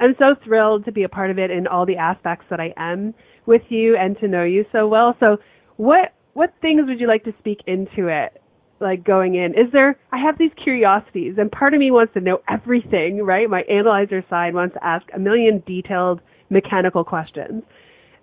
I'm 0.00 0.16
so 0.18 0.34
thrilled 0.44 0.84
to 0.86 0.92
be 0.92 1.04
a 1.04 1.08
part 1.08 1.30
of 1.30 1.38
it 1.38 1.52
in 1.52 1.68
all 1.68 1.86
the 1.86 1.96
aspects 1.96 2.46
that 2.50 2.58
I 2.58 2.74
am 2.76 3.14
with 3.48 3.62
you 3.70 3.96
and 3.96 4.16
to 4.18 4.28
know 4.28 4.44
you 4.44 4.64
so 4.70 4.86
well. 4.86 5.16
So, 5.18 5.38
what 5.76 6.12
what 6.34 6.54
things 6.60 6.82
would 6.86 7.00
you 7.00 7.08
like 7.08 7.24
to 7.24 7.32
speak 7.40 7.58
into 7.66 8.06
it? 8.06 8.40
Like 8.80 9.02
going 9.02 9.34
in, 9.34 9.52
is 9.52 9.72
there? 9.72 9.98
I 10.12 10.18
have 10.18 10.38
these 10.38 10.52
curiosities, 10.62 11.34
and 11.36 11.50
part 11.50 11.74
of 11.74 11.80
me 11.80 11.90
wants 11.90 12.14
to 12.14 12.20
know 12.20 12.38
everything, 12.48 13.24
right? 13.24 13.50
My 13.50 13.62
analyzer 13.62 14.24
side 14.30 14.54
wants 14.54 14.74
to 14.74 14.84
ask 14.86 15.04
a 15.12 15.18
million 15.18 15.64
detailed 15.66 16.20
mechanical 16.48 17.02
questions, 17.02 17.64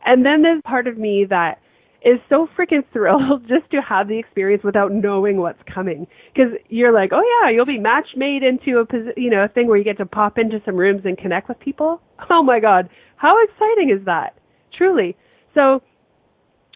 and 0.05 0.25
then 0.25 0.43
there's 0.43 0.61
part 0.63 0.87
of 0.87 0.97
me 0.97 1.25
that 1.29 1.59
is 2.05 2.19
so 2.29 2.47
freaking 2.57 2.83
thrilled 2.93 3.41
just 3.49 3.69
to 3.71 3.81
have 3.81 4.07
the 4.07 4.17
experience 4.17 4.63
without 4.63 4.93
knowing 4.93 5.37
what's 5.37 5.59
coming. 5.73 6.07
Because 6.33 6.53
you're 6.69 6.93
like, 6.93 7.09
oh 7.11 7.23
yeah, 7.41 7.51
you'll 7.51 7.65
be 7.65 7.79
match 7.79 8.07
made 8.15 8.43
into 8.43 8.79
a 8.79 8.85
you 9.17 9.29
know 9.29 9.43
a 9.43 9.49
thing 9.49 9.67
where 9.67 9.77
you 9.77 9.83
get 9.83 9.97
to 9.97 10.05
pop 10.05 10.37
into 10.37 10.61
some 10.63 10.75
rooms 10.77 11.01
and 11.03 11.17
connect 11.17 11.49
with 11.49 11.59
people. 11.59 12.01
Oh 12.29 12.43
my 12.43 12.61
god, 12.61 12.89
how 13.17 13.35
exciting 13.43 13.89
is 13.89 14.05
that? 14.05 14.35
Truly. 14.77 15.15
So, 15.53 15.81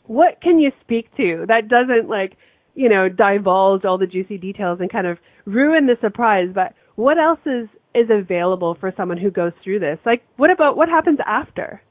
what 0.05 0.41
can 0.41 0.59
you 0.59 0.71
speak 0.81 1.15
to 1.17 1.45
that 1.47 1.67
doesn't 1.67 2.09
like 2.09 2.37
you 2.75 2.89
know 2.89 3.09
divulge 3.09 3.85
all 3.85 3.97
the 3.97 4.07
juicy 4.07 4.37
details 4.37 4.79
and 4.81 4.91
kind 4.91 5.07
of 5.07 5.17
ruin 5.45 5.87
the 5.87 5.95
surprise? 6.01 6.49
But 6.53 6.73
what 6.95 7.17
else 7.17 7.39
is 7.45 7.67
is 7.95 8.09
available 8.09 8.77
for 8.79 8.93
someone 8.95 9.17
who 9.17 9.31
goes 9.31 9.51
through 9.63 9.79
this? 9.79 9.99
Like, 10.05 10.23
what 10.37 10.51
about 10.51 10.77
what 10.77 10.89
happens 10.89 11.19
after? 11.25 11.81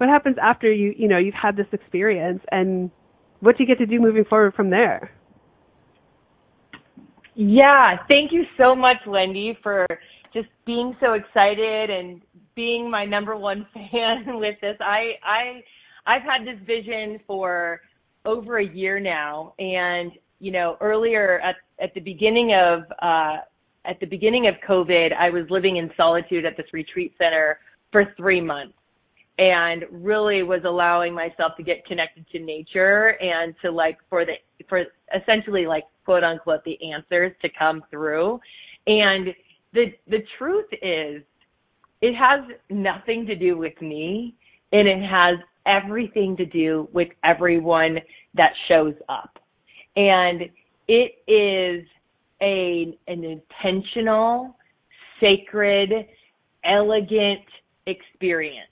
what 0.00 0.08
happens 0.08 0.36
after 0.42 0.72
you 0.72 0.94
you 0.96 1.06
know 1.06 1.18
you've 1.18 1.34
had 1.34 1.56
this 1.56 1.66
experience 1.72 2.40
and 2.50 2.90
what 3.40 3.58
do 3.58 3.62
you 3.62 3.66
get 3.66 3.76
to 3.76 3.84
do 3.84 4.00
moving 4.00 4.24
forward 4.24 4.54
from 4.54 4.70
there 4.70 5.10
yeah 7.34 7.96
thank 8.10 8.32
you 8.32 8.44
so 8.56 8.74
much 8.74 8.96
wendy 9.06 9.58
for 9.62 9.86
just 10.32 10.48
being 10.66 10.96
so 11.00 11.14
excited 11.14 11.90
and 11.90 12.22
being 12.54 12.90
my 12.90 13.04
number 13.04 13.36
one 13.36 13.66
fan 13.74 14.24
with 14.38 14.56
this. 14.60 14.76
I 14.80 15.12
i 15.24 15.62
i've 16.06 16.22
had 16.22 16.46
this 16.46 16.60
vision 16.66 17.20
for 17.26 17.80
over 18.24 18.58
a 18.58 18.66
year 18.66 19.00
now. 19.00 19.54
And 19.58 20.12
you 20.38 20.52
know 20.52 20.76
earlier 20.80 21.40
at 21.40 21.56
at 21.82 21.92
the 21.94 22.00
beginning 22.00 22.54
of 22.54 22.82
uh 23.02 23.38
at 23.84 23.98
the 24.00 24.06
beginning 24.06 24.46
of 24.46 24.54
covid 24.66 25.10
i 25.18 25.28
was 25.28 25.44
living 25.50 25.76
in 25.76 25.90
solitude 25.98 26.46
at 26.46 26.56
this 26.56 26.66
retreat 26.72 27.12
center 27.18 27.58
for 27.92 28.06
3 28.16 28.40
months 28.40 28.74
and 29.40 29.84
really 29.90 30.42
was 30.42 30.60
allowing 30.66 31.14
myself 31.14 31.52
to 31.56 31.62
get 31.62 31.84
connected 31.86 32.26
to 32.30 32.38
nature 32.38 33.16
and 33.22 33.54
to 33.62 33.70
like 33.70 33.96
for 34.10 34.26
the 34.26 34.34
for 34.68 34.84
essentially 35.18 35.66
like 35.66 35.84
quote 36.04 36.22
unquote 36.22 36.62
the 36.64 36.76
answers 36.92 37.32
to 37.40 37.48
come 37.58 37.82
through. 37.90 38.38
And 38.86 39.28
the 39.72 39.86
the 40.08 40.22
truth 40.38 40.66
is 40.82 41.22
it 42.02 42.14
has 42.14 42.40
nothing 42.70 43.26
to 43.26 43.34
do 43.34 43.56
with 43.56 43.80
me 43.80 44.34
and 44.72 44.88
it 44.88 45.02
has 45.02 45.38
everything 45.66 46.36
to 46.36 46.46
do 46.46 46.88
with 46.92 47.08
everyone 47.24 47.98
that 48.34 48.52
shows 48.68 48.94
up. 49.08 49.38
And 49.96 50.42
it 50.88 51.12
is 51.26 51.86
a 52.42 52.98
an 53.06 53.24
intentional 53.24 54.56
sacred 55.20 55.90
elegant 56.64 57.44
experience. 57.86 58.66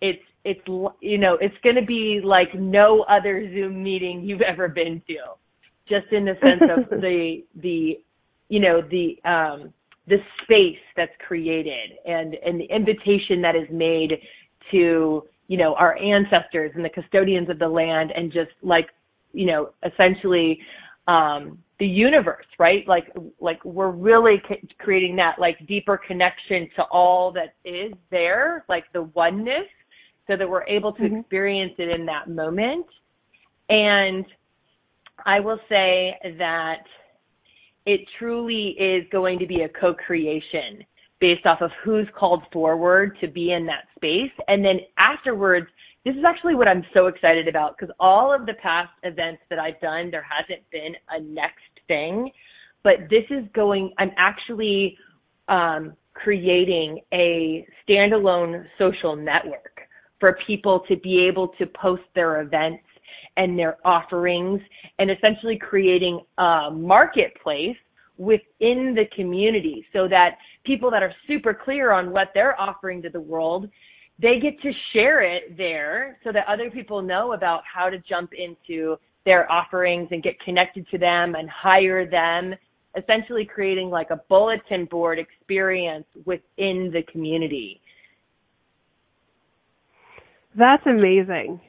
It's 0.00 0.22
it's 0.44 0.60
you 1.00 1.18
know 1.18 1.38
it's 1.40 1.56
going 1.62 1.76
to 1.76 1.86
be 1.86 2.20
like 2.22 2.54
no 2.54 3.04
other 3.08 3.48
zoom 3.52 3.82
meeting 3.82 4.22
you've 4.22 4.40
ever 4.46 4.68
been 4.68 5.02
to. 5.08 5.16
Just 5.88 6.06
in 6.12 6.24
the 6.24 6.34
sense 6.40 6.62
of 6.70 6.90
the 7.00 7.44
the 7.56 8.00
you 8.48 8.60
know 8.60 8.82
the 8.82 9.16
um 9.28 9.72
the 10.06 10.16
space 10.42 10.78
that's 10.96 11.12
created 11.26 11.92
and 12.04 12.34
and 12.44 12.60
the 12.60 12.66
invitation 12.74 13.40
that 13.42 13.56
is 13.56 13.68
made 13.70 14.12
to 14.70 15.22
you 15.48 15.56
know 15.56 15.74
our 15.74 15.96
ancestors 15.98 16.72
and 16.74 16.84
the 16.84 16.90
custodians 16.90 17.48
of 17.48 17.58
the 17.58 17.68
land 17.68 18.12
and 18.14 18.32
just 18.32 18.50
like 18.62 18.88
you 19.32 19.46
know 19.46 19.70
essentially 19.84 20.58
um 21.08 21.58
the 21.78 21.86
universe 21.86 22.46
right 22.58 22.86
like 22.86 23.04
like 23.40 23.64
we're 23.64 23.90
really 23.90 24.42
c- 24.48 24.68
creating 24.78 25.16
that 25.16 25.36
like 25.38 25.56
deeper 25.66 26.00
connection 26.06 26.68
to 26.76 26.82
all 26.92 27.32
that 27.32 27.54
is 27.64 27.92
there 28.10 28.64
like 28.68 28.84
the 28.92 29.02
oneness 29.14 29.66
so 30.26 30.36
that 30.36 30.48
we're 30.48 30.64
able 30.64 30.92
to 30.92 31.02
mm-hmm. 31.02 31.16
experience 31.16 31.72
it 31.78 31.88
in 31.88 32.06
that 32.06 32.28
moment. 32.28 32.86
And 33.68 34.24
I 35.26 35.40
will 35.40 35.58
say 35.68 36.14
that 36.38 36.82
it 37.86 38.00
truly 38.18 38.76
is 38.78 39.04
going 39.12 39.38
to 39.38 39.46
be 39.46 39.62
a 39.62 39.68
co-creation 39.68 40.84
based 41.20 41.46
off 41.46 41.60
of 41.60 41.70
who's 41.84 42.08
called 42.18 42.42
forward 42.52 43.16
to 43.20 43.28
be 43.28 43.52
in 43.52 43.66
that 43.66 43.84
space. 43.96 44.32
And 44.48 44.64
then 44.64 44.80
afterwards, 44.98 45.66
this 46.04 46.14
is 46.14 46.24
actually 46.26 46.54
what 46.54 46.68
I'm 46.68 46.84
so 46.92 47.06
excited 47.06 47.48
about 47.48 47.76
because 47.78 47.94
all 47.98 48.34
of 48.34 48.46
the 48.46 48.54
past 48.62 48.90
events 49.04 49.42
that 49.48 49.58
I've 49.58 49.80
done, 49.80 50.10
there 50.10 50.26
hasn't 50.28 50.68
been 50.70 50.94
a 51.10 51.20
next 51.20 51.62
thing. 51.88 52.30
But 52.82 53.08
this 53.08 53.24
is 53.30 53.44
going, 53.54 53.92
I'm 53.98 54.10
actually 54.18 54.98
um, 55.48 55.94
creating 56.12 57.00
a 57.12 57.66
standalone 57.88 58.64
social 58.78 59.16
network 59.16 59.80
for 60.20 60.38
people 60.46 60.80
to 60.88 60.96
be 60.96 61.26
able 61.26 61.48
to 61.58 61.66
post 61.66 62.02
their 62.14 62.42
events 62.42 62.84
and 63.36 63.58
their 63.58 63.78
offerings 63.84 64.60
and 64.98 65.10
essentially 65.10 65.58
creating 65.58 66.20
a 66.38 66.70
marketplace 66.72 67.76
within 68.16 68.94
the 68.94 69.04
community 69.16 69.84
so 69.92 70.06
that 70.08 70.36
people 70.64 70.90
that 70.90 71.02
are 71.02 71.12
super 71.26 71.52
clear 71.52 71.92
on 71.92 72.10
what 72.10 72.28
they're 72.32 72.58
offering 72.60 73.02
to 73.02 73.10
the 73.10 73.20
world 73.20 73.68
they 74.22 74.38
get 74.38 74.60
to 74.62 74.70
share 74.92 75.22
it 75.22 75.56
there 75.56 76.16
so 76.22 76.30
that 76.30 76.46
other 76.46 76.70
people 76.70 77.02
know 77.02 77.32
about 77.32 77.62
how 77.72 77.90
to 77.90 77.98
jump 78.08 78.30
into 78.32 78.96
their 79.24 79.50
offerings 79.50 80.06
and 80.12 80.22
get 80.22 80.38
connected 80.44 80.86
to 80.88 80.96
them 80.96 81.34
and 81.34 81.50
hire 81.50 82.08
them 82.08 82.54
essentially 82.96 83.44
creating 83.44 83.90
like 83.90 84.10
a 84.10 84.20
bulletin 84.28 84.84
board 84.84 85.18
experience 85.18 86.06
within 86.24 86.92
the 86.92 87.02
community 87.10 87.80
that's 90.56 90.86
amazing. 90.86 91.60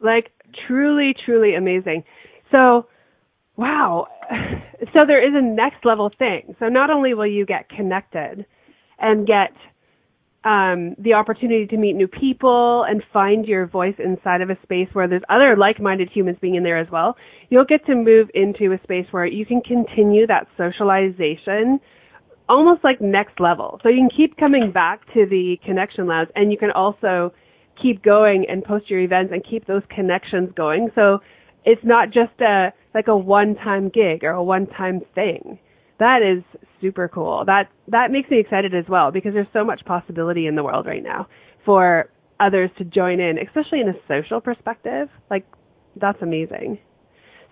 Like 0.00 0.32
truly, 0.66 1.14
truly 1.24 1.54
amazing. 1.54 2.04
So, 2.54 2.86
wow. 3.56 4.06
So 4.98 5.04
there 5.06 5.24
is 5.24 5.32
a 5.32 5.40
next 5.40 5.84
level 5.84 6.10
thing. 6.18 6.56
So 6.58 6.66
not 6.66 6.90
only 6.90 7.14
will 7.14 7.26
you 7.26 7.46
get 7.46 7.68
connected 7.68 8.44
and 8.98 9.24
get 9.24 9.52
um, 10.44 10.96
the 10.98 11.12
opportunity 11.12 11.66
to 11.66 11.76
meet 11.76 11.94
new 11.94 12.08
people 12.08 12.84
and 12.88 13.02
find 13.12 13.46
your 13.46 13.66
voice 13.66 13.94
inside 13.98 14.40
of 14.40 14.50
a 14.50 14.56
space 14.62 14.88
where 14.92 15.06
there's 15.06 15.22
other 15.28 15.56
like-minded 15.56 16.10
humans 16.12 16.36
being 16.40 16.56
in 16.56 16.64
there 16.64 16.78
as 16.78 16.88
well, 16.90 17.16
you'll 17.48 17.64
get 17.64 17.86
to 17.86 17.94
move 17.94 18.28
into 18.34 18.72
a 18.72 18.80
space 18.82 19.06
where 19.12 19.24
you 19.26 19.46
can 19.46 19.60
continue 19.60 20.26
that 20.26 20.48
socialization 20.56 21.78
almost 22.48 22.82
like 22.82 23.00
next 23.00 23.38
level. 23.38 23.78
So 23.82 23.88
you 23.88 23.98
can 23.98 24.10
keep 24.14 24.36
coming 24.36 24.72
back 24.72 25.06
to 25.14 25.26
the 25.30 25.56
connection 25.64 26.08
labs 26.08 26.30
and 26.34 26.50
you 26.50 26.58
can 26.58 26.72
also 26.72 27.32
keep 27.80 28.02
going 28.02 28.46
and 28.48 28.64
post 28.64 28.90
your 28.90 29.00
events 29.00 29.32
and 29.32 29.42
keep 29.48 29.66
those 29.66 29.82
connections 29.94 30.50
going. 30.56 30.90
So 30.94 31.18
it's 31.64 31.82
not 31.84 32.08
just 32.08 32.40
a 32.40 32.72
like 32.94 33.08
a 33.08 33.16
one-time 33.16 33.88
gig 33.88 34.22
or 34.22 34.30
a 34.30 34.42
one-time 34.42 35.00
thing. 35.14 35.58
That 35.98 36.20
is 36.22 36.42
super 36.80 37.08
cool. 37.08 37.44
That 37.46 37.68
that 37.88 38.10
makes 38.10 38.30
me 38.30 38.40
excited 38.40 38.74
as 38.74 38.84
well 38.88 39.10
because 39.10 39.32
there's 39.34 39.46
so 39.52 39.64
much 39.64 39.84
possibility 39.84 40.46
in 40.46 40.56
the 40.56 40.64
world 40.64 40.86
right 40.86 41.02
now 41.02 41.28
for 41.64 42.10
others 42.40 42.70
to 42.78 42.84
join 42.84 43.20
in, 43.20 43.38
especially 43.38 43.80
in 43.80 43.88
a 43.88 43.94
social 44.08 44.40
perspective. 44.40 45.08
Like 45.30 45.46
that's 46.00 46.20
amazing. 46.20 46.78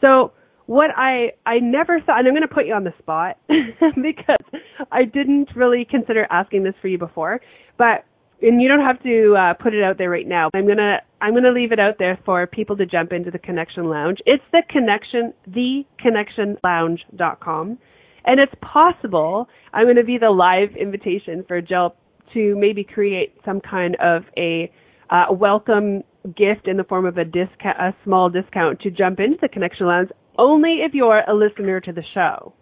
So 0.05 0.33
what 0.67 0.91
I 0.97 1.33
I 1.47 1.59
never 1.61 2.01
thought, 2.01 2.19
and 2.19 2.29
I'm 2.29 2.35
going 2.35 2.47
to 2.47 2.55
put 2.55 2.67
you 2.67 2.75
on 2.75 2.85
the 2.85 2.95
spot 2.99 3.39
because 3.49 4.61
I 4.91 5.05
didn't 5.05 5.51
really 5.55 5.87
consider 5.89 6.27
asking 6.31 6.65
this 6.65 6.75
for 6.81 6.89
you 6.89 6.99
before, 6.99 7.41
but 7.79 8.05
and 8.43 8.61
you 8.63 8.69
don't 8.69 8.85
have 8.85 9.03
to 9.03 9.35
uh, 9.37 9.55
put 9.63 9.75
it 9.75 9.83
out 9.83 9.99
there 9.99 10.09
right 10.11 10.27
now. 10.27 10.49
I'm 10.55 10.67
gonna 10.67 10.99
I'm 11.21 11.35
gonna 11.35 11.53
leave 11.53 11.73
it 11.73 11.81
out 11.81 11.97
there 11.99 12.19
for 12.25 12.47
people 12.47 12.79
to 12.79 12.87
jump 12.87 13.13
into 13.13 13.31
the 13.31 13.39
Connection 13.39 13.85
Lounge. 13.85 14.19
It's 14.27 14.43
the 14.53 14.63
Connection 14.69 15.33
theconnectionlounge.com, 15.51 17.79
and 18.25 18.41
it's 18.41 18.55
possible 18.61 19.49
I'm 19.73 19.87
gonna 19.87 20.05
be 20.05 20.19
the 20.19 20.31
live 20.31 20.75
invitation 20.77 21.45
for 21.47 21.61
Jill 21.61 21.95
to 22.35 22.57
maybe 22.57 22.83
create 22.85 23.35
some 23.45 23.61
kind 23.61 23.97
of 23.97 24.23
a 24.37 24.73
uh, 25.11 25.27
welcome 25.33 26.03
gift 26.25 26.67
in 26.67 26.77
the 26.77 26.85
form 26.85 27.07
of 27.07 27.17
a 27.19 27.25
discount, 27.25 27.79
a 27.79 27.95
small 28.05 28.31
discount 28.31 28.81
to 28.81 28.91
jump 28.91 29.21
into 29.21 29.39
the 29.41 29.49
Connection 29.49 29.87
Lounge 29.87 30.11
only 30.39 30.83
if 30.87 30.95
you're 30.95 31.23
a 31.29 31.35
listener 31.35 31.81
to 31.81 31.93
the 31.93 32.05
show. 32.15 32.55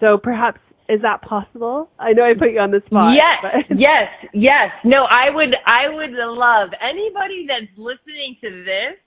So 0.00 0.18
perhaps 0.22 0.60
Is 0.92 1.00
that 1.00 1.22
possible? 1.22 1.88
I 1.98 2.12
know 2.12 2.22
I 2.22 2.34
put 2.38 2.52
you 2.52 2.60
on 2.60 2.70
the 2.70 2.82
spot. 2.84 3.12
Yes, 3.16 3.38
but- 3.40 3.78
yes, 3.78 4.08
yes. 4.34 4.68
No, 4.84 5.04
I 5.08 5.30
would, 5.34 5.54
I 5.66 5.88
would 5.88 6.10
love 6.12 6.68
anybody 6.82 7.46
that's 7.48 7.72
listening 7.78 8.36
to 8.42 8.50
this 8.64 8.98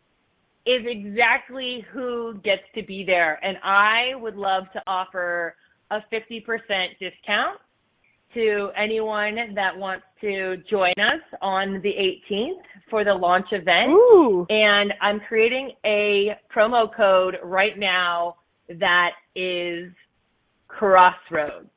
is 0.65 0.83
exactly 0.87 1.85
who 1.93 2.39
gets 2.43 2.63
to 2.73 2.81
be 2.81 3.03
there, 3.05 3.39
and 3.45 3.57
I 3.63 4.15
would 4.15 4.35
love 4.35 4.63
to 4.73 4.81
offer 4.87 5.55
a 5.91 5.97
50% 6.11 6.41
discount 6.99 7.59
to 8.33 8.69
anyone 8.75 9.53
that 9.53 9.77
wants 9.77 10.05
to 10.21 10.57
join 10.67 10.93
us 10.97 11.21
on 11.43 11.81
the 11.83 11.91
18th 12.31 12.63
for 12.89 13.03
the 13.03 13.13
launch 13.13 13.45
event. 13.51 13.91
Ooh. 13.91 14.47
And 14.49 14.91
I'm 15.03 15.19
creating 15.27 15.69
a 15.85 16.29
promo 16.53 16.87
code 16.97 17.35
right 17.43 17.77
now 17.77 18.37
that 18.67 19.11
is 19.35 19.91
Crossroads. 20.67 21.69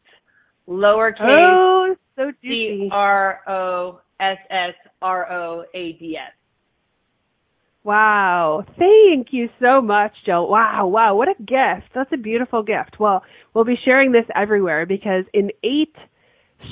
Lowercase 0.68 1.34
Oh, 1.36 1.96
so 2.16 2.30
C 2.42 2.48
juicy. 2.48 2.88
R 2.92 3.40
O 3.48 4.00
S 4.20 4.38
S 4.50 4.74
R 5.00 5.32
O 5.32 5.64
A 5.74 5.92
D 5.92 6.16
S. 6.16 6.32
Wow. 7.84 8.64
Thank 8.78 9.28
you 9.30 9.48
so 9.62 9.80
much, 9.80 10.12
Jill. 10.26 10.48
Wow, 10.48 10.88
wow. 10.88 11.14
What 11.14 11.28
a 11.28 11.34
gift. 11.38 11.90
That's 11.94 12.10
a 12.12 12.18
beautiful 12.18 12.62
gift. 12.62 12.96
Well, 13.00 13.22
we'll 13.54 13.64
be 13.64 13.78
sharing 13.82 14.12
this 14.12 14.26
everywhere 14.34 14.84
because 14.84 15.24
in 15.32 15.50
eight 15.64 15.94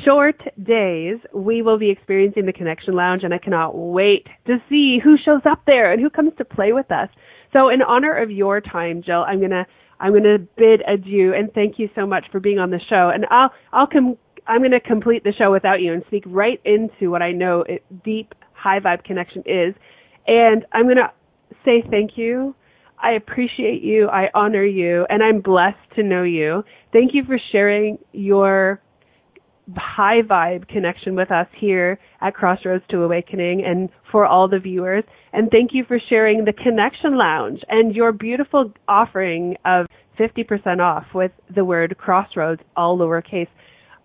short 0.04 0.42
days, 0.62 1.16
we 1.32 1.62
will 1.62 1.78
be 1.78 1.90
experiencing 1.90 2.44
the 2.44 2.52
Connection 2.52 2.94
Lounge 2.94 3.22
and 3.22 3.32
I 3.32 3.38
cannot 3.38 3.76
wait 3.76 4.26
to 4.46 4.58
see 4.68 4.98
who 5.02 5.16
shows 5.24 5.42
up 5.50 5.62
there 5.66 5.92
and 5.92 6.02
who 6.02 6.10
comes 6.10 6.32
to 6.38 6.44
play 6.44 6.72
with 6.72 6.90
us. 6.90 7.08
So 7.52 7.70
in 7.70 7.80
honor 7.80 8.14
of 8.14 8.30
your 8.30 8.60
time, 8.60 9.02
Jill, 9.04 9.24
I'm 9.26 9.38
going 9.38 9.50
to 9.52 9.64
I'm 10.00 10.12
going 10.12 10.24
to 10.24 10.38
bid 10.56 10.82
adieu 10.86 11.34
and 11.34 11.52
thank 11.52 11.78
you 11.78 11.88
so 11.94 12.06
much 12.06 12.24
for 12.30 12.40
being 12.40 12.58
on 12.58 12.70
the 12.70 12.80
show. 12.88 13.10
And 13.12 13.26
I'll 13.30 13.50
I'll 13.72 13.86
com- 13.86 14.18
I'm 14.46 14.60
going 14.60 14.72
to 14.72 14.80
complete 14.80 15.24
the 15.24 15.32
show 15.36 15.50
without 15.50 15.80
you 15.80 15.92
and 15.92 16.02
speak 16.06 16.24
right 16.26 16.60
into 16.64 17.10
what 17.10 17.22
I 17.22 17.32
know 17.32 17.64
it, 17.68 17.84
deep 18.04 18.34
high 18.52 18.80
vibe 18.80 19.04
connection 19.04 19.42
is. 19.46 19.74
And 20.26 20.64
I'm 20.72 20.84
going 20.84 20.96
to 20.96 21.10
say 21.64 21.82
thank 21.90 22.12
you. 22.16 22.54
I 23.02 23.12
appreciate 23.12 23.82
you. 23.82 24.08
I 24.08 24.28
honor 24.34 24.64
you. 24.64 25.06
And 25.08 25.22
I'm 25.22 25.40
blessed 25.40 25.76
to 25.96 26.02
know 26.02 26.22
you. 26.22 26.64
Thank 26.92 27.12
you 27.14 27.24
for 27.26 27.38
sharing 27.52 27.98
your 28.12 28.80
high 29.74 30.22
vibe 30.22 30.68
connection 30.68 31.16
with 31.16 31.30
us 31.30 31.46
here 31.58 31.98
at 32.20 32.34
Crossroads 32.34 32.84
to 32.90 33.02
Awakening 33.02 33.64
and 33.64 33.88
for 34.12 34.24
all 34.24 34.48
the 34.48 34.58
viewers. 34.58 35.04
And 35.32 35.50
thank 35.50 35.70
you 35.72 35.84
for 35.86 35.98
sharing 36.08 36.44
the 36.44 36.52
Connection 36.52 37.16
Lounge 37.16 37.60
and 37.68 37.94
your 37.94 38.12
beautiful 38.12 38.72
offering 38.86 39.56
of 39.64 39.86
50% 40.18 40.80
off 40.80 41.06
with 41.14 41.32
the 41.54 41.64
word 41.64 41.96
Crossroads, 41.98 42.62
all 42.76 42.96
lowercase. 42.96 43.48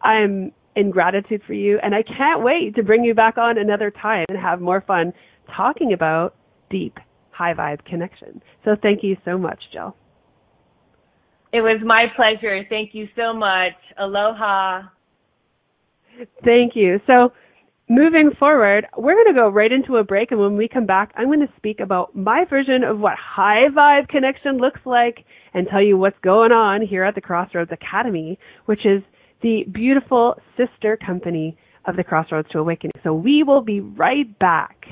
I'm 0.01 0.51
in 0.75 0.89
gratitude 0.89 1.41
for 1.45 1.53
you 1.53 1.79
and 1.83 1.93
I 1.93 2.03
can't 2.03 2.43
wait 2.43 2.75
to 2.75 2.83
bring 2.83 3.03
you 3.03 3.13
back 3.13 3.37
on 3.37 3.57
another 3.57 3.91
time 3.91 4.25
and 4.29 4.37
have 4.37 4.61
more 4.61 4.81
fun 4.81 5.13
talking 5.55 5.93
about 5.93 6.35
deep 6.69 6.97
high 7.31 7.53
vibe 7.53 7.85
connection. 7.85 8.41
So 8.65 8.71
thank 8.81 9.03
you 9.03 9.17
so 9.25 9.37
much, 9.37 9.59
Jill. 9.71 9.95
It 11.53 11.61
was 11.61 11.81
my 11.83 12.05
pleasure. 12.15 12.61
Thank 12.69 12.91
you 12.93 13.07
so 13.15 13.33
much. 13.33 13.73
Aloha. 13.99 14.83
Thank 16.43 16.75
you. 16.75 16.99
So, 17.07 17.33
moving 17.89 18.31
forward, 18.37 18.85
we're 18.97 19.15
going 19.15 19.33
to 19.33 19.39
go 19.39 19.49
right 19.49 19.71
into 19.71 19.97
a 19.97 20.03
break, 20.03 20.31
and 20.31 20.39
when 20.39 20.57
we 20.57 20.67
come 20.67 20.85
back, 20.85 21.11
I'm 21.15 21.27
going 21.27 21.39
to 21.39 21.53
speak 21.57 21.79
about 21.79 22.15
my 22.15 22.45
version 22.49 22.83
of 22.83 22.99
what 22.99 23.13
high 23.17 23.67
vibe 23.75 24.07
connection 24.07 24.57
looks 24.57 24.81
like 24.85 25.25
and 25.53 25.67
tell 25.67 25.81
you 25.81 25.97
what's 25.97 26.17
going 26.23 26.51
on 26.51 26.85
here 26.85 27.03
at 27.03 27.15
the 27.15 27.21
Crossroads 27.21 27.71
Academy, 27.71 28.39
which 28.65 28.85
is 28.85 29.01
the 29.41 29.63
beautiful 29.71 30.35
sister 30.57 30.97
company 30.97 31.57
of 31.85 31.95
the 31.95 32.03
Crossroads 32.03 32.47
to 32.51 32.59
Awakening. 32.59 32.93
So, 33.03 33.13
we 33.13 33.43
will 33.43 33.61
be 33.61 33.79
right 33.79 34.37
back. 34.39 34.85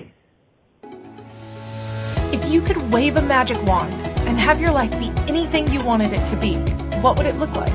If 2.32 2.52
you 2.52 2.62
could 2.62 2.92
wave 2.92 3.16
a 3.16 3.22
magic 3.22 3.62
wand 3.64 3.94
and 4.28 4.40
have 4.40 4.62
your 4.62 4.72
life 4.72 4.92
be 5.00 5.12
anything 5.28 5.68
you 5.72 5.84
wanted 5.84 6.14
it 6.14 6.26
to 6.28 6.36
be, 6.36 6.56
what 7.02 7.18
would 7.18 7.26
it 7.26 7.36
look 7.38 7.52
like? 7.52 7.74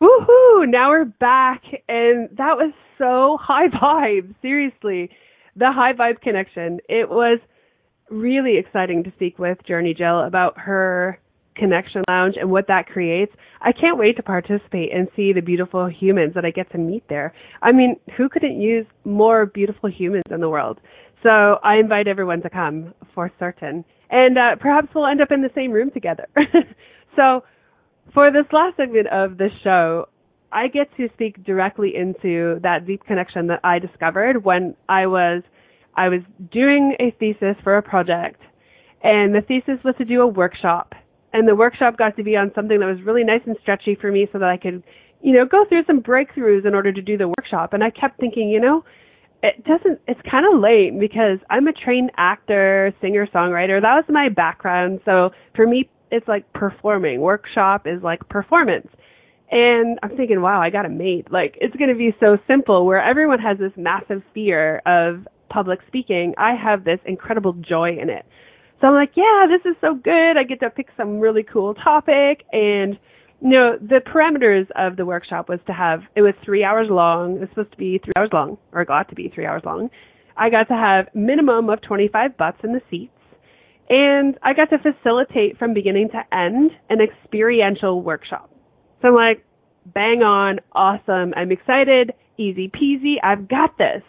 Woohoo! 0.00 0.68
Now 0.68 0.90
we're 0.90 1.04
back, 1.04 1.62
and 1.88 2.28
that 2.36 2.56
was 2.56 2.72
so 2.98 3.38
high 3.40 3.68
vibe. 3.68 4.34
Seriously, 4.42 5.10
the 5.56 5.72
high 5.72 5.92
vibe 5.92 6.20
connection. 6.20 6.80
It 6.88 7.08
was 7.08 7.40
really 8.10 8.58
exciting 8.58 9.04
to 9.04 9.12
speak 9.12 9.38
with 9.38 9.58
Journey 9.66 9.94
Jill 9.94 10.20
about 10.20 10.58
her 10.58 11.18
connection 11.58 12.02
lounge 12.08 12.36
and 12.38 12.50
what 12.50 12.66
that 12.68 12.86
creates. 12.86 13.32
I 13.60 13.72
can't 13.72 13.98
wait 13.98 14.16
to 14.16 14.22
participate 14.22 14.92
and 14.92 15.08
see 15.16 15.32
the 15.32 15.40
beautiful 15.40 15.88
humans 15.88 16.34
that 16.34 16.44
I 16.44 16.50
get 16.50 16.70
to 16.72 16.78
meet 16.78 17.04
there. 17.08 17.34
I 17.62 17.72
mean, 17.72 17.96
who 18.16 18.28
couldn't 18.28 18.60
use 18.60 18.86
more 19.04 19.46
beautiful 19.46 19.90
humans 19.90 20.24
in 20.30 20.40
the 20.40 20.48
world? 20.48 20.78
So 21.22 21.56
I 21.62 21.76
invite 21.76 22.06
everyone 22.06 22.42
to 22.42 22.50
come 22.50 22.94
for 23.14 23.30
certain. 23.38 23.84
And 24.10 24.38
uh, 24.38 24.56
perhaps 24.60 24.88
we'll 24.94 25.06
end 25.06 25.20
up 25.20 25.32
in 25.32 25.42
the 25.42 25.50
same 25.54 25.72
room 25.72 25.90
together. 25.90 26.28
so 27.16 27.42
for 28.14 28.30
this 28.30 28.46
last 28.52 28.76
segment 28.76 29.08
of 29.08 29.36
the 29.36 29.48
show, 29.64 30.06
I 30.52 30.68
get 30.68 30.88
to 30.96 31.08
speak 31.14 31.44
directly 31.44 31.92
into 31.94 32.60
that 32.62 32.86
deep 32.86 33.04
connection 33.04 33.48
that 33.48 33.60
I 33.64 33.78
discovered 33.78 34.44
when 34.44 34.76
I 34.88 35.06
was 35.06 35.42
I 35.94 36.08
was 36.08 36.20
doing 36.52 36.94
a 37.00 37.10
thesis 37.18 37.56
for 37.64 37.76
a 37.76 37.82
project 37.82 38.40
and 39.02 39.34
the 39.34 39.40
thesis 39.40 39.82
was 39.84 39.94
to 39.98 40.04
do 40.04 40.22
a 40.22 40.26
workshop 40.26 40.94
and 41.32 41.46
the 41.46 41.54
workshop 41.54 41.96
got 41.96 42.16
to 42.16 42.22
be 42.22 42.36
on 42.36 42.52
something 42.54 42.80
that 42.80 42.86
was 42.86 43.02
really 43.04 43.24
nice 43.24 43.42
and 43.46 43.56
stretchy 43.60 43.96
for 44.00 44.10
me 44.10 44.26
so 44.32 44.38
that 44.38 44.48
I 44.48 44.56
could, 44.56 44.82
you 45.20 45.32
know, 45.32 45.44
go 45.44 45.64
through 45.68 45.84
some 45.86 46.00
breakthroughs 46.00 46.66
in 46.66 46.74
order 46.74 46.92
to 46.92 47.02
do 47.02 47.16
the 47.16 47.28
workshop 47.28 47.72
and 47.72 47.84
I 47.84 47.90
kept 47.90 48.18
thinking, 48.18 48.48
you 48.48 48.60
know, 48.60 48.84
it 49.42 49.64
doesn't 49.64 50.00
it's 50.08 50.20
kind 50.28 50.46
of 50.52 50.60
lame 50.60 50.98
because 50.98 51.38
I'm 51.48 51.68
a 51.68 51.72
trained 51.72 52.10
actor, 52.16 52.92
singer, 53.00 53.26
songwriter. 53.26 53.80
That 53.80 53.94
was 53.94 54.04
my 54.08 54.28
background. 54.28 55.00
So 55.04 55.30
for 55.54 55.66
me 55.66 55.88
it's 56.10 56.26
like 56.26 56.50
performing. 56.52 57.20
Workshop 57.20 57.86
is 57.86 58.02
like 58.02 58.26
performance. 58.28 58.88
And 59.50 59.98
I'm 60.02 60.16
thinking, 60.16 60.42
wow, 60.42 60.60
I 60.60 60.70
got 60.70 60.86
a 60.86 60.90
mate. 60.90 61.30
Like 61.30 61.56
it's 61.60 61.76
going 61.76 61.90
to 61.90 61.96
be 61.96 62.14
so 62.20 62.36
simple 62.46 62.86
where 62.86 63.02
everyone 63.02 63.38
has 63.38 63.58
this 63.58 63.72
massive 63.76 64.22
fear 64.34 64.82
of 64.86 65.26
public 65.48 65.80
speaking. 65.86 66.34
I 66.36 66.54
have 66.54 66.84
this 66.84 67.00
incredible 67.06 67.52
joy 67.54 67.96
in 68.00 68.10
it. 68.10 68.26
So 68.80 68.88
I'm 68.88 68.94
like, 68.94 69.12
yeah, 69.16 69.46
this 69.48 69.68
is 69.70 69.76
so 69.80 69.94
good. 69.94 70.36
I 70.38 70.44
get 70.44 70.60
to 70.60 70.70
pick 70.70 70.88
some 70.96 71.18
really 71.18 71.42
cool 71.42 71.74
topic 71.74 72.44
and 72.52 72.98
you 73.40 73.50
know, 73.50 73.76
the 73.80 74.00
parameters 74.04 74.66
of 74.74 74.96
the 74.96 75.06
workshop 75.06 75.48
was 75.48 75.60
to 75.66 75.72
have 75.72 76.00
it 76.16 76.22
was 76.22 76.34
3 76.44 76.64
hours 76.64 76.88
long. 76.90 77.36
It 77.36 77.40
was 77.40 77.48
supposed 77.50 77.70
to 77.72 77.76
be 77.76 78.00
3 78.04 78.12
hours 78.16 78.30
long 78.32 78.58
or 78.72 78.84
got 78.84 79.08
to 79.10 79.14
be 79.14 79.30
3 79.32 79.46
hours 79.46 79.62
long. 79.64 79.90
I 80.36 80.50
got 80.50 80.68
to 80.68 80.74
have 80.74 81.06
minimum 81.14 81.70
of 81.70 81.80
25 81.82 82.36
butts 82.36 82.58
in 82.64 82.72
the 82.72 82.80
seats 82.90 83.12
and 83.88 84.36
I 84.42 84.52
got 84.54 84.70
to 84.70 84.78
facilitate 84.78 85.58
from 85.58 85.72
beginning 85.72 86.10
to 86.10 86.36
end 86.36 86.72
an 86.90 86.98
experiential 87.00 88.02
workshop. 88.02 88.50
So 89.00 89.08
I'm 89.08 89.14
like, 89.14 89.44
bang 89.86 90.22
on, 90.22 90.58
awesome. 90.72 91.32
I'm 91.36 91.52
excited, 91.52 92.12
easy 92.36 92.68
peasy. 92.68 93.14
I've 93.22 93.48
got 93.48 93.78
this. 93.78 94.02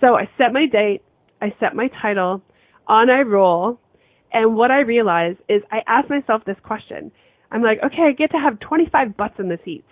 So 0.00 0.14
I 0.14 0.28
set 0.38 0.52
my 0.52 0.66
date, 0.66 1.02
I 1.42 1.52
set 1.60 1.74
my 1.74 1.90
title, 2.00 2.42
on 2.86 3.10
I 3.10 3.20
roll, 3.20 3.78
and 4.32 4.56
what 4.56 4.70
I 4.70 4.80
realized 4.80 5.38
is 5.48 5.62
I 5.70 5.78
asked 5.86 6.10
myself 6.10 6.42
this 6.46 6.56
question. 6.62 7.12
I'm 7.50 7.62
like, 7.62 7.78
okay, 7.84 8.02
I 8.08 8.12
get 8.12 8.30
to 8.32 8.38
have 8.38 8.60
25 8.60 9.16
butts 9.16 9.34
in 9.38 9.48
the 9.48 9.58
seats. 9.64 9.88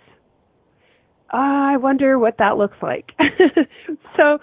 Uh, 1.32 1.36
I 1.36 1.76
wonder 1.76 2.18
what 2.18 2.39
that 2.39 2.57
looks 2.57 2.76
like. 2.80 3.11
so 4.16 4.39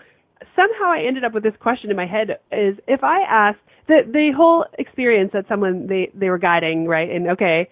somehow 0.56 0.92
I 0.92 1.04
ended 1.08 1.24
up 1.24 1.34
with 1.34 1.44
this 1.44 1.56
question 1.60 1.90
in 1.90 1.96
my 1.96 2.06
head 2.06 2.38
is 2.52 2.78
if 2.88 3.04
I 3.04 3.22
asked 3.28 3.60
the 3.88 4.02
the 4.06 4.32
whole 4.36 4.66
experience 4.78 5.32
that 5.34 5.46
someone 5.48 5.88
they 5.88 6.12
they 6.14 6.30
were 6.30 6.38
guiding, 6.38 6.86
right? 6.88 7.10
And 7.10 7.30
okay, 7.32 7.70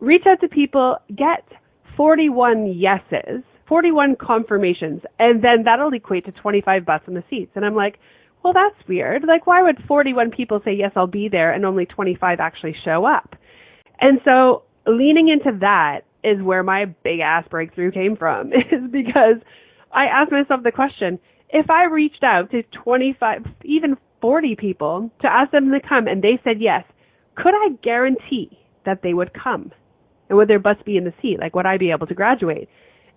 reach 0.00 0.22
out 0.26 0.40
to 0.40 0.48
people, 0.48 0.98
get 1.08 1.44
41 1.96 2.66
yeses, 2.78 3.42
41 3.68 4.16
confirmations, 4.20 5.02
and 5.18 5.42
then 5.42 5.64
that'll 5.64 5.92
equate 5.92 6.24
to 6.26 6.32
25 6.32 6.84
butts 6.84 7.04
in 7.08 7.14
the 7.14 7.24
seats. 7.28 7.52
And 7.54 7.64
I'm 7.64 7.74
like, 7.74 7.98
well, 8.42 8.52
that's 8.52 8.88
weird. 8.88 9.24
Like, 9.26 9.46
why 9.46 9.62
would 9.62 9.78
41 9.86 10.30
people 10.30 10.60
say, 10.64 10.72
yes, 10.72 10.92
I'll 10.96 11.06
be 11.06 11.28
there, 11.28 11.52
and 11.52 11.64
only 11.64 11.86
25 11.86 12.40
actually 12.40 12.74
show 12.84 13.04
up? 13.04 13.34
And 14.00 14.20
so 14.24 14.62
leaning 14.86 15.28
into 15.28 15.58
that 15.60 16.00
is 16.24 16.42
where 16.42 16.62
my 16.62 16.86
big 17.04 17.20
ass 17.20 17.44
breakthrough 17.50 17.92
came 17.92 18.16
from, 18.16 18.52
is 18.52 18.90
because 18.90 19.36
I 19.92 20.04
asked 20.04 20.32
myself 20.32 20.62
the 20.62 20.72
question, 20.72 21.18
if 21.50 21.70
I 21.70 21.84
reached 21.84 22.22
out 22.22 22.50
to 22.50 22.62
25, 22.84 23.42
even 23.64 23.96
40 24.20 24.56
people 24.56 25.10
to 25.22 25.28
ask 25.28 25.50
them 25.52 25.70
to 25.70 25.80
come 25.86 26.06
and 26.06 26.22
they 26.22 26.38
said 26.44 26.56
yes, 26.60 26.84
could 27.36 27.54
I 27.54 27.70
guarantee 27.82 28.58
that 28.84 29.00
they 29.02 29.14
would 29.14 29.32
come? 29.32 29.72
And 30.28 30.36
would 30.36 30.48
their 30.48 30.58
butts 30.58 30.82
be 30.84 30.96
in 30.96 31.04
the 31.04 31.14
seat? 31.22 31.38
Like, 31.40 31.54
would 31.54 31.66
I 31.66 31.78
be 31.78 31.90
able 31.90 32.06
to 32.08 32.14
graduate? 32.14 32.68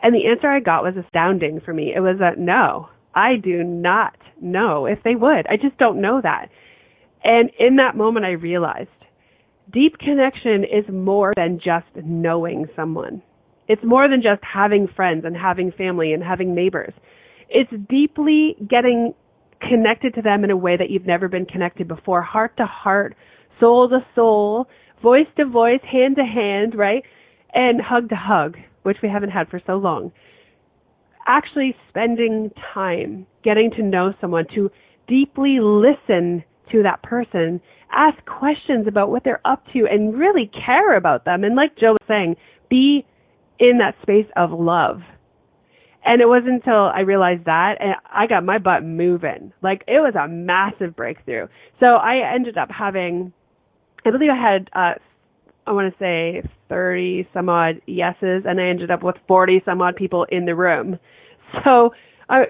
And 0.02 0.16
the 0.16 0.28
answer 0.28 0.48
I 0.48 0.60
got 0.60 0.84
was 0.84 0.96
astounding 0.96 1.60
for 1.64 1.74
me. 1.74 1.92
It 1.96 2.00
was 2.00 2.18
that 2.20 2.38
no, 2.38 2.90
I 3.14 3.36
do 3.42 3.64
not 3.64 4.16
know 4.42 4.86
if 4.86 5.00
they 5.04 5.16
would. 5.16 5.48
I 5.48 5.58
just 5.62 5.78
don't 5.78 6.02
know 6.02 6.22
that. 6.22 6.48
And 7.24 7.52
in 7.60 7.76
that 7.76 7.96
moment, 7.96 8.26
I 8.26 8.32
realized 8.32 8.90
deep 9.72 9.98
connection 10.00 10.64
is 10.64 10.86
more 10.92 11.34
than 11.36 11.60
just 11.64 11.88
knowing 12.06 12.66
someone. 12.76 13.22
It's 13.68 13.84
more 13.84 14.10
than 14.10 14.22
just 14.22 14.42
having 14.44 14.88
friends 14.96 15.24
and 15.26 15.36
having 15.36 15.72
family 15.72 16.14
and 16.14 16.24
having 16.24 16.56
neighbors. 16.56 16.94
It's 17.50 17.72
deeply 17.90 18.56
getting 18.70 19.14
connected 19.62 20.16
to 20.16 20.22
them 20.22 20.44
in 20.44 20.52
a 20.52 20.58
way 20.58 20.76
that 20.78 20.90
you've 20.90 21.06
never 21.06 21.28
been 21.28 21.46
connected 21.46 21.88
before, 21.88 22.22
heart 22.22 22.58
to 22.58 22.66
heart, 22.66 23.16
soul 23.60 23.88
to 23.90 24.00
soul, 24.16 24.68
voice 25.02 25.28
to 25.38 25.46
voice, 25.46 25.82
hand 25.90 26.16
to 26.16 26.24
hand, 26.24 26.74
right? 26.76 27.04
And 27.54 27.80
hug 27.82 28.10
to 28.10 28.16
hug, 28.16 28.58
which 28.84 28.98
we 29.04 29.10
haven't 29.10 29.30
had 29.30 29.50
for 29.50 29.62
so 29.68 29.74
long 29.74 30.12
actually 31.28 31.76
spending 31.90 32.52
time 32.74 33.26
getting 33.44 33.72
to 33.72 33.84
know 33.84 34.14
someone, 34.22 34.46
to 34.56 34.70
deeply 35.08 35.60
listen 35.60 36.44
to 36.72 36.84
that 36.84 37.02
person, 37.04 37.62
ask 37.92 38.18
questions 38.26 38.88
about 38.88 39.10
what 39.10 39.24
they're 39.24 39.42
up 39.46 39.66
to, 39.74 39.86
and 39.90 40.18
really 40.18 40.50
care 40.66 40.96
about 40.96 41.26
them. 41.26 41.44
And 41.44 41.56
like 41.56 41.78
Joe 41.78 41.94
was 41.94 42.08
saying, 42.08 42.36
be 42.70 43.06
in 43.60 43.78
that 43.80 43.96
space 44.02 44.28
of 44.36 44.52
love. 44.52 45.02
And 46.04 46.22
it 46.22 46.28
wasn't 46.28 46.54
until 46.54 46.86
I 46.86 47.02
realized 47.02 47.46
that 47.46 47.76
and 47.80 47.94
I 48.12 48.26
got 48.26 48.44
my 48.44 48.58
butt 48.58 48.84
moving. 48.84 49.54
Like 49.62 49.84
it 49.88 50.00
was 50.00 50.16
a 50.16 50.28
massive 50.28 50.96
breakthrough. 50.96 51.48
So 51.80 51.86
I 51.86 52.34
ended 52.34 52.58
up 52.58 52.70
having, 52.72 53.34
I 54.04 54.10
believe 54.10 54.32
I 54.32 54.42
had 54.42 54.70
uh, 54.74 54.94
I 55.68 55.72
want 55.72 55.94
to 55.94 56.00
say 56.00 56.42
30 56.70 57.28
some 57.34 57.50
odd 57.50 57.82
yeses 57.86 58.44
and 58.46 58.60
I 58.60 58.68
ended 58.68 58.92
up 58.92 59.04
with 59.04 59.16
40 59.28 59.62
some 59.66 59.82
odd 59.82 59.96
people 59.96 60.26
in 60.30 60.46
the 60.46 60.56
room. 60.56 60.98
So 61.66 61.94
I 62.30 62.46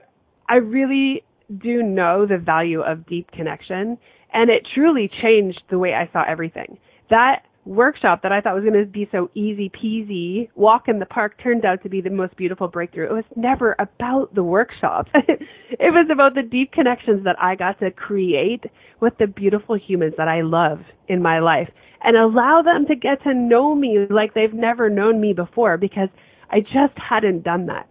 I 0.47 0.55
really 0.55 1.23
do 1.61 1.81
know 1.81 2.25
the 2.25 2.37
value 2.37 2.81
of 2.81 3.05
deep 3.07 3.31
connection 3.31 3.97
and 4.33 4.49
it 4.49 4.65
truly 4.75 5.09
changed 5.21 5.61
the 5.69 5.79
way 5.79 5.93
I 5.93 6.09
saw 6.13 6.23
everything. 6.27 6.77
That 7.09 7.43
workshop 7.65 8.23
that 8.23 8.31
I 8.31 8.41
thought 8.41 8.55
was 8.55 8.63
going 8.63 8.79
to 8.79 8.89
be 8.89 9.07
so 9.11 9.29
easy 9.35 9.69
peasy, 9.69 10.49
walk 10.55 10.83
in 10.87 10.99
the 10.99 11.05
park 11.05 11.41
turned 11.41 11.65
out 11.65 11.83
to 11.83 11.89
be 11.89 12.01
the 12.01 12.09
most 12.09 12.35
beautiful 12.35 12.67
breakthrough. 12.67 13.05
It 13.05 13.13
was 13.13 13.23
never 13.35 13.75
about 13.79 14.33
the 14.33 14.43
workshop. 14.43 15.07
it 15.13 15.91
was 15.93 16.07
about 16.11 16.33
the 16.35 16.41
deep 16.41 16.71
connections 16.71 17.23
that 17.25 17.35
I 17.39 17.55
got 17.55 17.79
to 17.79 17.91
create 17.91 18.63
with 18.99 19.13
the 19.19 19.27
beautiful 19.27 19.77
humans 19.77 20.15
that 20.17 20.27
I 20.27 20.41
love 20.41 20.79
in 21.07 21.21
my 21.21 21.39
life 21.39 21.69
and 22.03 22.17
allow 22.17 22.61
them 22.63 22.85
to 22.87 22.95
get 22.95 23.21
to 23.23 23.33
know 23.33 23.75
me 23.75 24.07
like 24.09 24.33
they've 24.33 24.53
never 24.53 24.89
known 24.89 25.21
me 25.21 25.33
before 25.33 25.77
because 25.77 26.09
I 26.49 26.61
just 26.61 26.97
hadn't 26.97 27.43
done 27.43 27.67
that. 27.67 27.87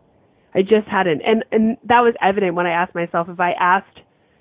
I 0.54 0.62
just 0.62 0.88
hadn't. 0.90 1.22
And 1.24 1.44
and 1.52 1.76
that 1.84 2.00
was 2.00 2.14
evident 2.20 2.56
when 2.56 2.66
I 2.66 2.72
asked 2.72 2.94
myself 2.94 3.28
if 3.30 3.38
I 3.38 3.52
asked, 3.52 4.00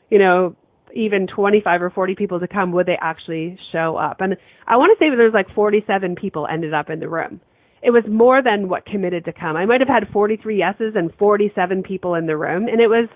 you 0.09 0.17
know, 0.17 0.55
even 0.95 1.27
25 1.27 1.81
or 1.81 1.89
40 1.89 2.15
people 2.15 2.39
to 2.39 2.47
come, 2.47 2.71
would 2.71 2.85
they 2.85 2.97
actually 2.99 3.57
show 3.71 3.95
up? 3.95 4.21
And 4.21 4.37
I 4.67 4.77
want 4.77 4.97
to 4.97 5.03
say 5.03 5.09
that 5.09 5.15
there's 5.17 5.33
like 5.33 5.53
47 5.53 6.15
people 6.15 6.47
ended 6.51 6.73
up 6.73 6.89
in 6.89 6.99
the 6.99 7.09
room. 7.09 7.41
It 7.81 7.91
was 7.91 8.03
more 8.09 8.41
than 8.43 8.67
what 8.67 8.85
committed 8.85 9.25
to 9.25 9.33
come. 9.33 9.55
I 9.55 9.65
might 9.65 9.79
have 9.79 9.87
had 9.87 10.11
43 10.11 10.57
yeses 10.57 10.93
and 10.95 11.13
47 11.17 11.83
people 11.83 12.15
in 12.15 12.25
the 12.25 12.35
room, 12.35 12.67
and 12.67 12.81
it 12.81 12.87
was 12.87 13.07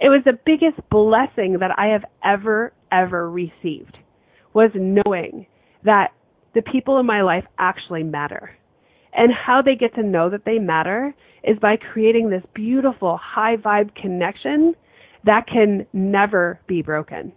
it 0.00 0.08
was 0.08 0.22
the 0.24 0.38
biggest 0.44 0.78
blessing 0.90 1.58
that 1.60 1.70
I 1.76 1.86
have 1.92 2.04
ever 2.24 2.72
ever 2.90 3.30
received 3.30 3.96
was 4.52 4.70
knowing 4.74 5.46
that 5.84 6.12
the 6.54 6.62
people 6.62 6.98
in 6.98 7.06
my 7.06 7.22
life 7.22 7.44
actually 7.58 8.02
matter. 8.04 8.50
And 9.12 9.32
how 9.32 9.62
they 9.62 9.76
get 9.76 9.94
to 9.94 10.02
know 10.02 10.30
that 10.30 10.44
they 10.44 10.58
matter 10.58 11.14
is 11.44 11.58
by 11.60 11.76
creating 11.76 12.30
this 12.30 12.42
beautiful 12.54 13.18
high 13.22 13.56
vibe 13.56 13.94
connection 13.94 14.74
that 15.24 15.46
can 15.46 15.86
never 15.92 16.60
be 16.66 16.82
broken. 16.82 17.32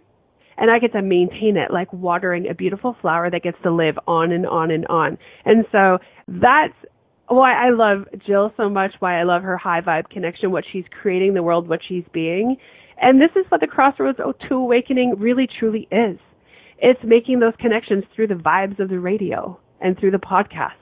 And 0.56 0.70
I 0.70 0.78
get 0.80 0.92
to 0.92 1.02
maintain 1.02 1.56
it 1.56 1.72
like 1.72 1.92
watering 1.92 2.48
a 2.48 2.54
beautiful 2.54 2.96
flower 3.00 3.30
that 3.30 3.42
gets 3.42 3.58
to 3.62 3.72
live 3.72 3.96
on 4.06 4.32
and 4.32 4.46
on 4.46 4.70
and 4.70 4.86
on. 4.88 5.16
And 5.44 5.64
so 5.70 5.98
that's 6.26 6.74
why 7.28 7.52
I 7.52 7.70
love 7.70 8.08
Jill 8.26 8.52
so 8.56 8.68
much, 8.68 8.92
why 8.98 9.20
I 9.20 9.22
love 9.22 9.42
her 9.42 9.56
high 9.56 9.80
vibe 9.80 10.08
connection, 10.10 10.50
what 10.50 10.64
she's 10.70 10.84
creating, 11.00 11.34
the 11.34 11.42
world, 11.42 11.68
what 11.68 11.80
she's 11.86 12.04
being. 12.12 12.56
And 13.00 13.20
this 13.20 13.30
is 13.36 13.44
what 13.50 13.60
the 13.60 13.66
Crossroads 13.68 14.18
to 14.18 14.54
Awakening 14.54 15.14
really 15.18 15.46
truly 15.58 15.86
is. 15.92 16.18
It's 16.78 17.00
making 17.04 17.38
those 17.38 17.54
connections 17.60 18.04
through 18.14 18.28
the 18.28 18.34
vibes 18.34 18.80
of 18.80 18.88
the 18.88 18.98
radio 18.98 19.58
and 19.80 19.98
through 19.98 20.12
the 20.12 20.18
podcast. 20.18 20.72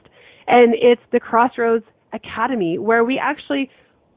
And 0.47 0.75
it's 0.75 1.03
the 1.13 1.21
Crossroads 1.21 1.85
Academy 2.13 2.79
where 2.79 3.05
we 3.05 3.21
actually 3.23 3.71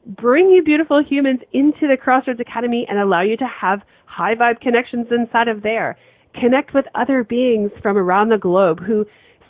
bring 0.06 0.50
you 0.50 0.62
beautiful 0.62 1.02
humans 1.02 1.40
into 1.52 1.88
the 1.88 1.96
Crossroads 2.00 2.40
Academy 2.40 2.86
and 2.88 2.98
allow 2.98 3.22
you 3.22 3.36
to 3.36 3.46
have 3.46 3.80
high 4.06 4.34
vibe 4.34 4.60
connections 4.60 5.06
inside 5.10 5.48
of 5.48 5.62
there. 5.62 5.96
Connect 6.34 6.74
with 6.74 6.84
other 6.94 7.24
beings 7.24 7.70
from 7.82 7.96
around 7.96 8.30
the 8.30 8.38
globe 8.38 8.80
who 8.86 9.04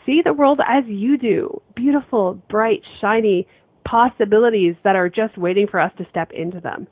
see 0.07 0.21
the 0.25 0.33
world 0.33 0.61
as 0.67 0.85
you 0.87 1.19
do. 1.19 1.61
Beautiful, 1.77 2.41
bright, 2.49 2.81
shiny 3.01 3.47
possibilities 3.85 4.75
that 4.85 4.97
are 4.97 5.09
just 5.09 5.37
waiting 5.37 5.67
for 5.71 5.81
us 5.81 5.93
to 5.99 6.07
step 6.11 6.31
into 6.33 6.61
them. 6.61 6.87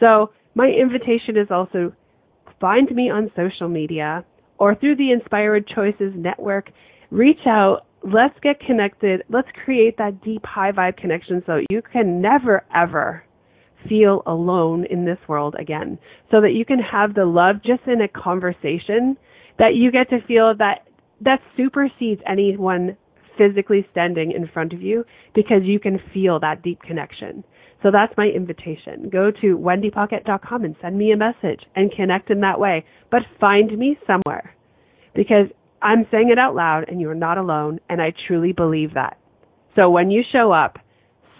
So 0.00 0.30
my 0.54 0.68
invitation 0.68 1.36
is 1.36 1.48
also 1.50 1.92
find 2.60 2.90
me 2.94 3.10
on 3.10 3.30
social 3.36 3.68
media 3.68 4.24
or 4.58 4.74
through 4.74 4.96
the 4.96 5.12
Inspired 5.12 5.66
Choices 5.66 6.12
Network. 6.14 6.70
Reach 7.10 7.46
out 7.46 7.86
let's 8.04 8.38
get 8.42 8.60
connected. 8.60 9.22
Let's 9.28 9.48
create 9.64 9.98
that 9.98 10.22
deep 10.22 10.44
high 10.44 10.72
vibe 10.72 10.96
connection 10.96 11.42
so 11.46 11.60
you 11.70 11.82
can 11.82 12.20
never 12.20 12.64
ever 12.74 13.24
feel 13.88 14.22
alone 14.26 14.86
in 14.88 15.04
this 15.04 15.18
world 15.28 15.56
again. 15.58 15.98
So 16.30 16.40
that 16.40 16.52
you 16.52 16.64
can 16.64 16.78
have 16.78 17.14
the 17.14 17.24
love 17.24 17.56
just 17.64 17.82
in 17.86 18.00
a 18.00 18.08
conversation 18.08 19.16
that 19.58 19.74
you 19.74 19.90
get 19.90 20.08
to 20.10 20.24
feel 20.26 20.54
that 20.58 20.86
that 21.20 21.40
supersedes 21.56 22.20
anyone 22.26 22.96
physically 23.38 23.86
standing 23.90 24.32
in 24.32 24.48
front 24.48 24.72
of 24.72 24.82
you 24.82 25.04
because 25.34 25.62
you 25.62 25.78
can 25.78 25.98
feel 26.12 26.40
that 26.40 26.62
deep 26.62 26.80
connection. 26.82 27.44
So 27.82 27.90
that's 27.90 28.12
my 28.16 28.26
invitation. 28.26 29.08
Go 29.10 29.30
to 29.40 29.58
wendypaquette.com 29.58 30.64
and 30.64 30.76
send 30.80 30.96
me 30.96 31.12
a 31.12 31.16
message 31.16 31.60
and 31.74 31.90
connect 31.90 32.30
in 32.30 32.40
that 32.40 32.60
way. 32.60 32.84
But 33.10 33.22
find 33.40 33.76
me 33.76 33.98
somewhere 34.06 34.54
because 35.14 35.46
I'm 35.82 36.06
saying 36.10 36.30
it 36.30 36.38
out 36.38 36.54
loud 36.54 36.84
and 36.88 37.00
you're 37.00 37.14
not 37.14 37.38
alone 37.38 37.80
and 37.88 38.00
I 38.00 38.12
truly 38.26 38.52
believe 38.52 38.94
that. 38.94 39.18
So 39.78 39.90
when 39.90 40.10
you 40.10 40.22
show 40.30 40.52
up, 40.52 40.78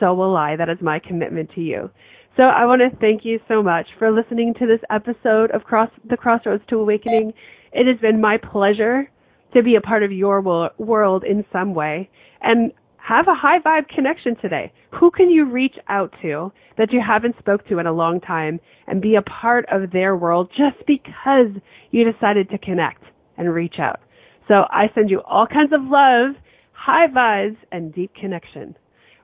so 0.00 0.14
will 0.14 0.36
I. 0.36 0.56
That 0.56 0.68
is 0.68 0.78
my 0.80 0.98
commitment 0.98 1.50
to 1.54 1.60
you. 1.60 1.90
So 2.36 2.44
I 2.44 2.64
want 2.64 2.80
to 2.80 2.96
thank 2.98 3.24
you 3.24 3.38
so 3.46 3.62
much 3.62 3.86
for 3.98 4.10
listening 4.10 4.54
to 4.58 4.66
this 4.66 4.80
episode 4.90 5.50
of 5.50 5.64
Cross 5.64 5.90
the 6.08 6.16
Crossroads 6.16 6.64
to 6.70 6.76
Awakening. 6.76 7.34
It 7.72 7.86
has 7.86 8.00
been 8.00 8.20
my 8.20 8.38
pleasure 8.38 9.10
to 9.54 9.62
be 9.62 9.76
a 9.76 9.80
part 9.80 10.02
of 10.02 10.10
your 10.10 10.40
world 10.40 11.24
in 11.24 11.44
some 11.52 11.74
way 11.74 12.08
and 12.40 12.72
have 12.96 13.26
a 13.28 13.34
high 13.34 13.58
vibe 13.58 13.88
connection 13.88 14.34
today. 14.36 14.72
Who 14.98 15.10
can 15.10 15.28
you 15.30 15.44
reach 15.44 15.76
out 15.88 16.14
to 16.22 16.52
that 16.78 16.92
you 16.92 17.02
haven't 17.06 17.38
spoke 17.38 17.66
to 17.68 17.78
in 17.78 17.86
a 17.86 17.92
long 17.92 18.20
time 18.20 18.60
and 18.86 19.02
be 19.02 19.16
a 19.16 19.22
part 19.22 19.66
of 19.70 19.90
their 19.90 20.16
world 20.16 20.50
just 20.56 20.86
because 20.86 21.48
you 21.90 22.10
decided 22.10 22.48
to 22.50 22.58
connect 22.58 23.02
and 23.36 23.52
reach 23.52 23.76
out? 23.78 24.00
So 24.52 24.66
I 24.68 24.90
send 24.94 25.08
you 25.08 25.22
all 25.22 25.46
kinds 25.46 25.72
of 25.72 25.80
love, 25.80 26.34
high 26.72 27.06
vibes, 27.06 27.56
and 27.72 27.90
deep 27.94 28.14
connection. 28.14 28.76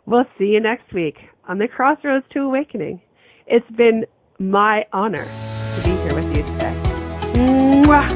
We'll 0.06 0.24
see 0.38 0.46
you 0.46 0.60
next 0.60 0.90
week 0.94 1.16
on 1.46 1.58
the 1.58 1.68
Crossroads 1.68 2.24
to 2.32 2.40
Awakening. 2.40 3.02
It's 3.46 3.70
been 3.72 4.06
my 4.38 4.86
honor 4.90 5.26
to 5.26 5.84
be 5.84 5.96
here 5.98 6.14
with 6.14 6.34
you 6.34 6.42
today. 6.44 6.74
Mwah! 7.34 8.08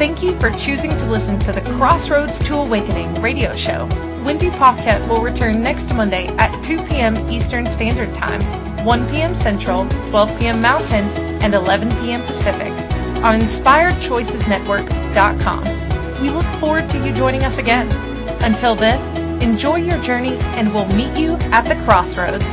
Thank 0.00 0.24
you 0.24 0.34
for 0.40 0.50
choosing 0.50 0.96
to 0.98 1.06
listen 1.08 1.38
to 1.38 1.52
the 1.52 1.60
Crossroads 1.78 2.40
to 2.40 2.56
Awakening 2.56 3.22
radio 3.22 3.54
show. 3.54 3.86
Wendy 4.24 4.50
Paquette 4.50 5.08
will 5.08 5.20
return 5.20 5.62
next 5.62 5.94
Monday 5.94 6.26
at 6.38 6.60
2 6.64 6.82
p.m. 6.86 7.30
Eastern 7.30 7.70
Standard 7.70 8.12
Time, 8.16 8.84
1 8.84 9.08
p.m. 9.10 9.36
Central, 9.36 9.88
12 10.10 10.40
p.m. 10.40 10.60
Mountain, 10.60 11.04
and 11.44 11.54
11 11.54 11.88
p.m. 12.00 12.20
Pacific 12.22 12.83
on 13.22 13.40
InspiredChoicesNetwork.com. 13.40 15.64
We 16.22 16.30
look 16.30 16.46
forward 16.60 16.88
to 16.90 16.98
you 17.04 17.12
joining 17.12 17.42
us 17.44 17.58
again. 17.58 17.92
Until 18.42 18.74
then, 18.74 19.42
enjoy 19.42 19.76
your 19.76 19.98
journey 20.02 20.36
and 20.56 20.72
we'll 20.74 20.88
meet 20.88 21.16
you 21.18 21.34
at 21.52 21.68
the 21.68 21.76
crossroads. 21.84 22.44